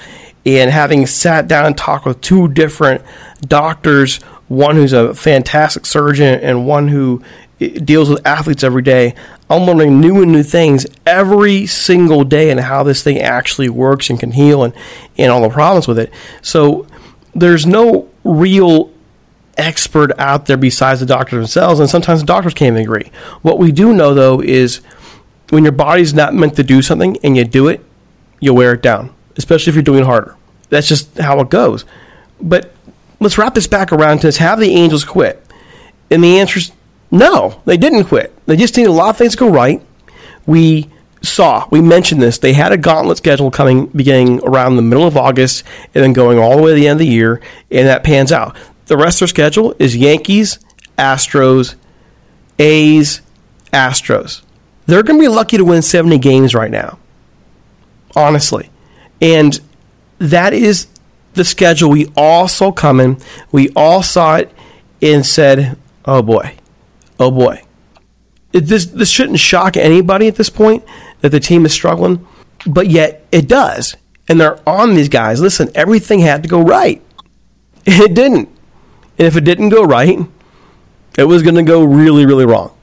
and 0.47 0.71
having 0.71 1.07
sat 1.07 1.49
down 1.49 1.67
and 1.67 1.77
talked 1.77 2.07
with 2.07 2.21
two 2.21 2.49
different 2.49 3.03
doctors, 3.41 4.17
one 4.49 4.77
who's 4.77 4.93
a 4.93 5.15
fantastic 5.15 5.87
surgeon 5.87 6.39
and 6.41 6.67
one 6.67 6.89
who 6.89 7.23
eh, 7.61 7.79
deals 7.79 8.11
with 8.11 8.27
athletes 8.27 8.63
every 8.63 8.83
day, 8.83 9.15
I'm 9.49 9.63
learning 9.63 10.01
new 10.01 10.23
and 10.23 10.33
new 10.33 10.43
things 10.43 10.87
every 11.07 11.67
single 11.67 12.25
day 12.25 12.51
and 12.51 12.61
how 12.61 12.83
this 12.83 13.03
thing 13.03 13.19
actually 13.19 13.69
works 13.69 14.11
and 14.11 14.21
can 14.21 14.33
heal 14.33 14.63
and, 14.65 14.75
and 15.17 15.33
all 15.33 15.43
the 15.43 15.49
problems 15.49 15.89
with 15.89 15.99
it. 15.99 16.13
So 16.43 16.87
there's 17.35 17.65
no 17.67 18.09
real 18.23 18.93
expert 19.57 20.13
out 20.19 20.47
there 20.47 20.57
besides 20.57 21.01
the 21.01 21.07
doctors 21.07 21.39
themselves, 21.39 21.81
and 21.81 21.89
sometimes 21.89 22.21
the 22.21 22.27
doctors 22.27 22.55
can't 22.55 22.75
even 22.75 22.83
agree. 22.83 23.11
What 23.43 23.59
we 23.59 23.73
do 23.73 23.95
know 23.95 24.13
though 24.13 24.41
is 24.41 24.81
when 25.51 25.63
your 25.63 25.73
body's 25.73 26.13
not 26.13 26.35
meant 26.35 26.57
to 26.57 26.63
do 26.63 26.83
something 26.83 27.17
and 27.23 27.37
you 27.37 27.45
do 27.45 27.69
it, 27.69 27.85
you 28.41 28.53
wear 28.53 28.75
it 28.75 28.83
down 28.83 29.15
especially 29.37 29.71
if 29.71 29.75
you're 29.75 29.83
doing 29.83 30.05
harder. 30.05 30.37
That's 30.69 30.89
just 30.89 31.19
how 31.19 31.41
it 31.41 31.51
goes. 31.51 31.85
But 32.41 32.73
let's 33.21 33.39
wrap 33.39 33.55
this 33.55 33.67
back 33.67 33.93
around 33.93 34.19
to 34.19 34.29
this. 34.29 34.39
Have 34.39 34.59
the 34.59 34.73
Angels 34.73 35.05
quit? 35.05 35.45
And 36.11 36.23
the 36.23 36.39
answer 36.39 36.59
is 36.59 36.73
no, 37.11 37.63
they 37.65 37.77
didn't 37.77 38.05
quit. 38.05 38.33
They 38.47 38.57
just 38.57 38.77
needed 38.77 38.91
a 38.91 38.93
lot 38.93 39.11
of 39.11 39.17
things 39.17 39.33
to 39.33 39.39
go 39.39 39.49
right. 39.49 39.81
We 40.47 40.91
saw, 41.23 41.69
we 41.71 41.81
mentioned 41.81 42.21
this, 42.21 42.39
they 42.39 42.53
had 42.53 42.73
a 42.73 42.77
gauntlet 42.77 43.19
schedule 43.19 43.51
coming 43.51 43.87
beginning 43.87 44.41
around 44.45 44.77
the 44.77 44.83
middle 44.83 45.07
of 45.07 45.17
August 45.17 45.65
and 45.95 46.03
then 46.03 46.13
going 46.13 46.39
all 46.39 46.57
the 46.57 46.63
way 46.63 46.71
to 46.71 46.75
the 46.75 46.89
end 46.89 47.01
of 47.01 47.07
the 47.07 47.13
year, 47.13 47.41
and 47.71 47.87
that 47.87 48.05
pans 48.05 48.33
out. 48.33 48.57
The 48.87 48.97
rest 48.97 49.17
of 49.17 49.21
their 49.21 49.29
schedule 49.29 49.75
is 49.79 49.97
Yankees, 49.97 50.59
Astros, 50.99 51.77
A's, 52.59 53.23
Astros. 53.73 54.43
They're 54.87 55.03
going 55.03 55.19
to 55.19 55.25
be 55.25 55.29
lucky 55.29 55.57
to 55.57 55.65
win 55.65 55.83
70 55.83 56.19
games 56.19 56.55
right 56.55 56.71
now. 56.71 56.99
Honestly. 58.15 58.71
And 59.21 59.61
that 60.19 60.53
is 60.53 60.89
the 61.35 61.45
schedule 61.45 61.91
we 61.91 62.13
all 62.17 62.49
saw 62.49 62.73
coming. 62.73 63.21
We 63.53 63.71
all 63.75 64.03
saw 64.03 64.37
it 64.37 64.53
and 65.03 65.25
said, 65.25 65.77
oh 66.05 66.23
boy, 66.23 66.55
oh 67.19 67.31
boy. 67.31 67.63
It, 68.53 68.61
this, 68.61 68.87
this 68.87 69.11
shouldn't 69.11 69.41
shock 69.41 69.77
anybody 69.77 70.29
at 70.29 70.37
this 70.37 70.51
point 70.51 70.85
that 71.21 71.31
the 71.31 71.41
team 71.41 71.67
is 71.67 71.73
struggling, 71.73 72.27
but 72.67 72.89
yet 72.89 73.27
it 73.33 73.49
does. 73.49 73.97
And 74.29 74.41
they're 74.41 74.67
on 74.69 74.95
these 74.95 75.09
guys. 75.09 75.41
Listen, 75.41 75.71
everything 75.75 76.21
had 76.21 76.43
to 76.43 76.49
go 76.49 76.63
right. 76.63 77.03
It 77.87 78.15
didn't. 78.15 78.49
And 79.19 79.27
if 79.29 79.37
it 79.37 79.43
didn't 79.43 79.69
go 79.69 79.85
right, 79.85 80.19
it 81.19 81.25
was 81.25 81.43
going 81.43 81.57
to 81.57 81.63
go 81.63 81.85
really, 81.85 82.25
really 82.25 82.47
wrong 82.47 82.75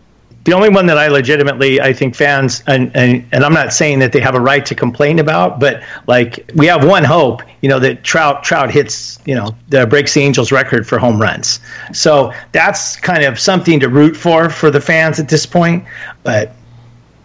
the 0.44 0.54
only 0.54 0.70
one 0.70 0.86
that 0.88 0.98
I 0.98 1.08
legitimately 1.08 1.80
I 1.82 1.94
think 1.94 2.16
fans 2.16 2.64
and, 2.68 2.92
and 2.96 3.26
and 3.32 3.44
I'm 3.44 3.54
not 3.54 3.74
saying 3.74 4.00
that 4.00 4.12
they 4.12 4.20
have 4.20 4.36
a 4.36 4.40
right 4.40 4.66
to 4.66 4.76
complain 4.76 5.20
about, 5.20 5.60
but 5.60 5.84
like 6.08 6.50
we 6.56 6.66
have 6.66 6.86
one 6.88 7.04
hope, 7.04 7.44
you 7.62 7.70
know, 7.70 7.80
that 7.80 8.04
Trout 8.04 8.44
Trout 8.44 8.72
hits, 8.72 9.20
you 9.26 9.36
know, 9.36 9.56
the 9.70 9.86
breaks 9.86 10.14
the 10.14 10.22
Angels 10.22 10.52
record 10.52 10.88
for 10.88 10.98
home 10.98 11.22
runs. 11.22 11.60
So 11.94 12.34
that's 12.54 12.96
kind 12.96 13.24
of 13.24 13.40
something 13.40 13.80
to 13.82 13.90
root 13.90 14.16
for 14.16 14.50
for 14.50 14.72
the 14.72 14.82
fans 14.82 15.20
at 15.20 15.30
this 15.30 15.46
point. 15.46 15.86
But 16.24 16.54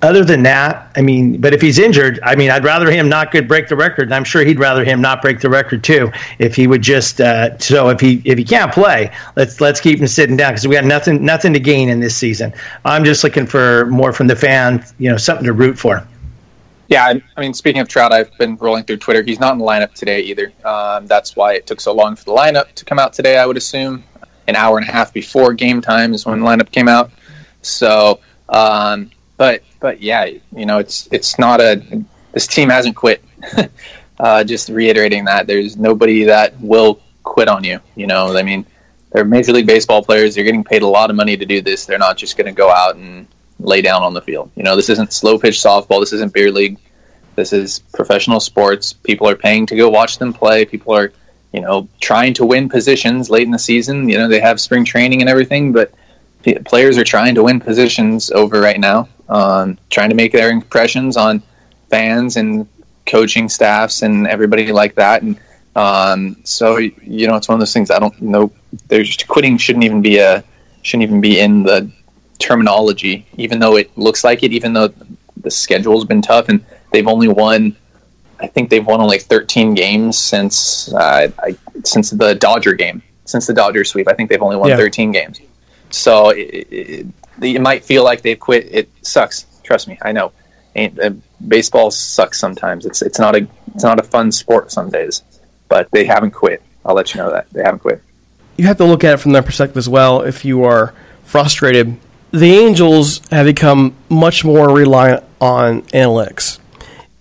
other 0.03 0.25
than 0.25 0.43
that, 0.43 0.93
I 0.95 1.01
mean, 1.01 1.41
but 1.41 1.55
if 1.55 1.63
he's 1.63 1.79
injured, 1.79 2.21
I 2.23 2.37
mean, 2.37 2.51
I'd 2.51 2.65
rather 2.65 2.91
him 2.91 3.09
not 3.09 3.33
good 3.33 3.49
break 3.49 3.69
the 3.69 3.77
record, 3.77 4.05
and 4.05 4.15
I'm 4.15 4.25
sure 4.25 4.45
he'd 4.45 4.59
rather 4.59 4.85
him 4.85 5.01
not 5.01 5.23
break 5.23 5.41
the 5.41 5.49
record 5.49 5.83
too. 5.83 6.13
If 6.39 6.55
he 6.55 6.67
would 6.67 6.83
just, 6.83 7.21
uh, 7.21 7.57
so 7.59 7.89
if 7.89 7.99
he 7.99 8.21
if 8.25 8.37
he 8.37 8.45
can't 8.45 8.73
play, 8.73 9.11
let's 9.37 9.61
let's 9.61 9.81
keep 9.81 9.99
him 9.99 10.07
sitting 10.07 10.37
down 10.37 10.53
because 10.53 10.69
we 10.69 10.75
got 10.75 10.85
nothing 10.85 11.25
nothing 11.25 11.53
to 11.55 11.61
gain 11.61 11.89
in 11.89 12.01
this 12.01 12.15
season. 12.15 12.53
I'm 12.85 13.05
just 13.05 13.25
looking 13.25 13.47
for 13.47 13.87
more 13.87 14.13
from 14.13 14.27
the 14.27 14.37
fan, 14.37 14.85
you 14.99 15.11
know, 15.11 15.17
something 15.17 15.47
to 15.47 15.55
root 15.55 15.79
for. 15.79 16.07
Yeah, 16.89 17.15
I 17.37 17.41
mean, 17.41 17.55
speaking 17.55 17.81
of 17.81 17.89
Trout, 17.89 18.13
I've 18.13 18.37
been 18.39 18.57
rolling 18.57 18.85
through 18.85 18.99
Twitter. 18.99 19.23
He's 19.23 19.41
not 19.41 19.55
in 19.55 19.59
the 19.59 19.65
lineup 19.65 19.95
today 19.95 20.21
either. 20.21 20.53
Um, 20.65 21.07
that's 21.07 21.35
why 21.35 21.55
it 21.55 21.67
took 21.67 21.81
so 21.81 21.93
long 21.93 22.17
for 22.17 22.25
the 22.25 22.33
lineup 22.33 22.73
to 22.75 22.85
come 22.85 22.99
out 22.99 23.13
today. 23.13 23.39
I 23.39 23.47
would 23.47 23.57
assume 23.57 24.05
an 24.47 24.57
hour 24.57 24.79
and 24.79 24.87
a 24.87 24.93
half 24.93 25.13
before 25.13 25.55
game 25.55 25.81
time 25.81 26.13
is 26.13 26.27
when 26.27 26.41
the 26.41 26.47
lineup 26.47 26.71
came 26.71 26.87
out. 26.87 27.11
So. 27.63 28.21
Um, 28.49 29.11
but 29.37 29.63
but 29.81 30.01
yeah, 30.01 30.25
you 30.25 30.67
know, 30.67 30.79
it's 30.79 31.09
it's 31.13 31.39
not 31.39 31.61
a 31.61 32.05
this 32.33 32.47
team 32.47 32.69
hasn't 32.69 32.97
quit. 32.97 33.23
uh, 34.19 34.45
just 34.45 34.69
reiterating 34.69 35.25
that 35.25 35.47
there's 35.47 35.77
nobody 35.77 36.25
that 36.25 36.59
will 36.61 37.01
quit 37.23 37.49
on 37.49 37.65
you. 37.65 37.81
You 37.95 38.07
know, 38.07 38.37
I 38.37 38.43
mean, 38.43 38.67
they're 39.13 39.25
Major 39.25 39.53
League 39.53 39.67
Baseball 39.67 40.03
players. 40.03 40.35
They're 40.35 40.45
getting 40.45 40.65
paid 40.65 40.83
a 40.83 40.87
lot 40.87 41.11
of 41.11 41.17
money 41.17 41.37
to 41.37 41.47
do 41.47 41.61
this. 41.61 41.87
They're 41.87 41.99
not 41.99 42.17
just 42.17 42.37
going 42.37 42.47
to 42.47 42.53
go 42.53 42.71
out 42.71 42.97
and 42.97 43.27
lay 43.59 43.83
down 43.83 44.03
on 44.03 44.15
the 44.15 44.21
field. 44.21 44.51
You 44.57 44.63
know, 44.63 44.77
this 44.77 44.89
isn't 44.91 45.13
slow 45.13 45.39
pitch 45.39 45.57
softball. 45.57 46.01
This 46.01 46.13
isn't 46.13 46.33
beer 46.33 46.51
league. 46.51 46.79
This 47.35 47.53
is 47.53 47.81
professional 47.93 48.41
sports. 48.41 48.93
People 48.93 49.29
are 49.29 49.37
paying 49.37 49.67
to 49.67 49.77
go 49.77 49.89
watch 49.89 50.19
them 50.19 50.33
play. 50.33 50.65
People 50.65 50.95
are, 50.95 51.13
you 51.53 51.61
know, 51.61 51.89
trying 52.01 52.35
to 52.35 52.47
win 52.47 52.69
positions 52.69 53.29
late 53.31 53.45
in 53.45 53.51
the 53.51 53.59
season. 53.59 54.09
You 54.09 54.19
know, 54.19 54.29
they 54.29 54.41
have 54.41 54.61
spring 54.61 54.85
training 54.85 55.21
and 55.21 55.29
everything, 55.29 55.73
but 55.73 55.93
players 56.55 56.97
are 56.99 57.05
trying 57.05 57.35
to 57.35 57.43
win 57.43 57.61
positions 57.61 58.31
over 58.31 58.61
right 58.61 58.81
now 58.81 59.09
um, 59.29 59.79
trying 59.91 60.11
to 60.11 60.15
make 60.15 60.33
their 60.33 60.51
impressions 60.51 61.17
on 61.17 61.43
fans 61.91 62.37
and 62.37 62.69
coaching 63.07 63.49
staffs 63.49 64.03
and 64.03 64.27
everybody 64.27 64.73
like 64.73 64.95
that. 64.97 65.23
And 65.23 65.39
um, 65.75 66.37
so 66.45 66.79
you 66.79 67.27
know, 67.27 67.37
it's 67.37 67.49
one 67.49 67.55
of 67.55 67.61
those 67.61 67.73
things. 67.73 67.91
I 67.91 67.99
don't 67.99 68.21
know. 68.21 68.53
There's 68.89 69.17
quitting 69.25 69.59
shouldn't 69.59 69.85
even 69.85 70.03
be 70.03 70.19
a 70.19 70.43
shouldn't 70.83 71.09
even 71.09 71.21
be 71.21 71.41
in 71.41 71.63
the 71.63 71.91
terminology, 72.39 73.27
even 73.37 73.59
though 73.59 73.77
it 73.77 73.97
looks 73.97 74.25
like 74.25 74.43
it. 74.43 74.53
Even 74.53 74.73
though 74.73 74.93
the 75.39 75.51
schedule's 75.51 76.05
been 76.05 76.23
tough, 76.23 76.49
and 76.49 76.65
they've 76.93 77.09
only 77.09 77.29
won. 77.29 77.77
I 78.39 78.47
think 78.47 78.69
they've 78.69 78.85
won 78.85 79.01
only 79.01 79.19
13 79.19 79.73
games 79.73 80.19
since 80.19 80.93
uh, 80.93 81.31
I, 81.39 81.57
since 81.85 82.11
the 82.11 82.35
Dodger 82.35 82.75
game, 82.75 83.03
since 83.25 83.47
the 83.47 83.55
Dodger 83.55 83.83
sweep. 83.83 84.09
I 84.09 84.13
think 84.13 84.29
they've 84.29 84.43
only 84.43 84.57
won 84.57 84.69
Yeah. 84.69 84.77
13 84.77 85.11
games. 85.11 85.41
So 85.97 86.31
it, 86.31 86.67
it, 86.71 87.07
it 87.43 87.61
might 87.61 87.85
feel 87.85 88.05
like 88.05 88.23
they've 88.23 88.39
quit. 88.39 88.69
It 88.71 88.91
sucks. 89.03 89.47
Trust 89.63 89.89
me, 89.89 89.99
I 90.03 90.13
know. 90.13 90.33
Ain't, 90.75 90.99
uh, 91.01 91.11
baseball 91.49 91.91
sucks 91.91 92.39
sometimes. 92.39 92.85
It's 92.87 93.03
it's 93.03 93.19
not 93.19 93.35
a 93.35 93.47
it's 93.75 93.83
not 93.83 93.99
a 93.99 94.03
fun 94.03 94.31
sport 94.31 94.71
some 94.71 94.91
days, 94.91 95.23
but 95.69 95.91
they 95.91 96.05
haven't 96.05 96.33
quit. 96.33 96.63
I'll 96.85 96.95
let 96.95 97.15
you 97.15 97.21
know 97.21 97.31
that 97.31 97.51
they 97.51 97.63
haven't 97.63 97.81
quit. 97.81 98.03
you 98.57 98.67
have 98.67 98.77
to 98.77 98.85
look 98.85 99.03
at 99.03 99.15
it 99.15 99.17
from 99.19 99.33
their 99.33 99.43
perspective 99.43 99.77
as 99.77 99.89
well. 99.89 100.21
If 100.23 100.45
you 100.45 100.65
are 100.65 100.95
frustrated, 101.25 101.97
the 102.31 102.53
Angels 102.53 103.21
have 103.31 103.47
become 103.47 103.97
much 104.09 104.45
more 104.45 104.69
reliant 104.69 105.25
on 105.41 105.83
analytics, 105.83 106.59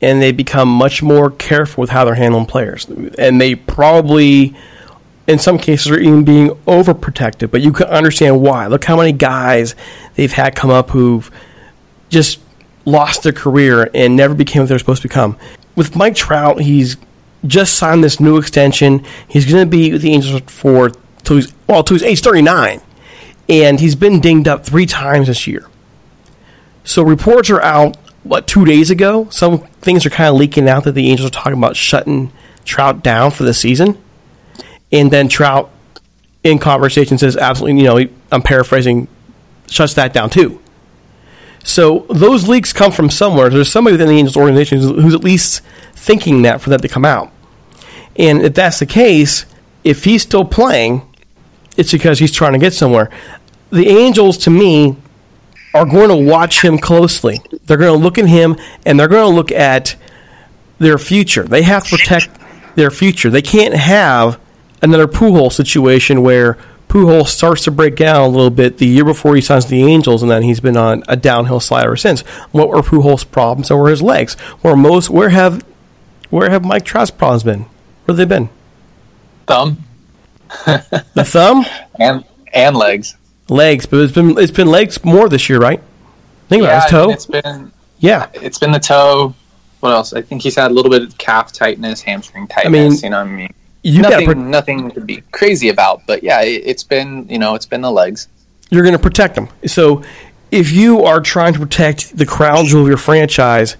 and 0.01 0.21
they 0.21 0.31
become 0.31 0.69
much 0.69 1.01
more 1.01 1.31
careful 1.31 1.81
with 1.81 1.89
how 1.89 2.03
they're 2.05 2.15
handling 2.15 2.45
players, 2.45 2.85
and 3.17 3.39
they 3.39 3.55
probably. 3.55 4.55
In 5.27 5.39
some 5.39 5.57
cases, 5.57 5.91
are 5.91 5.99
even 5.99 6.23
being 6.23 6.49
overprotected, 6.67 7.49
but 7.49 7.61
you 7.61 7.71
can 7.71 7.87
understand 7.87 8.41
why. 8.41 8.67
Look 8.67 8.83
how 8.83 8.95
many 8.95 9.11
guys 9.11 9.73
they've 10.15 10.31
had 10.31 10.55
come 10.55 10.69
up 10.69 10.91
who've 10.91 11.31
just 12.09 12.39
lost 12.85 13.23
their 13.23 13.33
career 13.33 13.89
and 13.95 14.15
never 14.15 14.35
became 14.35 14.61
what 14.61 14.69
they're 14.69 14.77
supposed 14.77 15.01
to 15.01 15.07
become. 15.07 15.37
With 15.75 15.95
Mike 15.95 16.15
Trout, 16.15 16.61
he's 16.61 16.97
just 17.47 17.75
signed 17.77 18.03
this 18.03 18.19
new 18.19 18.37
extension. 18.37 19.03
He's 19.27 19.51
going 19.51 19.65
to 19.65 19.69
be 19.69 19.91
with 19.91 20.03
the 20.03 20.13
Angels 20.13 20.41
for 20.47 20.91
till 21.23 21.37
he's 21.37 21.53
well 21.67 21.83
till 21.83 21.95
he's 21.95 22.03
age 22.03 22.21
thirty 22.21 22.43
nine, 22.43 22.81
and 23.49 23.79
he's 23.79 23.95
been 23.95 24.21
dinged 24.21 24.47
up 24.47 24.63
three 24.63 24.85
times 24.85 25.27
this 25.27 25.47
year. 25.47 25.67
So 26.83 27.01
reports 27.01 27.49
are 27.49 27.61
out. 27.61 27.97
What 28.23 28.47
two 28.47 28.65
days 28.65 28.89
ago? 28.89 29.27
Some 29.29 29.59
things 29.81 30.05
are 30.05 30.09
kind 30.09 30.29
of 30.29 30.35
leaking 30.35 30.67
out 30.67 30.83
that 30.85 30.93
the 30.93 31.09
Angels 31.09 31.29
are 31.29 31.33
talking 31.33 31.57
about 31.57 31.75
shutting 31.75 32.31
Trout 32.63 33.03
down 33.03 33.29
for 33.29 33.43
the 33.43 33.53
season, 33.53 33.97
and 34.91 35.11
then 35.11 35.27
Trout, 35.27 35.71
in 36.43 36.59
conversation, 36.59 37.17
says 37.17 37.37
absolutely. 37.37 37.81
You 37.81 37.87
know, 37.87 38.09
I'm 38.31 38.41
paraphrasing, 38.41 39.07
shuts 39.67 39.95
that 39.95 40.13
down 40.13 40.29
too. 40.29 40.61
So 41.63 42.05
those 42.09 42.47
leaks 42.47 42.71
come 42.73 42.91
from 42.91 43.09
somewhere. 43.09 43.49
There's 43.49 43.69
somebody 43.69 43.95
within 43.95 44.09
the 44.09 44.17
Angels 44.17 44.37
organization 44.37 44.79
who's, 44.79 44.89
who's 44.91 45.15
at 45.15 45.23
least 45.23 45.61
thinking 45.93 46.43
that 46.43 46.61
for 46.61 46.69
that 46.69 46.81
to 46.83 46.87
come 46.87 47.05
out. 47.05 47.31
And 48.15 48.43
if 48.43 48.53
that's 48.53 48.79
the 48.79 48.85
case, 48.85 49.45
if 49.83 50.03
he's 50.03 50.21
still 50.21 50.45
playing, 50.45 51.01
it's 51.75 51.91
because 51.91 52.19
he's 52.19 52.31
trying 52.31 52.53
to 52.53 52.59
get 52.59 52.73
somewhere. 52.73 53.09
The 53.71 53.87
Angels, 53.87 54.37
to 54.39 54.51
me, 54.51 54.95
are 55.73 55.85
going 55.85 56.09
to 56.09 56.31
watch 56.31 56.63
him 56.63 56.77
closely. 56.77 57.41
They're 57.65 57.77
going 57.77 57.97
to 57.97 58.01
look 58.01 58.17
at 58.17 58.27
him 58.27 58.55
and 58.85 58.99
they're 58.99 59.07
going 59.07 59.29
to 59.29 59.35
look 59.35 59.51
at 59.51 59.95
their 60.79 60.97
future. 60.97 61.43
They 61.43 61.63
have 61.63 61.83
to 61.85 61.97
protect 61.97 62.29
their 62.75 62.91
future. 62.91 63.29
They 63.29 63.41
can't 63.41 63.73
have 63.73 64.39
another 64.81 65.07
Pujols 65.07 65.53
situation 65.53 66.21
where 66.21 66.57
Pujols 66.87 67.27
starts 67.27 67.63
to 67.65 67.71
break 67.71 67.95
down 67.95 68.21
a 68.21 68.27
little 68.27 68.49
bit 68.51 68.77
the 68.77 68.85
year 68.87 69.03
before 69.05 69.35
he 69.35 69.41
signs 69.41 69.65
the 69.65 69.83
Angels, 69.83 70.21
and 70.21 70.31
then 70.31 70.43
he's 70.43 70.59
been 70.59 70.77
on 70.77 71.03
a 71.07 71.15
downhill 71.15 71.59
slide 71.59 71.85
ever 71.85 71.95
since. 71.97 72.21
What 72.51 72.69
were 72.69 72.81
Pujols' 72.81 73.29
problems? 73.29 73.71
Or 73.71 73.81
were 73.81 73.89
his 73.89 74.01
legs? 74.01 74.35
Where 74.61 74.75
most 74.75 75.09
where 75.09 75.29
have 75.29 75.65
where 76.29 76.49
have 76.49 76.63
Mike 76.63 76.85
Trout's 76.85 77.11
problems 77.11 77.43
been? 77.43 77.61
Where 77.61 78.15
have 78.15 78.17
they 78.17 78.25
been? 78.25 78.49
Thumb 79.47 79.83
The 80.65 81.23
thumb, 81.25 81.65
and 81.99 82.23
and 82.53 82.75
legs. 82.77 83.17
legs, 83.49 83.85
but 83.85 83.99
it's 83.99 84.13
been 84.13 84.37
it's 84.37 84.51
been 84.51 84.67
legs 84.67 85.03
more 85.03 85.27
this 85.29 85.49
year, 85.49 85.59
right? 85.59 85.81
Think 86.49 86.63
about 86.63 86.73
it, 86.73 86.75
his 86.75 86.85
I 86.85 86.89
toe. 86.89 87.05
mean, 87.07 87.13
it's 87.13 87.25
been 87.25 87.71
yeah, 87.99 88.29
it's 88.33 88.59
been 88.59 88.71
the 88.71 88.79
toe. 88.79 89.33
What 89.79 89.91
else? 89.91 90.13
I 90.13 90.21
think 90.21 90.41
he's 90.41 90.55
had 90.55 90.71
a 90.71 90.73
little 90.73 90.91
bit 90.91 91.03
of 91.03 91.17
calf 91.17 91.51
tightness, 91.51 92.01
hamstring 92.01 92.47
tightness. 92.47 92.65
I 92.65 92.71
mean, 92.71 92.99
you 93.03 93.09
know, 93.09 93.17
what 93.17 93.27
I 93.27 93.31
mean, 93.31 93.53
you 93.85 94.01
nothing, 94.01 94.29
to 94.29 94.35
nothing 94.35 94.91
to 94.91 95.01
be 95.01 95.21
crazy 95.31 95.69
about. 95.69 96.05
But 96.07 96.23
yeah, 96.23 96.41
it, 96.41 96.63
it's 96.65 96.83
been 96.83 97.27
you 97.29 97.37
know, 97.37 97.55
it's 97.55 97.67
been 97.67 97.81
the 97.81 97.91
legs. 97.91 98.27
you're 98.69 98.83
going 98.83 98.97
to 98.97 99.01
protect 99.01 99.35
them. 99.35 99.47
So 99.67 100.03
if 100.51 100.71
you 100.71 101.03
are 101.03 101.21
trying 101.21 101.53
to 101.53 101.59
protect 101.59 102.17
the 102.17 102.25
crown 102.25 102.65
jewel 102.65 102.81
of 102.81 102.87
your 102.87 102.97
franchise, 102.97 103.77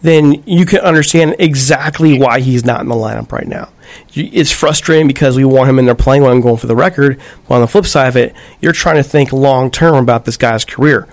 then 0.00 0.42
you 0.46 0.64
can 0.64 0.80
understand 0.80 1.34
exactly 1.40 2.18
why 2.18 2.40
he's 2.40 2.64
not 2.64 2.80
in 2.80 2.88
the 2.88 2.94
lineup 2.94 3.32
right 3.32 3.48
now. 3.48 3.68
It's 4.14 4.52
frustrating 4.52 5.08
because 5.08 5.36
we 5.36 5.44
want 5.44 5.68
him 5.70 5.78
in 5.78 5.86
there 5.86 5.94
playing 5.94 6.22
when 6.22 6.30
I'm 6.30 6.40
going 6.40 6.58
for 6.58 6.68
the 6.68 6.76
record. 6.76 7.20
But 7.48 7.56
on 7.56 7.60
the 7.62 7.66
flip 7.66 7.86
side 7.86 8.08
of 8.08 8.16
it, 8.16 8.34
you're 8.60 8.72
trying 8.72 8.96
to 8.96 9.02
think 9.02 9.32
long 9.32 9.70
term 9.70 9.96
about 9.96 10.24
this 10.24 10.36
guy's 10.36 10.64
career. 10.64 11.08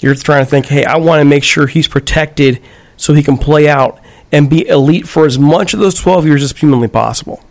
You're 0.00 0.14
trying 0.14 0.44
to 0.44 0.50
think, 0.50 0.66
hey, 0.66 0.84
I 0.84 0.98
want 0.98 1.20
to 1.20 1.24
make 1.24 1.42
sure 1.42 1.66
he's 1.66 1.88
protected 1.88 2.62
so 2.96 3.14
he 3.14 3.22
can 3.22 3.36
play 3.36 3.68
out 3.68 3.98
and 4.30 4.50
be 4.50 4.66
elite 4.68 5.08
for 5.08 5.26
as 5.26 5.38
much 5.38 5.74
of 5.74 5.80
those 5.80 5.94
12 5.94 6.26
years 6.26 6.42
as 6.42 6.52
humanly 6.52 6.88
possible. 6.88 7.42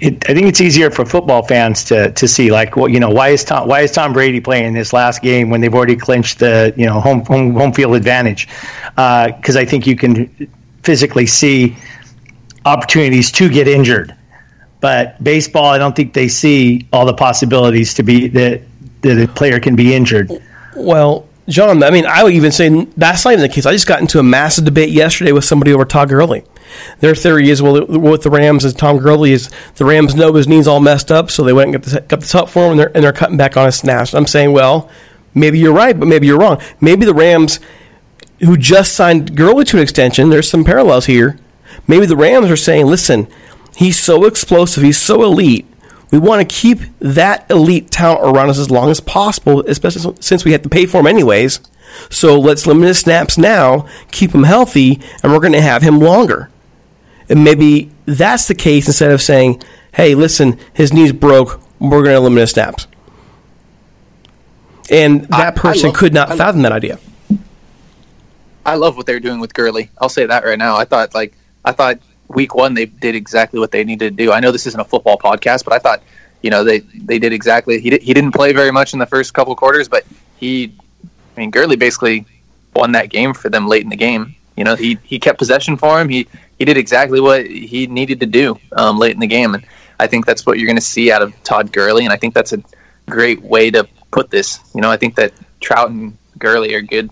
It, 0.00 0.28
I 0.28 0.34
think 0.34 0.46
it's 0.46 0.60
easier 0.60 0.90
for 0.90 1.04
football 1.04 1.42
fans 1.42 1.84
to, 1.84 2.12
to 2.12 2.28
see 2.28 2.50
like 2.50 2.76
well 2.76 2.88
you 2.88 3.00
know 3.00 3.10
why 3.10 3.28
is 3.28 3.44
Tom 3.44 3.68
why 3.68 3.80
is 3.80 3.92
Tom 3.92 4.12
Brady 4.12 4.40
playing 4.40 4.74
this 4.74 4.92
last 4.92 5.22
game 5.22 5.50
when 5.50 5.60
they've 5.60 5.74
already 5.74 5.96
clinched 5.96 6.38
the 6.38 6.74
you 6.76 6.86
know 6.86 7.00
home 7.00 7.24
home, 7.24 7.54
home 7.54 7.72
field 7.72 7.96
advantage 7.96 8.48
uh, 8.96 9.32
because 9.32 9.56
I 9.56 9.64
think 9.64 9.86
you 9.86 9.96
can 9.96 10.50
physically 10.82 11.26
see 11.26 11.76
opportunities 12.64 13.30
to 13.32 13.48
get 13.48 13.68
injured 13.68 14.14
but 14.80 15.22
baseball 15.22 15.66
I 15.66 15.78
don't 15.78 15.96
think 15.96 16.12
they 16.12 16.28
see 16.28 16.86
all 16.92 17.06
the 17.06 17.14
possibilities 17.14 17.94
to 17.94 18.02
be 18.02 18.28
that 18.28 18.62
that 19.02 19.22
a 19.22 19.28
player 19.28 19.60
can 19.60 19.76
be 19.76 19.94
injured 19.94 20.30
Well, 20.76 21.26
John, 21.48 21.82
I 21.82 21.90
mean, 21.90 22.06
I 22.06 22.22
would 22.22 22.34
even 22.34 22.52
say 22.52 22.68
that's 22.96 23.24
not 23.24 23.32
even 23.32 23.42
the 23.42 23.48
case. 23.48 23.66
I 23.66 23.72
just 23.72 23.86
got 23.86 24.00
into 24.00 24.18
a 24.18 24.22
massive 24.22 24.64
debate 24.64 24.90
yesterday 24.90 25.32
with 25.32 25.44
somebody 25.44 25.72
over 25.72 25.84
Todd 25.84 26.08
Gurley. 26.08 26.44
Their 27.00 27.14
theory 27.14 27.50
is, 27.50 27.62
well, 27.62 27.86
with 27.86 28.22
the 28.22 28.30
Rams, 28.30 28.64
is 28.64 28.74
Tom 28.74 28.98
Gurley 28.98 29.32
is 29.32 29.50
the 29.76 29.84
Rams 29.84 30.14
know 30.14 30.32
his 30.32 30.48
knees 30.48 30.66
all 30.66 30.80
messed 30.80 31.10
up, 31.12 31.30
so 31.30 31.42
they 31.42 31.52
went 31.52 31.74
and 31.74 31.82
got 31.82 31.92
the, 31.92 32.00
got 32.02 32.20
the 32.20 32.26
top 32.26 32.48
for 32.48 32.66
him, 32.66 32.72
and 32.72 32.80
they're, 32.80 32.92
and 32.94 33.04
they're 33.04 33.12
cutting 33.12 33.36
back 33.36 33.56
on 33.56 33.66
his 33.66 33.76
snaps. 33.76 34.14
I'm 34.14 34.26
saying, 34.26 34.52
well, 34.52 34.90
maybe 35.34 35.58
you're 35.58 35.74
right, 35.74 35.98
but 35.98 36.06
maybe 36.06 36.26
you're 36.26 36.38
wrong. 36.38 36.60
Maybe 36.80 37.04
the 37.04 37.14
Rams, 37.14 37.60
who 38.40 38.56
just 38.56 38.94
signed 38.94 39.36
Gurley 39.36 39.64
to 39.64 39.76
an 39.76 39.82
extension, 39.82 40.30
there's 40.30 40.48
some 40.48 40.64
parallels 40.64 41.06
here. 41.06 41.38
Maybe 41.86 42.06
the 42.06 42.16
Rams 42.16 42.50
are 42.50 42.56
saying, 42.56 42.86
listen, 42.86 43.28
he's 43.76 43.98
so 43.98 44.24
explosive, 44.24 44.82
he's 44.82 45.00
so 45.00 45.22
elite. 45.22 45.66
We 46.10 46.18
want 46.18 46.48
to 46.48 46.54
keep 46.54 46.80
that 47.00 47.50
elite 47.50 47.90
talent 47.90 48.24
around 48.24 48.50
us 48.50 48.58
as 48.58 48.70
long 48.70 48.90
as 48.90 49.00
possible, 49.00 49.60
especially 49.66 50.14
since 50.20 50.44
we 50.44 50.52
have 50.52 50.62
to 50.62 50.68
pay 50.68 50.86
for 50.86 51.00
him 51.00 51.06
anyways. 51.06 51.60
So 52.10 52.38
let's 52.38 52.66
limit 52.66 52.88
his 52.88 52.98
snaps 52.98 53.38
now, 53.38 53.88
keep 54.10 54.32
him 54.32 54.44
healthy, 54.44 55.00
and 55.22 55.32
we're 55.32 55.40
going 55.40 55.52
to 55.52 55.60
have 55.60 55.82
him 55.82 55.98
longer. 55.98 56.50
And 57.28 57.42
maybe 57.44 57.90
that's 58.06 58.46
the 58.48 58.54
case 58.54 58.86
instead 58.86 59.10
of 59.10 59.20
saying, 59.20 59.62
hey, 59.94 60.14
listen, 60.14 60.58
his 60.74 60.92
knees 60.92 61.12
broke, 61.12 61.60
we're 61.80 62.02
going 62.02 62.14
to 62.14 62.20
limit 62.20 62.40
his 62.40 62.50
snaps. 62.52 62.86
And 64.90 65.22
that 65.24 65.32
I- 65.32 65.46
I 65.48 65.50
person 65.50 65.88
love- 65.88 65.96
could 65.96 66.14
not 66.14 66.30
I- 66.30 66.36
fathom 66.36 66.62
that 66.62 66.72
idea. 66.72 66.98
I 68.64 68.74
love 68.74 68.96
what 68.96 69.06
they're 69.06 69.20
doing 69.20 69.38
with 69.40 69.54
Gurley. 69.54 69.90
I'll 69.98 70.08
say 70.08 70.26
that 70.26 70.44
right 70.44 70.58
now. 70.58 70.76
I 70.76 70.84
thought 70.84 71.14
like 71.14 71.34
I 71.64 71.70
thought 71.72 71.98
week 72.28 72.54
one 72.56 72.74
they 72.74 72.86
did 72.86 73.14
exactly 73.14 73.60
what 73.60 73.70
they 73.70 73.84
needed 73.84 74.16
to 74.16 74.24
do. 74.24 74.32
I 74.32 74.40
know 74.40 74.50
this 74.50 74.66
isn't 74.66 74.80
a 74.80 74.84
football 74.84 75.16
podcast, 75.16 75.62
but 75.64 75.72
I 75.72 75.78
thought 75.78 76.02
you 76.42 76.50
know 76.50 76.64
they 76.64 76.80
they 76.80 77.20
did 77.20 77.32
exactly. 77.32 77.80
He 77.80 77.90
did, 77.90 78.02
he 78.02 78.12
didn't 78.12 78.32
play 78.32 78.52
very 78.52 78.72
much 78.72 78.92
in 78.92 78.98
the 78.98 79.06
first 79.06 79.34
couple 79.34 79.54
quarters, 79.54 79.88
but 79.88 80.04
he, 80.36 80.74
I 81.36 81.40
mean, 81.40 81.50
Gurley 81.52 81.76
basically 81.76 82.26
won 82.74 82.90
that 82.92 83.08
game 83.08 83.34
for 83.34 83.48
them 83.50 83.68
late 83.68 83.84
in 83.84 83.88
the 83.88 83.96
game. 83.96 84.34
You 84.56 84.64
know, 84.64 84.74
he 84.74 84.98
he 85.04 85.20
kept 85.20 85.38
possession 85.38 85.76
for 85.76 86.00
him. 86.00 86.08
He 86.08 86.26
he 86.58 86.64
did 86.64 86.76
exactly 86.76 87.20
what 87.20 87.46
he 87.46 87.86
needed 87.86 88.20
to 88.20 88.26
do 88.26 88.58
um, 88.76 88.98
late 88.98 89.12
in 89.12 89.20
the 89.20 89.26
game, 89.26 89.54
and 89.54 89.64
I 90.00 90.06
think 90.06 90.26
that's 90.26 90.46
what 90.46 90.58
you're 90.58 90.66
going 90.66 90.76
to 90.76 90.82
see 90.82 91.12
out 91.12 91.22
of 91.22 91.34
Todd 91.42 91.72
Gurley. 91.72 92.04
And 92.04 92.12
I 92.12 92.16
think 92.16 92.34
that's 92.34 92.52
a 92.52 92.62
great 93.08 93.40
way 93.42 93.70
to 93.70 93.86
put 94.10 94.30
this. 94.30 94.60
You 94.74 94.80
know, 94.80 94.90
I 94.90 94.96
think 94.96 95.14
that 95.16 95.32
Trout 95.60 95.90
and 95.90 96.16
Gurley 96.38 96.74
are 96.74 96.82
good 96.82 97.10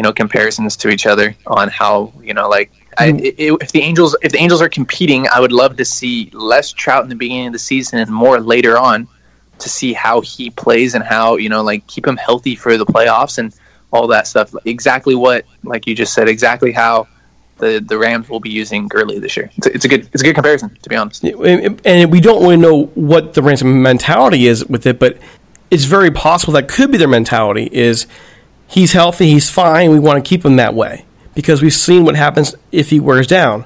you 0.00 0.02
know 0.02 0.14
comparisons 0.14 0.78
to 0.78 0.88
each 0.88 1.04
other 1.04 1.36
on 1.46 1.68
how 1.68 2.10
you 2.22 2.32
know 2.32 2.48
like 2.48 2.72
I, 2.96 3.08
i 3.08 3.20
if 3.62 3.70
the 3.72 3.82
Angels 3.82 4.16
if 4.22 4.32
the 4.32 4.38
Angels 4.38 4.62
are 4.62 4.68
competing, 4.70 5.28
I 5.28 5.40
would 5.40 5.52
love 5.52 5.76
to 5.76 5.84
see 5.84 6.30
less 6.32 6.72
Trout 6.72 7.02
in 7.02 7.10
the 7.10 7.14
beginning 7.14 7.48
of 7.48 7.52
the 7.52 7.58
season 7.58 7.98
and 7.98 8.10
more 8.10 8.40
later 8.40 8.78
on 8.78 9.06
to 9.58 9.68
see 9.68 9.92
how 9.92 10.22
he 10.22 10.48
plays 10.48 10.94
and 10.94 11.04
how 11.04 11.36
you 11.36 11.50
know 11.50 11.62
like 11.62 11.86
keep 11.86 12.06
him 12.06 12.16
healthy 12.16 12.56
for 12.56 12.78
the 12.78 12.86
playoffs 12.86 13.36
and 13.36 13.54
all 13.92 14.06
that 14.06 14.26
stuff. 14.26 14.54
Exactly 14.64 15.14
what 15.14 15.44
like 15.64 15.86
you 15.86 15.94
just 15.94 16.14
said. 16.14 16.30
Exactly 16.30 16.72
how 16.72 17.06
the 17.60 17.84
the 17.86 17.98
Rams 17.98 18.28
will 18.28 18.40
be 18.40 18.50
using 18.50 18.88
Gurley 18.88 19.18
this 19.18 19.36
year. 19.36 19.50
It's 19.56 19.66
a, 19.66 19.74
it's 19.74 19.84
a 19.84 19.88
good 19.88 20.08
it's 20.12 20.22
a 20.22 20.24
good 20.24 20.34
comparison 20.34 20.76
to 20.82 20.88
be 20.88 20.96
honest. 20.96 21.22
and 21.24 22.12
we 22.12 22.20
don't 22.20 22.42
really 22.42 22.56
know 22.56 22.86
what 22.94 23.34
the 23.34 23.42
Rams' 23.42 23.62
mentality 23.62 24.46
is 24.46 24.64
with 24.66 24.86
it, 24.86 24.98
but 24.98 25.18
it's 25.70 25.84
very 25.84 26.10
possible 26.10 26.52
that 26.54 26.68
could 26.68 26.90
be 26.90 26.98
their 26.98 27.08
mentality 27.08 27.68
is 27.72 28.06
he's 28.66 28.92
healthy, 28.92 29.30
he's 29.30 29.50
fine, 29.50 29.90
we 29.90 30.00
want 30.00 30.22
to 30.22 30.28
keep 30.28 30.44
him 30.44 30.56
that 30.56 30.74
way 30.74 31.04
because 31.34 31.62
we've 31.62 31.74
seen 31.74 32.04
what 32.04 32.16
happens 32.16 32.54
if 32.72 32.90
he 32.90 32.98
wears 32.98 33.26
down. 33.26 33.64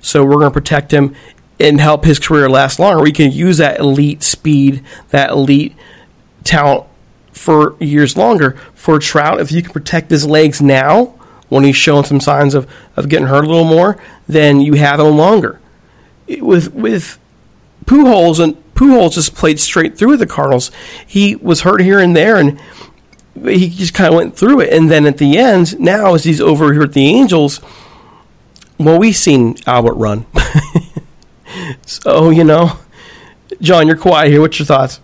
So 0.00 0.24
we're 0.24 0.34
going 0.34 0.50
to 0.50 0.50
protect 0.50 0.92
him 0.92 1.14
and 1.58 1.80
help 1.80 2.04
his 2.04 2.18
career 2.18 2.48
last 2.48 2.78
longer. 2.78 3.02
We 3.02 3.12
can 3.12 3.32
use 3.32 3.58
that 3.58 3.80
elite 3.80 4.22
speed, 4.22 4.84
that 5.08 5.30
elite 5.30 5.74
talent 6.44 6.84
for 7.32 7.76
years 7.80 8.16
longer. 8.16 8.52
For 8.74 8.98
Trout, 8.98 9.40
if 9.40 9.50
you 9.50 9.62
can 9.62 9.72
protect 9.72 10.10
his 10.10 10.24
legs 10.24 10.62
now, 10.62 11.14
when 11.48 11.64
he's 11.64 11.76
showing 11.76 12.04
some 12.04 12.20
signs 12.20 12.54
of, 12.54 12.70
of 12.96 13.08
getting 13.08 13.26
hurt 13.26 13.44
a 13.44 13.48
little 13.48 13.64
more, 13.64 14.00
then 14.26 14.60
you 14.60 14.74
have 14.74 15.00
him 15.00 15.16
longer. 15.16 15.60
With 16.28 16.74
with 16.74 17.18
Pujols 17.86 18.42
and 18.42 18.56
Pujols 18.74 19.14
just 19.14 19.34
played 19.34 19.58
straight 19.58 19.96
through 19.96 20.18
the 20.18 20.26
Cardinals. 20.26 20.70
He 21.06 21.36
was 21.36 21.62
hurt 21.62 21.80
here 21.80 21.98
and 21.98 22.14
there, 22.14 22.36
and 22.36 22.60
he 23.42 23.70
just 23.70 23.94
kind 23.94 24.12
of 24.12 24.16
went 24.16 24.36
through 24.36 24.60
it. 24.60 24.72
And 24.72 24.90
then 24.90 25.06
at 25.06 25.18
the 25.18 25.38
end, 25.38 25.80
now 25.80 26.14
as 26.14 26.24
he's 26.24 26.40
over 26.40 26.72
here 26.72 26.82
at 26.82 26.92
the 26.92 27.06
Angels, 27.06 27.60
well, 28.78 28.98
we've 28.98 29.16
seen 29.16 29.56
Albert 29.66 29.94
run. 29.94 30.26
so 31.86 32.30
you 32.30 32.44
know, 32.44 32.78
John, 33.60 33.86
you're 33.86 33.96
quiet 33.96 34.30
here. 34.30 34.40
What's 34.42 34.58
your 34.58 34.66
thoughts? 34.66 35.00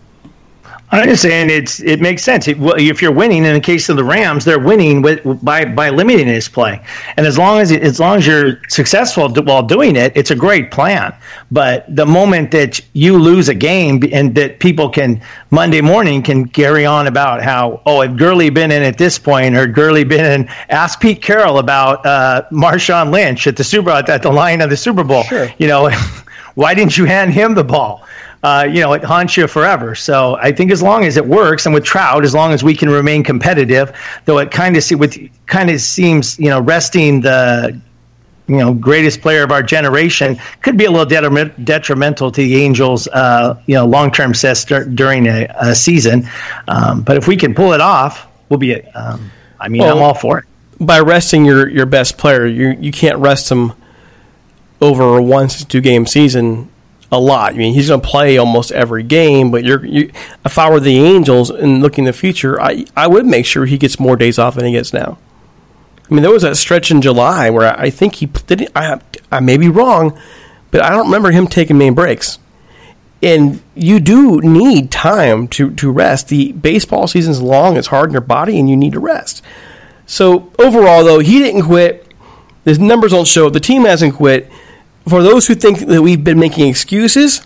I'm 0.91 1.09
just 1.09 1.23
saying 1.23 1.49
it's 1.49 1.79
it 1.81 1.99
makes 1.99 2.23
sense. 2.23 2.47
It, 2.47 2.59
well, 2.59 2.75
if 2.77 3.01
you're 3.01 3.11
winning, 3.11 3.43
in 3.43 3.53
the 3.53 3.59
case 3.59 3.89
of 3.89 3.97
the 3.97 4.03
Rams, 4.03 4.45
they're 4.45 4.59
winning 4.59 5.01
with 5.01 5.21
by 5.43 5.65
by 5.65 5.89
limiting 5.89 6.27
his 6.27 6.47
play, 6.47 6.79
and 7.17 7.25
as 7.25 7.39
long 7.39 7.59
as 7.59 7.71
as 7.71 7.99
long 7.99 8.17
as 8.17 8.27
you're 8.27 8.61
successful 8.69 9.27
while 9.29 9.63
doing 9.63 9.95
it, 9.95 10.13
it's 10.15 10.29
a 10.29 10.35
great 10.35 10.69
plan. 10.69 11.13
But 11.51 11.93
the 11.93 12.05
moment 12.05 12.51
that 12.51 12.79
you 12.93 13.17
lose 13.17 13.49
a 13.49 13.55
game 13.55 14.03
and 14.13 14.35
that 14.35 14.59
people 14.59 14.89
can 14.89 15.21
Monday 15.49 15.81
morning 15.81 16.21
can 16.21 16.47
carry 16.47 16.85
on 16.85 17.07
about 17.07 17.41
how 17.41 17.81
oh 17.87 18.01
if 18.01 18.15
Gurley 18.15 18.51
been 18.51 18.71
in 18.71 18.83
at 18.83 18.99
this 18.99 19.17
point 19.17 19.55
or 19.57 19.65
Gurley 19.65 20.03
been 20.03 20.41
in, 20.41 20.47
ask 20.69 20.99
Pete 20.99 21.21
Carroll 21.21 21.57
about 21.57 22.05
uh, 22.05 22.43
Marshawn 22.51 23.11
Lynch 23.11 23.47
at 23.47 23.57
the 23.57 23.63
Super 23.63 23.89
at 23.89 24.21
the 24.21 24.31
line 24.31 24.61
of 24.61 24.69
the 24.69 24.77
Super 24.77 25.03
Bowl. 25.03 25.23
Sure. 25.23 25.49
You 25.57 25.67
know, 25.67 25.89
why 26.53 26.75
didn't 26.75 26.95
you 26.95 27.05
hand 27.05 27.33
him 27.33 27.55
the 27.55 27.63
ball? 27.63 28.05
Uh, 28.45 28.63
you 28.63 28.79
know, 28.79 28.93
it 28.93 29.03
haunts 29.03 29.35
you 29.35 29.47
forever. 29.47 29.95
So 29.95 30.35
I 30.35 30.51
think 30.51 30.69
as 30.69 30.83
long 30.83 31.03
as 31.03 31.17
it 31.17 31.25
works, 31.25 31.65
and 31.65 31.73
with 31.73 31.83
Trout, 31.83 32.23
as 32.23 32.35
long 32.35 32.53
as 32.53 32.63
we 32.63 32.75
can 32.75 32.91
remain 32.91 33.23
competitive, 33.23 33.91
though 34.25 34.37
it 34.37 34.51
kind 34.51 34.77
of 34.77 34.83
see 34.83 34.93
with 34.93 35.17
kind 35.47 35.71
of 35.71 35.81
seems, 35.81 36.37
you 36.37 36.51
know, 36.51 36.61
resting 36.61 37.21
the 37.21 37.81
you 38.47 38.57
know 38.57 38.71
greatest 38.71 39.21
player 39.21 39.43
of 39.43 39.51
our 39.51 39.63
generation 39.63 40.37
could 40.61 40.77
be 40.77 40.85
a 40.85 40.91
little 40.91 41.07
detriment, 41.07 41.65
detrimental 41.65 42.31
to 42.31 42.41
the 42.41 42.57
Angels, 42.63 43.07
uh, 43.07 43.59
you 43.65 43.73
know, 43.73 43.83
long 43.83 44.11
term 44.11 44.35
success 44.35 44.63
during 44.93 45.25
a, 45.25 45.47
a 45.59 45.73
season. 45.73 46.29
Um, 46.67 47.01
but 47.01 47.17
if 47.17 47.27
we 47.27 47.37
can 47.37 47.55
pull 47.55 47.73
it 47.73 47.81
off, 47.81 48.27
we'll 48.49 48.59
be. 48.59 48.79
Um, 48.79 49.31
I 49.59 49.69
mean, 49.69 49.81
well, 49.81 49.97
I'm 49.97 50.03
all 50.03 50.13
for 50.13 50.37
it. 50.37 50.45
By 50.79 50.99
resting 50.99 51.45
your 51.45 51.67
your 51.67 51.87
best 51.87 52.19
player, 52.19 52.45
you 52.45 52.77
you 52.79 52.91
can't 52.91 53.17
rest 53.17 53.51
him 53.51 53.73
over 54.81 55.17
a 55.17 55.23
one 55.23 55.47
to 55.47 55.65
two 55.65 55.81
game 55.81 56.05
season 56.05 56.69
a 57.11 57.19
lot. 57.19 57.53
I 57.53 57.57
mean, 57.57 57.73
he's 57.73 57.89
going 57.89 58.01
to 58.01 58.07
play 58.07 58.37
almost 58.37 58.71
every 58.71 59.03
game, 59.03 59.51
but 59.51 59.63
you're, 59.63 59.85
you, 59.85 60.11
if 60.43 60.57
I 60.57 60.69
were 60.69 60.79
the 60.79 60.97
Angels 60.97 61.49
and 61.49 61.81
looking 61.81 62.03
in 62.03 62.07
the 62.07 62.13
future, 62.13 62.61
I, 62.61 62.85
I 62.95 63.07
would 63.07 63.25
make 63.25 63.45
sure 63.45 63.65
he 63.65 63.77
gets 63.77 63.99
more 63.99 64.15
days 64.15 64.39
off 64.39 64.55
than 64.55 64.65
he 64.65 64.71
gets 64.71 64.93
now. 64.93 65.17
I 66.09 66.13
mean, 66.13 66.21
there 66.21 66.31
was 66.31 66.43
that 66.43 66.57
stretch 66.57 66.91
in 66.91 67.01
July 67.01 67.49
where 67.49 67.77
I 67.79 67.89
think 67.89 68.15
he 68.15 68.27
didn't. 68.27 68.71
I, 68.75 68.99
I 69.31 69.39
may 69.39 69.57
be 69.57 69.69
wrong, 69.69 70.19
but 70.71 70.81
I 70.81 70.89
don't 70.89 71.05
remember 71.05 71.31
him 71.31 71.47
taking 71.47 71.77
main 71.77 71.95
breaks. 71.95 72.37
And 73.23 73.61
you 73.73 73.99
do 73.99 74.39
need 74.41 74.91
time 74.91 75.47
to, 75.49 75.73
to 75.75 75.91
rest. 75.91 76.27
The 76.27 76.51
baseball 76.51 77.07
season's 77.07 77.41
long; 77.41 77.75
it's 77.75 77.87
hard 77.87 78.09
on 78.09 78.11
your 78.13 78.21
body, 78.21 78.59
and 78.59 78.69
you 78.69 78.77
need 78.77 78.93
to 78.93 78.99
rest. 78.99 79.41
So 80.05 80.51
overall, 80.59 81.03
though, 81.03 81.19
he 81.19 81.39
didn't 81.39 81.63
quit. 81.63 82.13
His 82.65 82.77
numbers 82.77 83.11
don't 83.11 83.27
show. 83.27 83.49
The 83.49 83.59
team 83.59 83.85
hasn't 83.85 84.15
quit 84.15 84.51
for 85.07 85.21
those 85.21 85.47
who 85.47 85.55
think 85.55 85.79
that 85.79 86.01
we've 86.01 86.23
been 86.23 86.39
making 86.39 86.67
excuses 86.67 87.45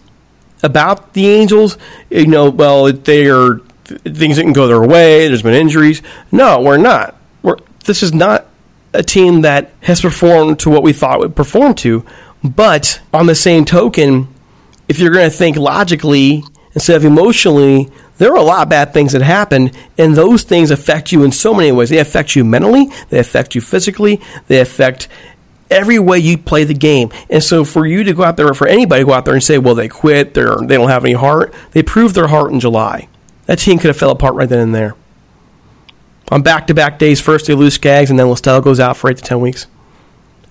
about 0.64 1.14
the 1.14 1.28
Angels, 1.28 1.78
you 2.10 2.28
know, 2.28 2.50
well, 2.50 2.92
they 2.92 3.30
are 3.30 3.60
things 3.86 4.38
didn't 4.38 4.54
go 4.54 4.68
their 4.68 4.82
way. 4.82 5.28
There's 5.28 5.42
been 5.42 5.54
injuries. 5.54 6.02
No, 6.32 6.62
we're 6.62 6.78
not. 6.78 7.16
We're, 7.42 7.58
this 7.86 8.04
is 8.04 8.14
not 8.14 8.46
a 8.94 9.04
team 9.04 9.42
that 9.42 9.72
has 9.82 10.02
performed 10.02 10.60
to 10.60 10.70
what 10.70 10.84
we 10.84 10.94
thought 10.94 11.20
would 11.20 11.36
perform 11.36 11.74
to. 11.76 12.06
But 12.44 13.02
on 13.14 13.26
the 13.26 13.36
same 13.36 13.66
token, 13.66 14.28
if 14.88 15.00
you're 15.00 15.12
going 15.12 15.30
to 15.30 15.36
think 15.36 15.58
logically 15.58 16.44
instead 16.74 16.98
of 16.98 17.06
emotionally, 17.06 17.90
there 18.18 18.32
are 18.32 18.38
a 18.38 18.42
lot 18.42 18.64
of 18.64 18.70
bad 18.70 18.94
things 18.94 19.14
that 19.14 19.22
happen, 19.22 19.72
and 19.98 20.16
those 20.16 20.44
things 20.44 20.72
affect 20.72 21.12
you 21.12 21.24
in 21.24 21.32
so 21.32 21.54
many 21.54 21.72
ways. 21.72 21.90
They 21.90 22.00
affect 22.00 22.36
you 22.36 22.44
mentally, 22.44 22.90
they 23.10 23.20
affect 23.20 23.56
you 23.56 23.62
physically, 23.62 24.22
they 24.48 24.60
affect 24.60 25.08
every 25.70 26.00
way 26.00 26.20
you 26.20 26.38
play 26.38 26.64
the 26.64 26.74
game. 26.74 27.10
And 27.30 27.44
so 27.44 27.64
for 27.64 27.86
you 27.86 28.04
to 28.04 28.14
go 28.14 28.24
out 28.24 28.38
there, 28.38 28.48
or 28.50 28.54
for 28.54 28.68
anybody 28.68 29.02
to 29.02 29.06
go 29.08 29.14
out 29.14 29.26
there 29.26 29.34
and 29.34 29.44
say, 29.44 29.58
well, 29.58 29.76
they 29.76 29.88
quit, 29.88 30.34
they're, 30.34 30.56
they 30.56 30.76
don't 30.76 30.90
have 30.90 31.06
any 31.06 31.14
heart, 31.14 31.54
they 31.72 31.84
proved 31.84 32.16
their 32.16 32.28
heart 32.28 32.52
in 32.52 32.60
July. 32.60 33.08
That 33.46 33.60
team 33.60 33.80
could 33.80 33.88
have 33.88 33.98
fell 33.98 34.12
apart 34.12 34.36
right 34.36 34.50
then 34.50 34.60
and 34.60 34.76
there. 34.76 34.96
On 36.32 36.44
back-to-back 36.44 37.00
days, 37.00 37.20
first 37.20 37.48
they 37.48 37.56
lose 37.56 37.74
Skaggs, 37.74 38.12
and 38.12 38.20
then 38.20 38.30
La 38.30 38.60
goes 38.60 38.80
out 38.80 38.98
for 38.98 39.10
eight 39.10 39.18
to 39.18 39.24
ten 39.24 39.40
weeks. 39.40 39.66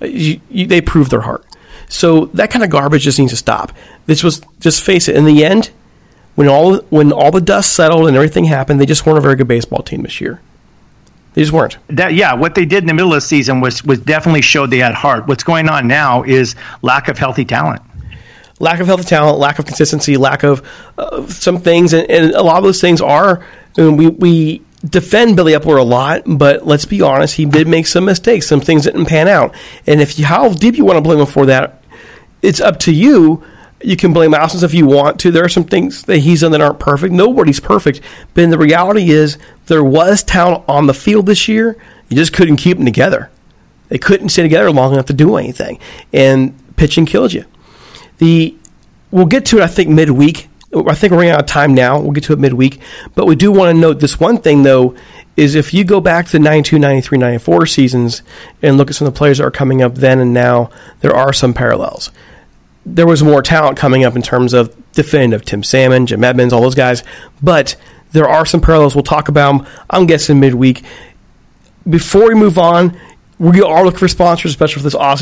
Uh, 0.03 0.07
you, 0.07 0.41
you, 0.51 0.66
they 0.66 0.81
proved 0.81 1.11
their 1.11 1.21
heart. 1.21 1.45
So 1.89 2.27
that 2.27 2.51
kind 2.51 2.64
of 2.64 2.71
garbage 2.71 3.05
just 3.05 3.19
needs 3.19 3.31
to 3.31 3.37
stop. 3.37 3.73
This 4.07 4.25
was 4.25 4.43
just 4.59 4.83
face 4.83 5.09
it. 5.09 5.16
In 5.16 5.25
the 5.25 5.45
end, 5.45 5.71
when 6.35 6.49
all 6.49 6.79
when 6.91 7.12
all 7.12 7.31
the 7.31 7.41
dust 7.41 7.73
settled 7.73 8.09
and 8.09 8.16
everything 8.16 8.45
happened, 8.45 8.81
they 8.81 8.87
just 8.87 9.07
weren't 9.07 9.19
a 9.19 9.21
very 9.23 9.37
good 9.37 9.49
baseball 9.49 9.83
team 9.83 10.03
this 10.03 10.21
year. 10.21 10.41
They 11.35 11.43
just 11.43 11.53
weren't. 11.53 11.79
That 11.89 12.14
yeah, 12.14 12.35
what 12.35 12.55
they 12.55 12.64
did 12.64 12.83
in 12.83 12.87
the 12.87 12.95
middle 12.95 13.12
of 13.12 13.16
the 13.16 13.20
season 13.20 13.61
was 13.61 13.85
was 13.85 14.01
definitely 14.01 14.43
showed 14.43 14.70
they 14.70 14.79
had 14.79 14.95
heart. 14.95 15.26
What's 15.26 15.45
going 15.45 15.68
on 15.68 15.87
now 15.87 16.22
is 16.22 16.57
lack 16.83 17.09
of 17.09 17.18
healthy 17.18 17.45
talent. 17.45 17.83
Lack 18.61 18.81
of 18.81 18.87
healthy 18.89 19.05
talent, 19.05 19.39
lack 19.39 19.59
of 19.61 19.66
consistency, 19.66 20.16
lack 20.16 20.43
of 20.43 20.68
uh, 20.97 21.26
some 21.29 21.59
things, 21.59 21.93
and, 21.93 22.11
and, 22.11 22.33
a 22.33 22.43
lot 22.43 22.57
of 22.57 22.64
those 22.64 22.81
things 22.81 23.01
are. 23.01 23.47
we 23.76 24.09
we 24.09 24.62
defend 24.85 25.37
Billy 25.37 25.53
Eppler 25.53 25.79
a 25.79 25.85
lot, 25.85 26.22
but 26.26 26.66
let's 26.66 26.85
be 26.85 27.01
honest, 27.01 27.35
he 27.35 27.45
did 27.45 27.68
make 27.68 27.87
some 27.87 28.05
mistakes. 28.05 28.49
Some 28.49 28.61
things 28.61 28.85
didn't 28.85 29.07
pan 29.07 29.29
out, 29.29 29.55
and 29.87 30.01
if 30.01 30.18
you 30.18 30.24
how 30.24 30.53
deep 30.53 30.76
you 30.76 30.85
want 30.85 30.97
to 30.97 31.03
blame 31.03 31.20
him 31.20 31.26
for 31.26 31.47
that, 31.47 31.85
it's 32.43 32.61
up 32.61 32.81
to 32.81 32.93
you. 32.93 33.45
You 33.81 33.97
can 33.97 34.12
blame 34.12 34.33
Ausmus 34.33 34.62
if 34.62 34.74
you 34.74 34.87
want 34.87 35.20
to. 35.20 35.31
There 35.31 35.45
are 35.45 35.49
some 35.49 35.64
things 35.64 36.03
that 36.05 36.18
he's 36.18 36.41
done 36.41 36.53
that 36.53 36.61
aren't 36.61 36.81
perfect. 36.81 37.12
Nobody's 37.14 37.61
perfect. 37.61 38.01
But 38.35 38.51
the 38.51 38.59
reality 38.59 39.11
is, 39.11 39.39
there 39.66 39.85
was 39.85 40.24
talent 40.24 40.64
on 40.66 40.87
the 40.87 40.95
field 40.95 41.26
this 41.26 41.47
year. 41.47 41.76
You 42.09 42.16
just 42.16 42.33
couldn't 42.33 42.57
keep 42.57 42.76
them 42.76 42.87
together. 42.87 43.31
They 43.89 43.99
couldn't 43.99 44.31
stay 44.31 44.43
together 44.43 44.70
long 44.70 44.93
enough 44.93 45.07
to 45.07 45.12
do 45.12 45.37
anything. 45.37 45.79
And 46.12 46.76
pitching 46.76 47.07
killed 47.07 47.33
you. 47.33 47.45
The 48.18 48.59
We'll 49.11 49.26
get 49.26 49.47
to 49.47 49.59
it, 49.59 49.62
I 49.62 49.66
think, 49.66 49.89
midweek. 49.89 50.49
I 50.74 50.95
think 50.95 51.12
we're 51.12 51.18
running 51.18 51.33
out 51.33 51.41
of 51.41 51.47
time 51.47 51.74
now. 51.74 51.99
We'll 51.99 52.12
get 52.12 52.24
to 52.24 52.35
it 52.35 52.39
midweek. 52.39 52.81
But 53.14 53.26
we 53.26 53.37
do 53.37 53.51
want 53.51 53.74
to 53.74 53.81
note 53.81 54.01
this 54.01 54.20
one 54.20 54.39
thing, 54.39 54.64
though, 54.64 54.95
is 55.35 55.55
if 55.55 55.72
you 55.72 55.83
go 55.83 56.01
back 56.01 56.26
to 56.26 56.33
the 56.33 56.39
92, 56.41 56.79
93, 56.79 57.16
94 57.16 57.66
seasons 57.66 58.22
and 58.61 58.76
look 58.76 58.91
at 58.91 58.97
some 58.97 59.09
of 59.09 59.14
the 59.14 59.18
players 59.18 59.39
that 59.39 59.45
are 59.45 59.51
coming 59.51 59.81
up 59.81 59.95
then 59.95 60.18
and 60.18 60.35
now, 60.35 60.70
there 61.01 61.16
are 61.16 61.33
some 61.33 61.55
parallels 61.55 62.11
there 62.95 63.07
was 63.07 63.22
more 63.22 63.43
talent 63.43 63.76
coming 63.76 64.05
up 64.05 64.16
in 64.16 64.22
terms 64.22 64.55
of 64.55 64.74
definitive 64.93 65.45
Tim 65.45 65.62
Salmon, 65.62 66.07
Jim 66.07 66.24
Edmonds, 66.24 66.53
all 66.53 66.62
those 66.62 66.74
guys. 66.74 67.03
But 67.43 67.76
there 68.12 68.28
are 68.28 68.47
some 68.47 68.61
parallels. 68.61 68.95
We'll 68.95 69.05
talk 69.05 69.28
about 69.28 69.59
them, 69.59 69.66
I'm 69.91 70.07
guessing, 70.07 70.41
midweek. 70.41 70.84
Before 71.89 72.28
we 72.28 72.34
move 72.34 72.59
on, 72.59 72.99
we 73.39 73.62
are 73.62 73.84
looking 73.84 73.99
for 73.99 74.09
sponsors, 74.09 74.51
especially 74.51 74.80
for 74.80 74.84
this 74.84 74.95
off 74.95 75.20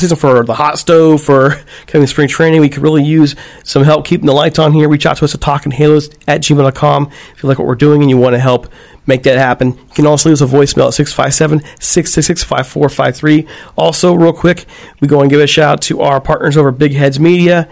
season 0.00 0.16
for 0.16 0.44
the 0.44 0.54
hot 0.54 0.78
stove, 0.78 1.22
for 1.22 1.60
coming 1.86 2.06
spring 2.06 2.28
training. 2.28 2.60
We 2.60 2.68
could 2.68 2.82
really 2.82 3.04
use 3.04 3.34
some 3.64 3.84
help 3.84 4.06
keeping 4.06 4.26
the 4.26 4.34
lights 4.34 4.58
on 4.58 4.72
here. 4.72 4.88
Reach 4.88 5.06
out 5.06 5.16
to 5.18 5.24
us 5.24 5.34
at 5.34 5.40
talkinghalos 5.40 6.14
at 6.26 6.42
gmail.com 6.42 7.10
if 7.34 7.42
you 7.42 7.48
like 7.48 7.58
what 7.58 7.66
we're 7.66 7.74
doing 7.74 8.02
and 8.02 8.10
you 8.10 8.16
want 8.16 8.34
to 8.34 8.38
help 8.38 8.68
make 9.08 9.24
that 9.24 9.38
happen. 9.38 9.72
You 9.72 9.94
can 9.94 10.06
also 10.06 10.28
leave 10.28 10.40
us 10.40 10.42
a 10.42 10.54
voicemail 10.54 10.86
at 10.86 10.94
657 10.94 11.60
666 11.80 12.44
5453. 12.44 13.48
Also, 13.76 14.14
real 14.14 14.32
quick, 14.32 14.66
we 15.00 15.08
go 15.08 15.22
and 15.22 15.30
give 15.30 15.40
a 15.40 15.46
shout 15.46 15.72
out 15.72 15.82
to 15.82 16.02
our 16.02 16.20
partners 16.20 16.56
over 16.56 16.70
Big 16.70 16.92
Heads 16.92 17.18
Media. 17.18 17.68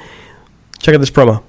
Check 0.81 0.95
out 0.95 0.99
this 0.99 1.11
promo. 1.11 1.45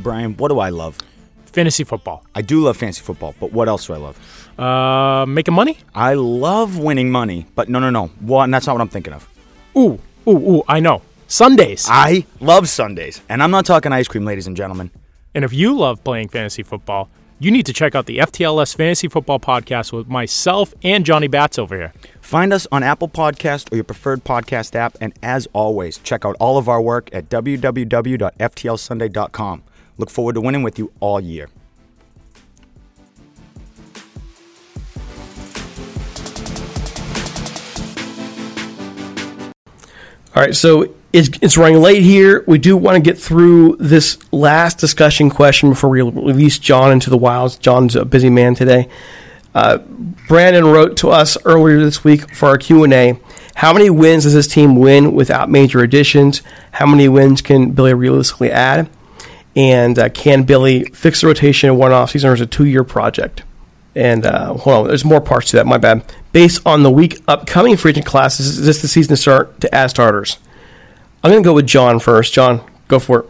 Brian, 0.00 0.36
what 0.36 0.48
do 0.48 0.58
I 0.58 0.70
love? 0.70 0.98
Fantasy 1.44 1.84
football. 1.84 2.24
I 2.34 2.42
do 2.42 2.62
love 2.62 2.76
fantasy 2.76 3.02
football, 3.02 3.34
but 3.38 3.52
what 3.52 3.68
else 3.68 3.86
do 3.86 3.92
I 3.92 3.98
love? 3.98 4.58
Uh, 4.58 5.26
making 5.26 5.54
money? 5.54 5.78
I 5.94 6.14
love 6.14 6.78
winning 6.78 7.10
money, 7.10 7.46
but 7.54 7.68
no, 7.68 7.78
no, 7.78 7.90
no. 7.90 8.06
One, 8.20 8.50
that's 8.50 8.66
not 8.66 8.74
what 8.74 8.82
I'm 8.82 8.88
thinking 8.88 9.12
of. 9.12 9.28
Ooh, 9.76 9.98
ooh, 10.26 10.56
ooh, 10.56 10.62
I 10.66 10.80
know. 10.80 11.02
Sundays. 11.26 11.86
I 11.88 12.26
love 12.40 12.68
Sundays. 12.68 13.20
And 13.28 13.42
I'm 13.42 13.50
not 13.50 13.64
talking 13.64 13.92
ice 13.92 14.08
cream, 14.08 14.24
ladies 14.24 14.46
and 14.46 14.56
gentlemen. 14.56 14.90
And 15.34 15.44
if 15.44 15.52
you 15.52 15.76
love 15.76 16.02
playing 16.02 16.28
fantasy 16.28 16.62
football, 16.62 17.08
you 17.40 17.50
need 17.50 17.66
to 17.66 17.72
check 17.72 17.94
out 17.94 18.04
the 18.04 18.18
FTLS 18.18 18.76
Fantasy 18.76 19.08
Football 19.08 19.40
Podcast 19.40 19.94
with 19.94 20.08
myself 20.08 20.74
and 20.84 21.06
Johnny 21.06 21.26
Bats 21.26 21.58
over 21.58 21.74
here. 21.74 21.94
Find 22.20 22.52
us 22.52 22.66
on 22.70 22.82
Apple 22.82 23.08
Podcast 23.08 23.72
or 23.72 23.76
your 23.76 23.84
preferred 23.84 24.24
podcast 24.24 24.76
app. 24.76 24.98
And 25.00 25.14
as 25.22 25.48
always, 25.54 25.96
check 25.98 26.26
out 26.26 26.36
all 26.38 26.58
of 26.58 26.68
our 26.68 26.82
work 26.82 27.08
at 27.14 27.30
www.ftlsunday.com. 27.30 29.62
Look 29.96 30.10
forward 30.10 30.34
to 30.34 30.42
winning 30.42 30.62
with 30.62 30.78
you 30.78 30.92
all 31.00 31.18
year. 31.18 31.48
All 40.34 40.42
right, 40.42 40.54
so 40.54 40.94
it's, 41.12 41.28
it's 41.42 41.56
running 41.56 41.80
late 41.80 42.04
here. 42.04 42.44
We 42.46 42.58
do 42.58 42.76
want 42.76 42.94
to 42.94 43.00
get 43.00 43.18
through 43.18 43.78
this 43.80 44.16
last 44.32 44.78
discussion 44.78 45.28
question 45.28 45.70
before 45.70 45.90
we 45.90 46.02
release 46.02 46.58
John 46.60 46.92
into 46.92 47.10
the 47.10 47.18
wilds. 47.18 47.58
John's 47.58 47.96
a 47.96 48.04
busy 48.04 48.30
man 48.30 48.54
today. 48.54 48.88
Uh, 49.52 49.78
Brandon 50.28 50.64
wrote 50.64 50.96
to 50.98 51.10
us 51.10 51.36
earlier 51.44 51.80
this 51.80 52.04
week 52.04 52.32
for 52.32 52.48
our 52.48 52.58
Q 52.58 52.84
and 52.84 52.92
A. 52.92 53.18
How 53.56 53.72
many 53.72 53.90
wins 53.90 54.22
does 54.22 54.32
this 54.34 54.46
team 54.46 54.76
win 54.76 55.12
without 55.12 55.50
major 55.50 55.80
additions? 55.80 56.42
How 56.70 56.86
many 56.86 57.08
wins 57.08 57.42
can 57.42 57.72
Billy 57.72 57.92
realistically 57.92 58.52
add? 58.52 58.88
And 59.56 59.98
uh, 59.98 60.10
can 60.10 60.44
Billy 60.44 60.84
fix 60.84 61.22
the 61.22 61.26
rotation 61.26 61.70
in 61.70 61.76
one 61.76 61.90
off 61.90 62.12
season 62.12 62.30
or 62.30 62.34
is 62.34 62.40
it 62.40 62.44
a 62.44 62.46
two 62.46 62.66
year 62.66 62.84
project? 62.84 63.42
And 63.96 64.24
uh, 64.24 64.54
hold 64.54 64.76
on, 64.76 64.86
there's 64.86 65.04
more 65.04 65.20
parts 65.20 65.50
to 65.50 65.56
that. 65.56 65.66
My 65.66 65.78
bad. 65.78 66.04
Based 66.32 66.64
on 66.64 66.82
the 66.82 66.90
week 66.90 67.20
upcoming 67.26 67.76
free 67.76 67.90
agent 67.90 68.06
classes, 68.06 68.58
is 68.58 68.66
this 68.66 68.82
the 68.82 68.88
season 68.88 69.10
to 69.10 69.16
start 69.16 69.60
to 69.62 69.74
add 69.74 69.90
starters? 69.90 70.38
I'm 71.22 71.30
going 71.30 71.42
to 71.42 71.46
go 71.46 71.54
with 71.54 71.66
John 71.66 71.98
first. 71.98 72.32
John, 72.32 72.64
go 72.88 72.98
for 72.98 73.20
it. 73.20 73.26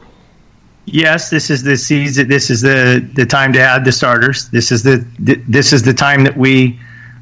Yes, 0.84 1.30
this 1.30 1.50
is 1.50 1.62
the 1.62 1.76
season. 1.76 2.28
This 2.28 2.50
is 2.50 2.62
the 2.62 3.08
the 3.14 3.26
time 3.26 3.52
to 3.52 3.60
add 3.60 3.84
the 3.84 3.92
starters. 3.92 4.48
This 4.48 4.72
is 4.72 4.82
the 4.82 5.06
this 5.18 5.72
is 5.72 5.82
the 5.82 5.94
time 5.94 6.24
that 6.24 6.36
we 6.36 6.78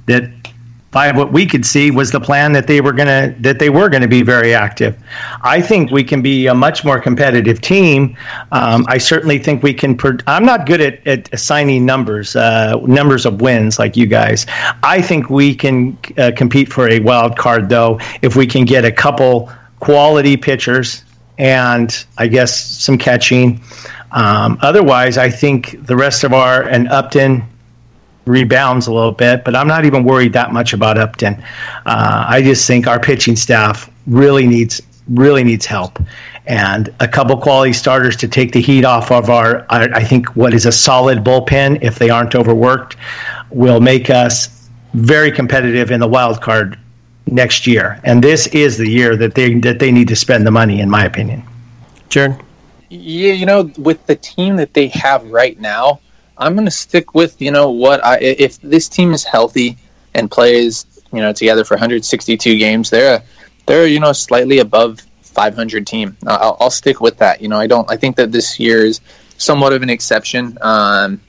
that 0.07 0.38
by 0.91 1.13
what 1.13 1.33
we 1.33 1.45
could 1.45 1.67
see 1.67 1.91
was 1.91 2.11
the 2.11 2.21
plan 2.21 2.53
that 2.53 2.67
they 2.67 2.81
were 2.81 2.93
gonna 2.93 3.35
that 3.41 3.59
they 3.59 3.69
were 3.69 3.89
gonna 3.89 4.09
be 4.09 4.23
very 4.23 4.55
active. 4.55 4.97
I 5.43 5.61
think 5.61 5.91
we 5.91 6.03
can 6.03 6.23
be 6.23 6.47
a 6.47 6.55
much 6.55 6.85
more 6.85 6.99
competitive 6.99 7.61
team. 7.61 8.17
Um, 8.53 8.87
I 8.89 8.99
certainly 8.99 9.39
think 9.39 9.63
we 9.63 9.75
can. 9.75 9.99
I'm 10.27 10.47
not 10.47 10.67
good 10.67 10.81
at, 10.81 11.07
at 11.07 11.33
assigning 11.33 11.85
numbers, 11.85 12.37
uh, 12.37 12.77
numbers 12.87 13.27
of 13.27 13.41
wins 13.41 13.79
like 13.79 13.97
you 13.97 14.07
guys. 14.07 14.47
I 14.83 15.03
think 15.03 15.29
we 15.29 15.55
can 15.55 15.99
uh, 16.17 16.33
compete 16.35 16.73
for 16.73 16.89
a 16.89 17.01
wild 17.01 17.37
card 17.37 17.69
though 17.69 18.01
if 18.23 18.35
we 18.35 18.47
can 18.47 18.65
get 18.65 18.85
a 18.85 18.93
couple 18.93 19.53
quality 19.81 20.37
pitchers 20.37 21.05
and 21.37 22.05
I 22.17 22.27
guess 22.27 22.59
some 22.59 22.99
catching. 22.99 23.61
Um, 24.11 24.59
otherwise, 24.63 25.19
I 25.19 25.29
think 25.29 25.85
the 25.87 25.97
rest 25.97 26.25
of 26.25 26.33
our 26.33 26.63
and 26.63 26.89
Upton 26.89 27.45
rebounds 28.29 28.87
a 28.87 28.93
little 28.93 29.13
bit, 29.13 29.45
but 29.45 29.57
I'm 29.57 29.67
not 29.67 29.85
even 29.85 30.05
worried 30.05 30.33
that 30.35 30.53
much 30.53 30.73
about 30.73 30.99
Upton. 30.99 31.43
Uh, 31.87 32.27
I 32.29 32.43
just 32.43 32.67
think 32.67 32.87
our 32.87 33.01
pitching 33.01 33.37
staff 33.37 33.91
really 34.07 34.47
needs 34.47 34.83
really 35.09 35.43
needs 35.43 35.65
help, 35.65 35.99
and 36.47 36.95
a 37.01 37.09
couple 37.09 37.37
quality 37.39 37.73
starters 37.73 38.15
to 38.17 38.29
take 38.29 38.53
the 38.53 38.61
heat 38.61 38.85
off 38.85 39.11
of 39.11 39.31
our. 39.31 39.67
I, 39.71 39.85
I 39.95 40.05
think 40.05 40.37
what 40.37 40.55
is 40.55 40.67
a 40.67 40.73
solid 40.73 41.25
bullpen, 41.25 41.83
if 41.83 41.99
they 41.99 42.11
aren't 42.11 42.35
overworked, 42.35 42.97
will 43.51 43.81
make 43.81 44.11
us 44.11 44.69
very 44.95 45.33
competitive 45.33 45.91
in 45.91 46.01
the 46.01 46.09
wild 46.09 46.41
card 46.41 46.79
next 47.27 47.67
year, 47.67 48.01
and 48.05 48.23
this 48.23 48.47
is 48.49 48.79
the 48.79 48.89
year 48.89 49.17
that 49.17 49.35
they 49.35 49.55
that 49.61 49.79
they 49.79 49.91
need 49.91 50.09
to 50.09 50.17
spend 50.17 50.47
the 50.47 50.51
money, 50.51 50.81
in 50.81 50.91
my 50.91 51.05
opinion. 51.05 51.43
Jared, 52.09 52.37
Yeah, 52.89 53.33
you 53.33 53.47
know, 53.47 53.71
with 53.79 54.07
the 54.07 54.17
team 54.17 54.57
that 54.57 54.75
they 54.75 54.89
have 54.89 55.31
right 55.31 55.59
now, 55.61 56.01
I'm 56.39 56.55
going 56.55 56.65
to 56.65 56.71
stick 56.71 57.15
with 57.15 57.41
you 57.41 57.51
know 57.51 57.71
what 57.71 58.05
I 58.05 58.19
if 58.19 58.61
this 58.61 58.89
team 58.89 59.13
is 59.13 59.25
healthy 59.25 59.77
and 60.15 60.31
plays 60.31 60.87
you 61.13 61.21
know 61.21 61.33
together 61.33 61.65
for 61.65 61.75
162 61.75 62.59
games, 62.59 62.91
they're 62.91 63.23
they're 63.67 63.87
you 63.87 64.01
know 64.01 64.13
slightly 64.13 64.61
above 64.61 65.01
500 65.23 65.87
team. 65.87 66.17
I'll, 66.27 66.57
I'll 66.61 66.71
stick 66.71 67.01
with 67.01 67.17
that. 67.19 67.41
You 67.41 67.49
know, 67.49 67.61
I 67.61 67.67
don't. 67.67 67.91
I 67.91 67.97
think 67.97 68.17
that 68.17 68.33
this 68.33 68.59
year 68.59 68.85
is 68.85 69.01
somewhat 69.37 69.73
of 69.73 69.83
an 69.83 69.91
exception 69.91 70.59
um, 70.63 71.21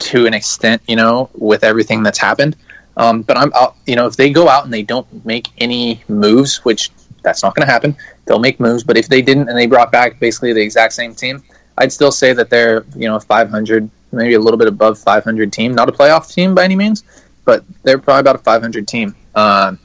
to 0.00 0.26
an 0.26 0.34
extent. 0.34 0.82
You 0.86 0.96
know, 0.96 1.30
with 1.34 1.64
everything 1.64 2.02
that's 2.02 2.18
happened. 2.18 2.56
Um, 2.96 3.22
but 3.22 3.36
I'm, 3.36 3.50
I'll, 3.54 3.76
you 3.86 3.96
know, 3.96 4.06
if 4.06 4.16
they 4.16 4.30
go 4.30 4.48
out 4.48 4.64
and 4.64 4.72
they 4.72 4.82
don't 4.82 5.26
make 5.26 5.48
any 5.58 6.04
moves, 6.08 6.64
which 6.64 6.90
that's 7.22 7.42
not 7.42 7.54
going 7.54 7.66
to 7.66 7.72
happen, 7.72 7.96
they'll 8.24 8.38
make 8.38 8.60
moves. 8.60 8.84
But 8.84 8.96
if 8.96 9.08
they 9.08 9.20
didn't 9.20 9.48
and 9.48 9.58
they 9.58 9.66
brought 9.66 9.90
back 9.90 10.20
basically 10.20 10.52
the 10.52 10.60
exact 10.60 10.92
same 10.92 11.12
team, 11.12 11.42
I'd 11.76 11.92
still 11.92 12.12
say 12.12 12.32
that 12.34 12.50
they're, 12.50 12.84
you 12.94 13.08
know, 13.08 13.18
500, 13.18 13.90
maybe 14.14 14.34
a 14.34 14.38
little 14.38 14.58
bit 14.58 14.68
above 14.68 14.98
500 14.98 15.52
team. 15.52 15.74
Not 15.74 15.88
a 15.88 15.92
playoff 15.92 16.32
team 16.32 16.54
by 16.54 16.64
any 16.64 16.76
means, 16.76 17.04
but 17.44 17.64
they're 17.82 17.98
probably 17.98 18.20
about 18.20 18.36
a 18.36 18.38
500 18.38 18.86
team. 18.86 19.14
Um, 19.34 19.78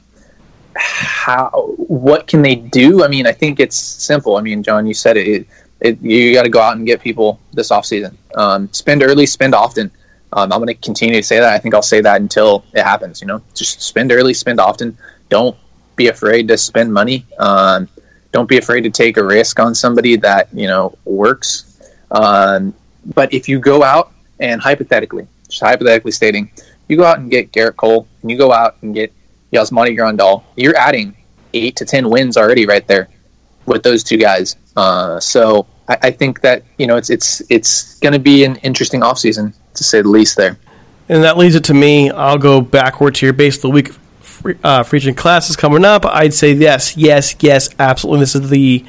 how? 0.74 1.74
What 1.76 2.26
can 2.26 2.42
they 2.42 2.54
do? 2.54 3.04
I 3.04 3.08
mean, 3.08 3.26
I 3.26 3.32
think 3.32 3.60
it's 3.60 3.76
simple. 3.76 4.36
I 4.36 4.40
mean, 4.40 4.62
John, 4.62 4.86
you 4.86 4.94
said 4.94 5.16
it. 5.16 5.26
it, 5.26 5.46
it 5.80 6.00
you 6.00 6.32
got 6.34 6.44
to 6.44 6.48
go 6.48 6.60
out 6.60 6.76
and 6.76 6.86
get 6.86 7.00
people 7.00 7.40
this 7.52 7.70
offseason. 7.70 8.16
Um, 8.34 8.72
spend 8.72 9.02
early, 9.02 9.26
spend 9.26 9.54
often. 9.54 9.90
Um, 10.32 10.52
I'm 10.52 10.60
going 10.60 10.68
to 10.68 10.74
continue 10.74 11.16
to 11.16 11.22
say 11.22 11.40
that. 11.40 11.52
I 11.52 11.58
think 11.58 11.74
I'll 11.74 11.82
say 11.82 12.00
that 12.00 12.20
until 12.20 12.64
it 12.72 12.82
happens. 12.82 13.20
You 13.20 13.26
know, 13.26 13.42
just 13.54 13.82
spend 13.82 14.12
early, 14.12 14.32
spend 14.32 14.60
often. 14.60 14.96
Don't 15.28 15.56
be 15.96 16.08
afraid 16.08 16.48
to 16.48 16.56
spend 16.56 16.92
money. 16.92 17.26
Um, 17.38 17.88
don't 18.32 18.48
be 18.48 18.58
afraid 18.58 18.82
to 18.82 18.90
take 18.90 19.16
a 19.16 19.24
risk 19.24 19.58
on 19.58 19.74
somebody 19.74 20.16
that 20.16 20.48
you 20.52 20.68
know 20.68 20.96
works. 21.04 21.80
Um, 22.10 22.74
but 23.04 23.32
if 23.32 23.48
you 23.48 23.58
go 23.58 23.82
out 23.82 24.12
and 24.40 24.60
hypothetically, 24.60 25.26
just 25.48 25.62
hypothetically 25.62 26.12
stating, 26.12 26.50
you 26.88 26.96
go 26.96 27.04
out 27.04 27.18
and 27.18 27.30
get 27.30 27.52
Gerrit 27.52 27.76
Cole, 27.76 28.08
and 28.22 28.30
you 28.30 28.36
go 28.36 28.52
out 28.52 28.76
and 28.82 28.94
get 28.94 29.12
Yasmani 29.52 29.96
Grandal, 29.96 30.42
you're 30.56 30.76
adding 30.76 31.16
eight 31.54 31.76
to 31.76 31.84
ten 31.84 32.08
wins 32.10 32.36
already 32.36 32.66
right 32.66 32.86
there 32.86 33.08
with 33.66 33.82
those 33.82 34.02
two 34.02 34.16
guys. 34.16 34.56
Uh, 34.76 35.20
so 35.20 35.66
I, 35.88 35.98
I, 36.02 36.10
think 36.10 36.40
that 36.42 36.62
you 36.78 36.86
know 36.86 36.96
it's 36.96 37.10
it's 37.10 37.42
it's 37.50 37.98
going 37.98 38.12
to 38.12 38.18
be 38.18 38.44
an 38.44 38.56
interesting 38.56 39.00
offseason 39.00 39.52
to 39.74 39.84
say 39.84 40.02
the 40.02 40.08
least 40.08 40.36
there. 40.36 40.58
And 41.08 41.24
that 41.24 41.36
leads 41.36 41.56
it 41.56 41.64
to 41.64 41.74
me. 41.74 42.10
I'll 42.10 42.38
go 42.38 42.60
backwards 42.60 43.18
here 43.18 43.32
based 43.32 43.64
on 43.64 43.70
the 43.70 43.74
week 43.74 43.90
uh, 44.62 44.84
free 44.84 44.98
agent 44.98 45.16
classes 45.16 45.56
coming 45.56 45.84
up. 45.84 46.06
I'd 46.06 46.34
say 46.34 46.52
yes, 46.52 46.96
yes, 46.96 47.34
yes, 47.40 47.68
absolutely. 47.78 48.20
This 48.20 48.34
is 48.36 48.48
the 48.48 48.84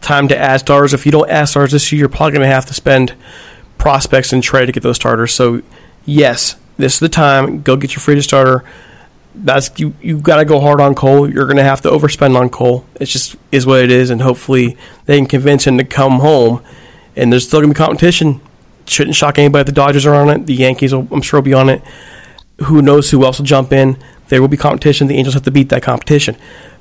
time 0.00 0.28
to 0.28 0.36
add 0.36 0.60
stars. 0.60 0.94
If 0.94 1.04
you 1.04 1.12
don't 1.12 1.28
add 1.28 1.46
stars 1.46 1.72
this 1.72 1.90
year, 1.90 2.00
you're 2.00 2.08
probably 2.08 2.32
going 2.32 2.48
to 2.48 2.54
have 2.54 2.66
to 2.66 2.74
spend 2.74 3.14
prospects 3.84 4.32
and 4.32 4.42
trade 4.42 4.66
to 4.66 4.72
get 4.72 4.82
those 4.82 4.96
starters. 4.96 5.32
So, 5.32 5.62
yes, 6.06 6.56
this 6.78 6.94
is 6.94 7.00
the 7.00 7.08
time. 7.08 7.62
Go 7.62 7.76
get 7.76 7.94
your 7.94 8.00
free 8.00 8.14
to 8.14 8.22
starter. 8.22 8.64
That's 9.34 9.70
you. 9.78 9.94
You 10.00 10.18
got 10.18 10.36
to 10.36 10.44
go 10.44 10.60
hard 10.60 10.80
on 10.80 10.94
Cole. 10.94 11.30
You're 11.30 11.46
going 11.46 11.58
to 11.58 11.64
have 11.64 11.80
to 11.82 11.90
overspend 11.90 12.36
on 12.36 12.48
Cole. 12.48 12.86
It 13.00 13.06
just 13.06 13.36
is 13.52 13.66
what 13.66 13.84
it 13.84 13.90
is, 13.90 14.10
and 14.10 14.22
hopefully 14.22 14.76
they 15.06 15.18
can 15.18 15.26
convince 15.26 15.66
him 15.66 15.76
to 15.78 15.84
come 15.84 16.20
home. 16.20 16.62
And 17.16 17.32
there's 17.32 17.46
still 17.46 17.60
going 17.60 17.72
to 17.72 17.74
be 17.74 17.84
competition 17.84 18.40
shouldn't 18.86 19.16
shock 19.16 19.38
anybody. 19.38 19.64
The 19.64 19.72
Dodgers 19.72 20.06
are 20.06 20.14
on 20.14 20.28
it. 20.30 20.46
The 20.46 20.54
Yankees, 20.54 20.94
will, 20.94 21.08
I'm 21.10 21.22
sure, 21.22 21.40
will 21.40 21.44
be 21.44 21.54
on 21.54 21.68
it. 21.68 21.82
Who 22.64 22.82
knows 22.82 23.10
who 23.10 23.24
else 23.24 23.38
will 23.38 23.46
jump 23.46 23.72
in? 23.72 23.96
There 24.28 24.40
will 24.40 24.48
be 24.48 24.56
competition. 24.56 25.06
The 25.06 25.16
Angels 25.16 25.34
have 25.34 25.42
to 25.44 25.50
beat 25.50 25.68
that 25.70 25.82
competition. 25.82 26.36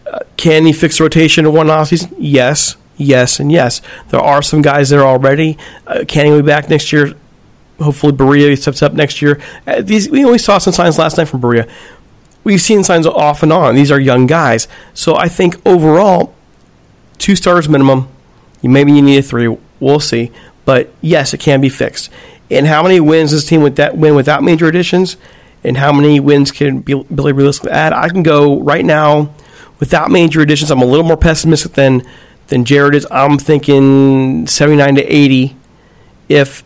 Uh, 0.05 0.19
can 0.37 0.65
he 0.65 0.73
fix 0.73 0.99
rotation 0.99 1.45
in 1.45 1.53
one 1.53 1.67
offseason? 1.67 2.13
Yes, 2.17 2.75
yes, 2.97 3.39
and 3.39 3.51
yes. 3.51 3.81
There 4.09 4.19
are 4.19 4.41
some 4.41 4.61
guys 4.61 4.89
there 4.89 5.03
already. 5.03 5.57
Uh, 5.87 6.03
can 6.07 6.25
he 6.25 6.31
be 6.31 6.41
back 6.41 6.69
next 6.69 6.91
year? 6.91 7.13
Hopefully, 7.79 8.13
Barria 8.13 8.57
steps 8.57 8.81
up 8.81 8.93
next 8.93 9.21
year. 9.21 9.41
Uh, 9.65 9.81
these 9.81 10.09
we 10.09 10.23
only 10.23 10.37
saw 10.37 10.57
some 10.57 10.73
signs 10.73 10.97
last 10.97 11.17
night 11.17 11.27
from 11.27 11.41
Barria. 11.41 11.69
We've 12.43 12.61
seen 12.61 12.83
signs 12.83 13.07
off 13.07 13.41
and 13.41 13.53
on. 13.53 13.75
These 13.75 13.91
are 13.91 13.99
young 13.99 14.27
guys, 14.27 14.67
so 14.93 15.15
I 15.15 15.27
think 15.27 15.55
overall, 15.65 16.33
two 17.17 17.35
stars 17.35 17.69
minimum. 17.69 18.09
Maybe 18.61 18.93
you 18.93 19.01
need 19.01 19.17
a 19.17 19.21
three. 19.21 19.57
We'll 19.79 19.99
see. 19.99 20.31
But 20.65 20.93
yes, 21.01 21.33
it 21.33 21.39
can 21.39 21.59
be 21.59 21.69
fixed. 21.69 22.09
And 22.49 22.67
how 22.67 22.83
many 22.83 22.99
wins 22.99 23.31
does 23.31 23.41
this 23.41 23.49
team 23.49 23.61
with 23.61 23.75
that 23.77 23.97
win 23.97 24.15
without 24.15 24.43
major 24.43 24.67
additions? 24.67 25.17
And 25.63 25.77
how 25.77 25.91
many 25.91 26.19
wins 26.19 26.51
can 26.51 26.81
Billy 26.81 27.31
realistically 27.31 27.71
add? 27.71 27.93
I 27.93 28.09
can 28.09 28.23
go 28.23 28.59
right 28.61 28.83
now 28.83 29.33
without 29.79 30.11
major 30.11 30.41
additions. 30.41 30.71
I'm 30.71 30.81
a 30.81 30.85
little 30.85 31.05
more 31.05 31.17
pessimistic 31.17 31.73
than 31.73 32.03
than 32.47 32.65
Jared 32.65 32.95
is. 32.95 33.07
I'm 33.11 33.37
thinking 33.37 34.47
79 34.47 34.95
to 34.95 35.03
80 35.03 35.55
if 36.29 36.63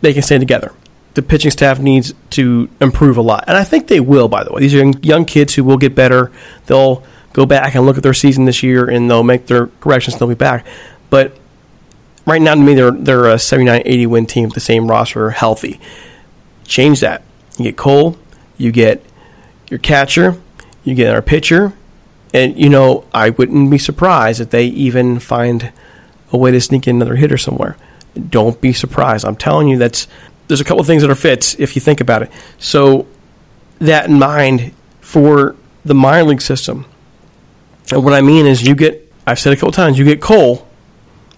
they 0.00 0.12
can 0.12 0.22
stay 0.22 0.38
together. 0.38 0.72
The 1.14 1.22
pitching 1.22 1.50
staff 1.50 1.78
needs 1.78 2.14
to 2.30 2.70
improve 2.80 3.16
a 3.18 3.22
lot, 3.22 3.44
and 3.46 3.56
I 3.56 3.64
think 3.64 3.88
they 3.88 4.00
will. 4.00 4.28
By 4.28 4.44
the 4.44 4.52
way, 4.52 4.62
these 4.62 4.74
are 4.74 4.84
young 5.02 5.24
kids 5.26 5.54
who 5.54 5.64
will 5.64 5.76
get 5.76 5.94
better. 5.94 6.32
They'll 6.66 7.04
go 7.34 7.44
back 7.44 7.74
and 7.74 7.84
look 7.84 7.98
at 7.98 8.02
their 8.02 8.14
season 8.14 8.46
this 8.46 8.62
year, 8.62 8.88
and 8.88 9.10
they'll 9.10 9.22
make 9.22 9.46
their 9.46 9.66
corrections. 9.66 10.18
They'll 10.18 10.28
be 10.28 10.34
back, 10.34 10.66
but 11.10 11.36
right 12.26 12.40
now 12.40 12.54
to 12.54 12.60
me 12.60 12.74
they're 12.74 12.92
they're 12.92 13.26
a 13.26 13.34
79-80 13.34 14.06
win 14.06 14.26
team 14.26 14.44
with 14.44 14.54
the 14.54 14.60
same 14.60 14.88
roster 14.88 15.30
healthy. 15.30 15.80
Change 16.64 17.00
that. 17.00 17.22
You 17.58 17.64
get 17.64 17.76
Cole, 17.76 18.16
you 18.56 18.72
get 18.72 19.04
your 19.68 19.78
catcher, 19.78 20.40
you 20.84 20.94
get 20.94 21.14
our 21.14 21.22
pitcher, 21.22 21.72
and 22.32 22.58
you 22.58 22.68
know 22.68 23.04
I 23.12 23.30
wouldn't 23.30 23.70
be 23.70 23.78
surprised 23.78 24.40
if 24.40 24.50
they 24.50 24.66
even 24.66 25.18
find 25.18 25.72
a 26.32 26.36
way 26.36 26.50
to 26.50 26.60
sneak 26.60 26.88
in 26.88 26.96
another 26.96 27.16
hitter 27.16 27.38
somewhere. 27.38 27.76
Don't 28.28 28.60
be 28.60 28.72
surprised. 28.72 29.24
I'm 29.24 29.36
telling 29.36 29.68
you 29.68 29.78
that's 29.78 30.08
there's 30.48 30.60
a 30.60 30.64
couple 30.64 30.80
of 30.80 30.86
things 30.86 31.02
that 31.02 31.10
are 31.10 31.14
fits 31.14 31.54
if 31.58 31.74
you 31.74 31.80
think 31.80 32.00
about 32.00 32.22
it. 32.22 32.30
So 32.58 33.06
that 33.78 34.06
in 34.06 34.18
mind 34.18 34.72
for 35.00 35.56
the 35.84 35.94
minor 35.94 36.24
league 36.24 36.42
system. 36.42 36.86
And 37.90 38.04
what 38.04 38.12
I 38.12 38.20
mean 38.20 38.46
is 38.46 38.62
you 38.62 38.74
get 38.74 39.12
I've 39.26 39.38
said 39.38 39.52
a 39.52 39.56
couple 39.56 39.72
times, 39.72 39.98
you 39.98 40.04
get 40.04 40.20
Cole 40.20 40.66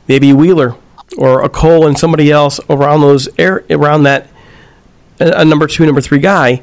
maybe 0.09 0.33
Wheeler 0.33 0.77
or 1.17 1.43
a 1.43 1.49
Cole 1.49 1.87
and 1.87 1.99
somebody 1.99 2.31
else 2.31 2.61
around 2.69 3.01
those 3.01 3.29
air, 3.39 3.65
around 3.71 4.05
that 4.05 4.29
a 5.21 5.45
number 5.45 5.67
two, 5.67 5.87
number 5.87 6.01
three 6.01 6.19
guy, 6.19 6.61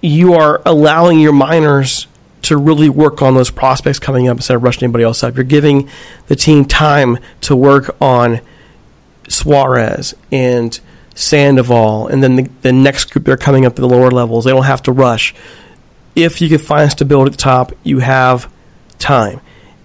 you 0.00 0.34
are 0.34 0.62
allowing 0.64 1.20
your 1.20 1.32
minors 1.32 2.06
to 2.44 2.56
really 2.56 2.88
work 2.88 3.22
on 3.22 3.34
those 3.34 3.50
prospects 3.50 3.98
coming 3.98 4.28
up 4.28 4.36
instead 4.36 4.56
of 4.56 4.62
rushing 4.62 4.84
anybody 4.84 5.04
else 5.04 5.22
up. 5.22 5.36
You're 5.36 5.44
giving 5.44 5.88
the 6.26 6.36
team 6.36 6.64
time 6.64 7.18
to 7.42 7.56
work 7.56 7.96
on 8.00 8.40
Suarez 9.28 10.14
and 10.30 10.78
Sandoval, 11.14 12.08
and 12.08 12.22
then 12.22 12.36
the, 12.36 12.50
the 12.62 12.72
next 12.72 13.06
group 13.06 13.24
they're 13.24 13.36
coming 13.36 13.64
up 13.64 13.76
to 13.76 13.80
the 13.80 13.88
lower 13.88 14.10
levels. 14.10 14.44
They 14.44 14.50
don't 14.50 14.64
have 14.64 14.82
to 14.84 14.92
rush. 14.92 15.34
If 16.14 16.40
you 16.40 16.48
can 16.48 16.58
find 16.58 16.90
stability 16.90 17.28
at 17.28 17.32
the 17.32 17.42
top, 17.42 17.72
you 17.82 18.00
have 18.00 18.52
time. 18.98 19.40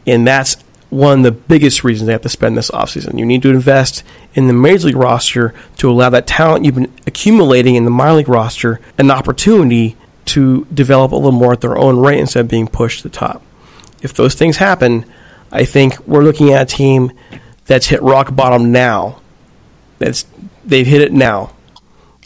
And 0.06 0.26
that's 0.26 0.58
one 0.90 1.20
of 1.20 1.24
the 1.24 1.32
biggest 1.32 1.84
reasons 1.84 2.08
they 2.08 2.14
have 2.14 2.22
to 2.22 2.30
spend 2.30 2.58
this 2.58 2.72
offseason. 2.72 3.20
You 3.20 3.26
need 3.26 3.44
to 3.44 3.50
invest 3.50 4.04
in 4.34 4.48
the 4.48 4.54
major 4.54 4.88
league 4.88 4.96
roster 4.96 5.54
to 5.78 5.90
allow 5.90 6.10
that 6.10 6.26
talent 6.26 6.66
you've 6.66 6.76
been 6.76 6.92
accumulating 7.06 7.76
in 7.76 7.86
the 7.86 7.92
minor 7.92 8.18
league 8.18 8.30
roster 8.30 8.80
an 8.98 9.12
opportunity 9.12 9.96
to 10.30 10.66
develop 10.74 11.12
a 11.12 11.16
little 11.16 11.32
more 11.32 11.54
at 11.54 11.62
their 11.62 11.78
own 11.78 12.00
rate 12.00 12.20
instead 12.20 12.42
of 12.42 12.48
being 12.48 12.68
pushed 12.68 13.02
to 13.02 13.10
the 13.10 13.16
top. 13.16 13.44
If 14.02 14.14
those 14.14 14.36
things 14.36 14.58
happen, 14.58 15.06
I 15.52 15.66
think 15.66 16.08
we're 16.08 16.24
looking 16.24 16.54
at 16.54 16.62
a 16.62 16.66
team 16.66 17.12
that's 17.66 17.88
hit 17.88 18.02
rock 18.02 18.36
bottom 18.36 18.72
now. 18.72 19.22
That's 19.98 20.26
they've 20.66 20.88
hit 20.88 21.02
it 21.02 21.12
now, 21.12 21.54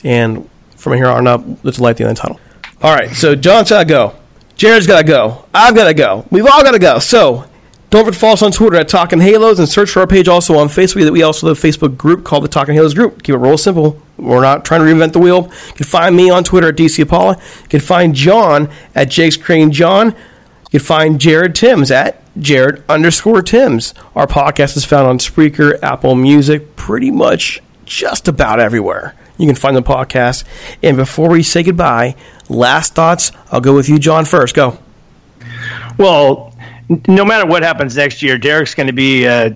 and 0.04 0.49
from 0.76 0.93
here 0.93 1.08
on 1.08 1.28
up, 1.28 1.43
let's 1.64 1.80
light 1.80 1.97
the 1.97 2.08
end 2.08 2.18
tunnel. 2.18 2.39
All 2.82 2.93
right, 2.93 3.10
so 3.16 3.36
John's 3.36 3.70
got 3.70 3.80
to 3.80 3.86
go. 3.86 4.16
Jared's 4.56 4.86
got 4.86 4.99
to 4.99 5.08
go. 5.08 5.45
I've 5.54 5.74
got 5.74 5.86
to 5.86 5.93
go. 5.93 6.26
We've 6.30 6.45
all 6.45 6.62
got 6.62 6.72
to 6.72 6.80
go. 6.80 6.99
So 6.99 7.45
don't 7.89 8.06
forget 8.06 8.14
to 8.14 8.20
follow 8.20 8.34
us 8.34 8.41
on 8.43 8.51
Twitter 8.51 8.76
at 8.76 8.89
Talking 8.89 9.20
Halos 9.20 9.58
and 9.58 9.68
search 9.70 9.91
for 9.91 10.01
our 10.01 10.08
page 10.08 10.28
also 10.28 10.58
on 10.58 10.68
Facebook. 10.68 11.06
That 11.06 11.14
we 11.14 11.24
also 11.24 11.47
have 11.47 11.58
a 11.58 11.68
Facebook 11.68 11.97
group 11.97 12.24
called 12.26 12.43
the 12.43 12.49
Talking 12.49 12.76
Halos 12.76 12.93
Group. 12.93 13.24
Keep 13.24 13.36
it 13.36 13.38
real 13.38 13.58
simple. 13.58 14.03
We're 14.18 14.41
not 14.41 14.64
trying 14.64 14.82
to 14.82 14.86
reinvent 14.86 15.14
the 15.14 15.20
wheel. 15.20 15.49
You 15.68 15.74
can 15.74 15.86
find 15.86 16.16
me 16.16 16.30
on 16.30 16.43
Twitter 16.43 16.70
at 16.70 16.76
DC 16.76 17.01
Apollo. 17.01 17.38
You 17.64 17.70
can 17.70 17.80
find 17.80 18.14
John 18.14 18.70
at 18.95 19.09
Jake's 19.09 19.38
Crane 19.38 19.72
John. 19.72 20.07
You 20.72 20.80
can 20.80 20.82
find 20.82 21.20
Jared 21.20 21.55
Timms 21.55 21.91
at 21.91 22.22
Jared 22.39 22.84
underscore 22.89 23.41
Timms. 23.41 23.93
Our 24.16 24.28
podcast 24.28 24.78
is 24.78 24.86
found 24.86 25.07
on 25.07 25.18
Spreaker, 25.18 25.82
Apple 25.82 26.16
Music, 26.16 26.76
pretty 26.76 27.11
much 27.11 27.61
just 27.86 28.28
about 28.28 28.59
everywhere. 28.59 29.16
You 29.38 29.47
can 29.47 29.55
find 29.55 29.76
the 29.76 29.82
podcast. 29.82 30.43
And 30.82 30.95
before 30.95 31.30
we 31.30 31.43
say 31.43 31.64
goodbye, 31.64 32.16
last 32.49 32.93
thoughts. 32.93 33.32
I'll 33.51 33.61
go 33.61 33.76
with 33.76 33.89
you, 33.89 33.99
John, 33.99 34.26
first. 34.26 34.55
Go. 34.55 34.78
Well, 35.97 36.55
no 37.07 37.26
matter 37.26 37.47
what 37.47 37.64
happens 37.64 37.97
next 37.97 38.22
year, 38.22 38.38
Derek's 38.38 38.76
going 38.76 38.88
to 38.88 38.93
be 38.93 39.28
uh, 39.28 39.51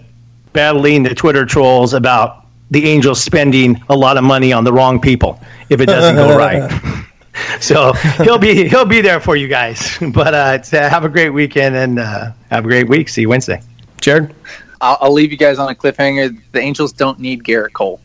battling 0.54 1.04
the 1.04 1.14
Twitter 1.14 1.46
trolls 1.46 1.94
about 1.94 2.46
the 2.72 2.86
Angels 2.86 3.22
spending 3.22 3.82
a 3.90 3.96
lot 3.96 4.18
of 4.18 4.24
money 4.24 4.52
on 4.54 4.64
the 4.64 4.74
wrong 4.74 5.00
people 5.00 5.40
if 5.70 5.82
it 5.82 5.86
doesn't 5.86 6.16
go 6.16 6.38
right. 6.38 7.06
so 7.60 7.94
he'll 8.24 8.38
be 8.38 8.68
he'll 8.68 8.86
be 8.86 9.02
there 9.02 9.20
for 9.20 9.36
you 9.36 9.48
guys. 9.48 9.98
But 10.14 10.34
uh, 10.34 10.78
uh, 10.78 10.90
have 10.90 11.06
a 11.06 11.10
great 11.10 11.30
weekend 11.30 11.76
and 11.76 12.00
uh, 12.00 12.32
have 12.50 12.66
a 12.66 12.68
great 12.68 12.88
week. 12.88 13.10
See 13.10 13.22
you 13.22 13.30
Wednesday. 13.30 13.62
Jared? 14.02 14.34
I'll, 14.82 14.98
I'll 15.02 15.14
leave 15.14 15.32
you 15.32 15.38
guys 15.38 15.60
on 15.60 15.70
a 15.70 15.76
cliffhanger. 15.76 16.40
The 16.52 16.60
Angels 16.60 16.94
don't 16.94 17.20
need 17.20 17.44
Gerrit 17.44 17.74
Cole. 17.74 18.00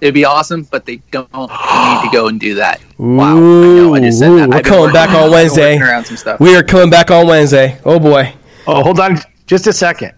It'd 0.00 0.14
be 0.14 0.24
awesome, 0.24 0.62
but 0.62 0.86
they 0.86 0.96
don't 1.10 1.32
need 1.32 1.48
to 1.48 2.08
go 2.12 2.28
and 2.28 2.38
do 2.38 2.54
that. 2.54 2.80
wow, 2.98 3.32
I 3.32 3.34
know. 3.34 3.94
I 3.94 4.00
just 4.00 4.20
said 4.20 4.30
Ooh, 4.30 4.38
that. 4.38 4.48
we're 4.48 4.62
coming 4.62 4.92
back 4.92 5.10
on 5.10 5.30
Wednesday. 5.30 5.78
some 6.04 6.16
stuff. 6.16 6.40
We 6.40 6.54
are 6.54 6.62
coming 6.62 6.90
back 6.90 7.10
on 7.10 7.26
Wednesday. 7.26 7.80
Oh 7.84 7.98
boy. 7.98 8.32
Oh, 8.66 8.82
hold 8.82 9.00
on 9.00 9.18
just 9.48 9.66
a 9.66 9.72
second. 9.72 10.12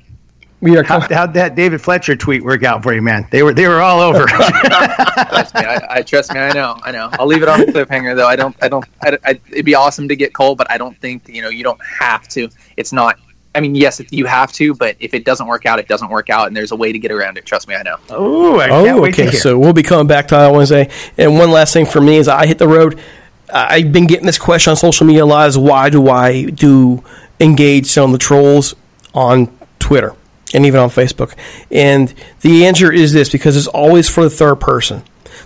We 0.63 0.77
are 0.77 0.83
how, 0.83 1.01
how'd 1.01 1.33
that 1.35 1.55
David 1.55 1.81
Fletcher 1.81 2.15
tweet 2.17 2.45
work 2.45 2.65
out 2.65 2.83
for 2.83 2.93
you, 2.93 3.01
man? 3.01 3.27
They 3.31 3.43
were 3.43 3.55
they 3.55 3.67
were 3.67 3.81
all 3.81 4.01
over. 4.01 4.27
trust 4.27 5.55
me, 5.55 5.63
I, 5.63 5.87
I 5.89 6.03
trust 6.03 6.35
me. 6.35 6.41
I 6.41 6.53
know. 6.53 6.79
I 6.83 6.91
know. 6.91 7.09
I'll 7.13 7.27
leave 7.27 7.43
it 7.43 7.49
on 7.49 7.61
the 7.61 7.67
cliffhanger, 7.67 8.15
though. 8.15 8.27
I 8.27 8.37
don't. 8.37 8.55
I 8.61 8.69
don't. 8.69 8.85
I, 9.01 9.19
I, 9.25 9.41
it'd 9.51 9.65
be 9.65 9.75
awesome 9.75 10.07
to 10.09 10.17
get 10.17 10.35
Cole, 10.35 10.55
but 10.55 10.71
I 10.71 10.77
don't 10.77 10.97
think 10.99 11.29
you 11.29 11.41
know. 11.41 11.49
You 11.49 11.65
don't 11.65 11.81
have 11.83 12.29
to. 12.29 12.51
It's 12.77 12.93
not. 12.93 13.19
I 13.55 13.61
mean, 13.61 13.75
yes, 13.75 14.01
you 14.11 14.27
have 14.27 14.53
to, 14.53 14.75
but 14.75 14.97
if 15.01 15.15
it 15.15 15.25
doesn't 15.25 15.47
work 15.47 15.65
out, 15.67 15.79
it 15.79 15.89
doesn't 15.89 16.11
work 16.11 16.29
out, 16.31 16.47
and 16.47 16.57
there's 16.57 16.73
a 16.73 16.77
way 16.77 16.93
to 16.93 16.99
get 16.99 17.11
around 17.11 17.39
it. 17.39 17.47
Trust 17.47 17.67
me, 17.67 17.75
I 17.75 17.83
know. 17.83 17.97
Ooh, 18.13 18.61
I 18.61 18.69
can't 18.69 18.89
Oh, 18.99 19.01
wait 19.01 19.15
to 19.15 19.23
okay. 19.23 19.31
hear. 19.31 19.41
So 19.41 19.59
we'll 19.59 19.73
be 19.73 19.83
coming 19.83 20.07
back 20.07 20.29
to 20.29 20.35
that 20.37 20.53
Wednesday. 20.53 20.91
And 21.17 21.39
one 21.39 21.51
last 21.51 21.73
thing 21.73 21.87
for 21.87 22.01
me 22.03 22.17
is 22.19 22.29
I 22.29 22.47
hit 22.47 22.59
the 22.59 22.69
road. 22.69 23.01
Uh, 23.49 23.67
I've 23.71 23.93
been 23.93 24.07
getting 24.07 24.27
this 24.27 24.39
question 24.39 24.71
on 24.71 24.77
social 24.77 25.07
media 25.07 25.25
a 25.25 25.27
lot: 25.27 25.49
is 25.49 25.57
why 25.59 25.89
do 25.89 26.11
I 26.11 26.45
do 26.51 27.03
engage 27.41 27.97
on 27.97 28.13
the 28.13 28.19
trolls 28.19 28.75
on 29.15 29.49
Twitter 29.79 30.15
and 30.55 30.67
even 30.67 30.81
on 30.81 30.91
Facebook? 30.91 31.35
And 31.71 32.13
the 32.41 32.67
answer 32.67 32.93
is 32.93 33.13
this: 33.13 33.31
because 33.31 33.57
it's 33.57 33.67
always 33.67 34.09
for 34.09 34.25
the 34.25 34.31
third 34.31 34.57
person. 34.57 35.03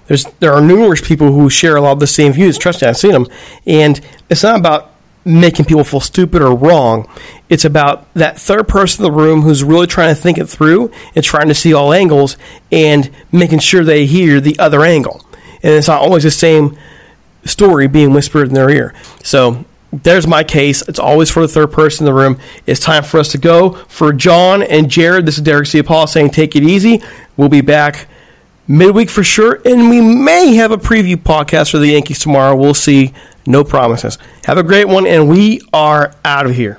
There's 0.07 0.25
there 0.41 0.53
are 0.53 0.61
numerous 0.61 1.07
people 1.07 1.33
who 1.33 1.49
share 1.49 1.77
a 1.77 1.81
lot 1.81 1.93
of 1.93 2.01
the 2.01 2.07
same 2.07 2.33
views. 2.33 2.59
Trust 2.59 2.83
me, 2.83 2.89
I've 2.89 2.97
seen 2.97 3.13
them, 3.13 3.27
and 3.67 4.01
it's 4.29 4.43
not 4.43 4.59
about 4.59 4.91
making 5.25 5.65
people 5.65 5.85
feel 5.85 6.01
stupid 6.01 6.43
or 6.43 6.55
wrong. 6.55 7.09
It's 7.49 7.65
about 7.65 8.13
that 8.15 8.39
third 8.39 8.69
person 8.69 9.05
in 9.05 9.11
the 9.11 9.17
room 9.17 9.43
who's 9.43 9.65
really 9.65 9.87
trying 9.87 10.15
to 10.15 10.21
think 10.21 10.39
it 10.39 10.47
through 10.47 10.93
and 11.15 11.25
trying 11.25 11.49
to 11.49 11.55
see 11.55 11.73
all 11.73 11.93
angles 11.93 12.37
and 12.71 13.11
making 13.33 13.61
sure 13.61 13.85
they 13.85 14.07
hear 14.07 14.41
the 14.41 14.59
other 14.59 14.83
angle. 14.83 15.25
And 15.63 15.73
it's 15.73 15.89
not 15.89 16.03
always 16.03 16.25
the 16.25 16.31
same 16.31 16.77
story 17.45 17.87
being 17.89 18.13
whispered 18.13 18.49
in 18.49 18.55
their 18.55 18.69
ear. 18.69 18.95
So 19.23 19.65
there's 20.03 20.27
my 20.27 20.45
case. 20.45 20.83
It's 20.89 20.99
always 20.99 21.31
for 21.31 21.41
the 21.41 21.49
third 21.49 21.73
person 21.73 22.07
in 22.07 22.13
the 22.13 22.19
room. 22.19 22.39
It's 22.67 22.81
time 22.81 23.05
for 23.05 23.19
us 23.21 23.31
to 23.33 23.39
go. 23.39 23.71
For 23.89 24.13
John 24.13 24.63
and 24.63 24.91
Jared, 24.91 25.27
this 25.27 25.37
is 25.37 25.43
Derek 25.43 25.67
C. 25.67 25.83
Paul 25.83 26.07
saying 26.07 26.31
take 26.31 26.57
it 26.57 26.63
easy. 26.63 27.03
We'll 27.37 27.49
be 27.49 27.61
back 27.61 28.09
midweek 28.67 29.11
for 29.11 29.23
sure, 29.23 29.61
and 29.65 29.91
we 29.91 30.01
may 30.01 30.55
have 30.55 30.73
a 30.73 30.77
preview 30.77 31.17
podcast 31.17 31.71
for 31.71 31.79
the 31.79 31.89
Yankees 31.89 32.19
tomorrow. 32.19 32.57
We'll 32.57 32.75
see. 32.75 33.13
No 33.47 33.63
promises. 33.63 34.17
Have 34.45 34.57
a 34.57 34.63
great 34.63 34.89
one, 34.89 35.07
and 35.07 35.29
we 35.29 35.61
are 35.73 36.15
out 36.25 36.47
of 36.47 36.55
here. 36.55 36.79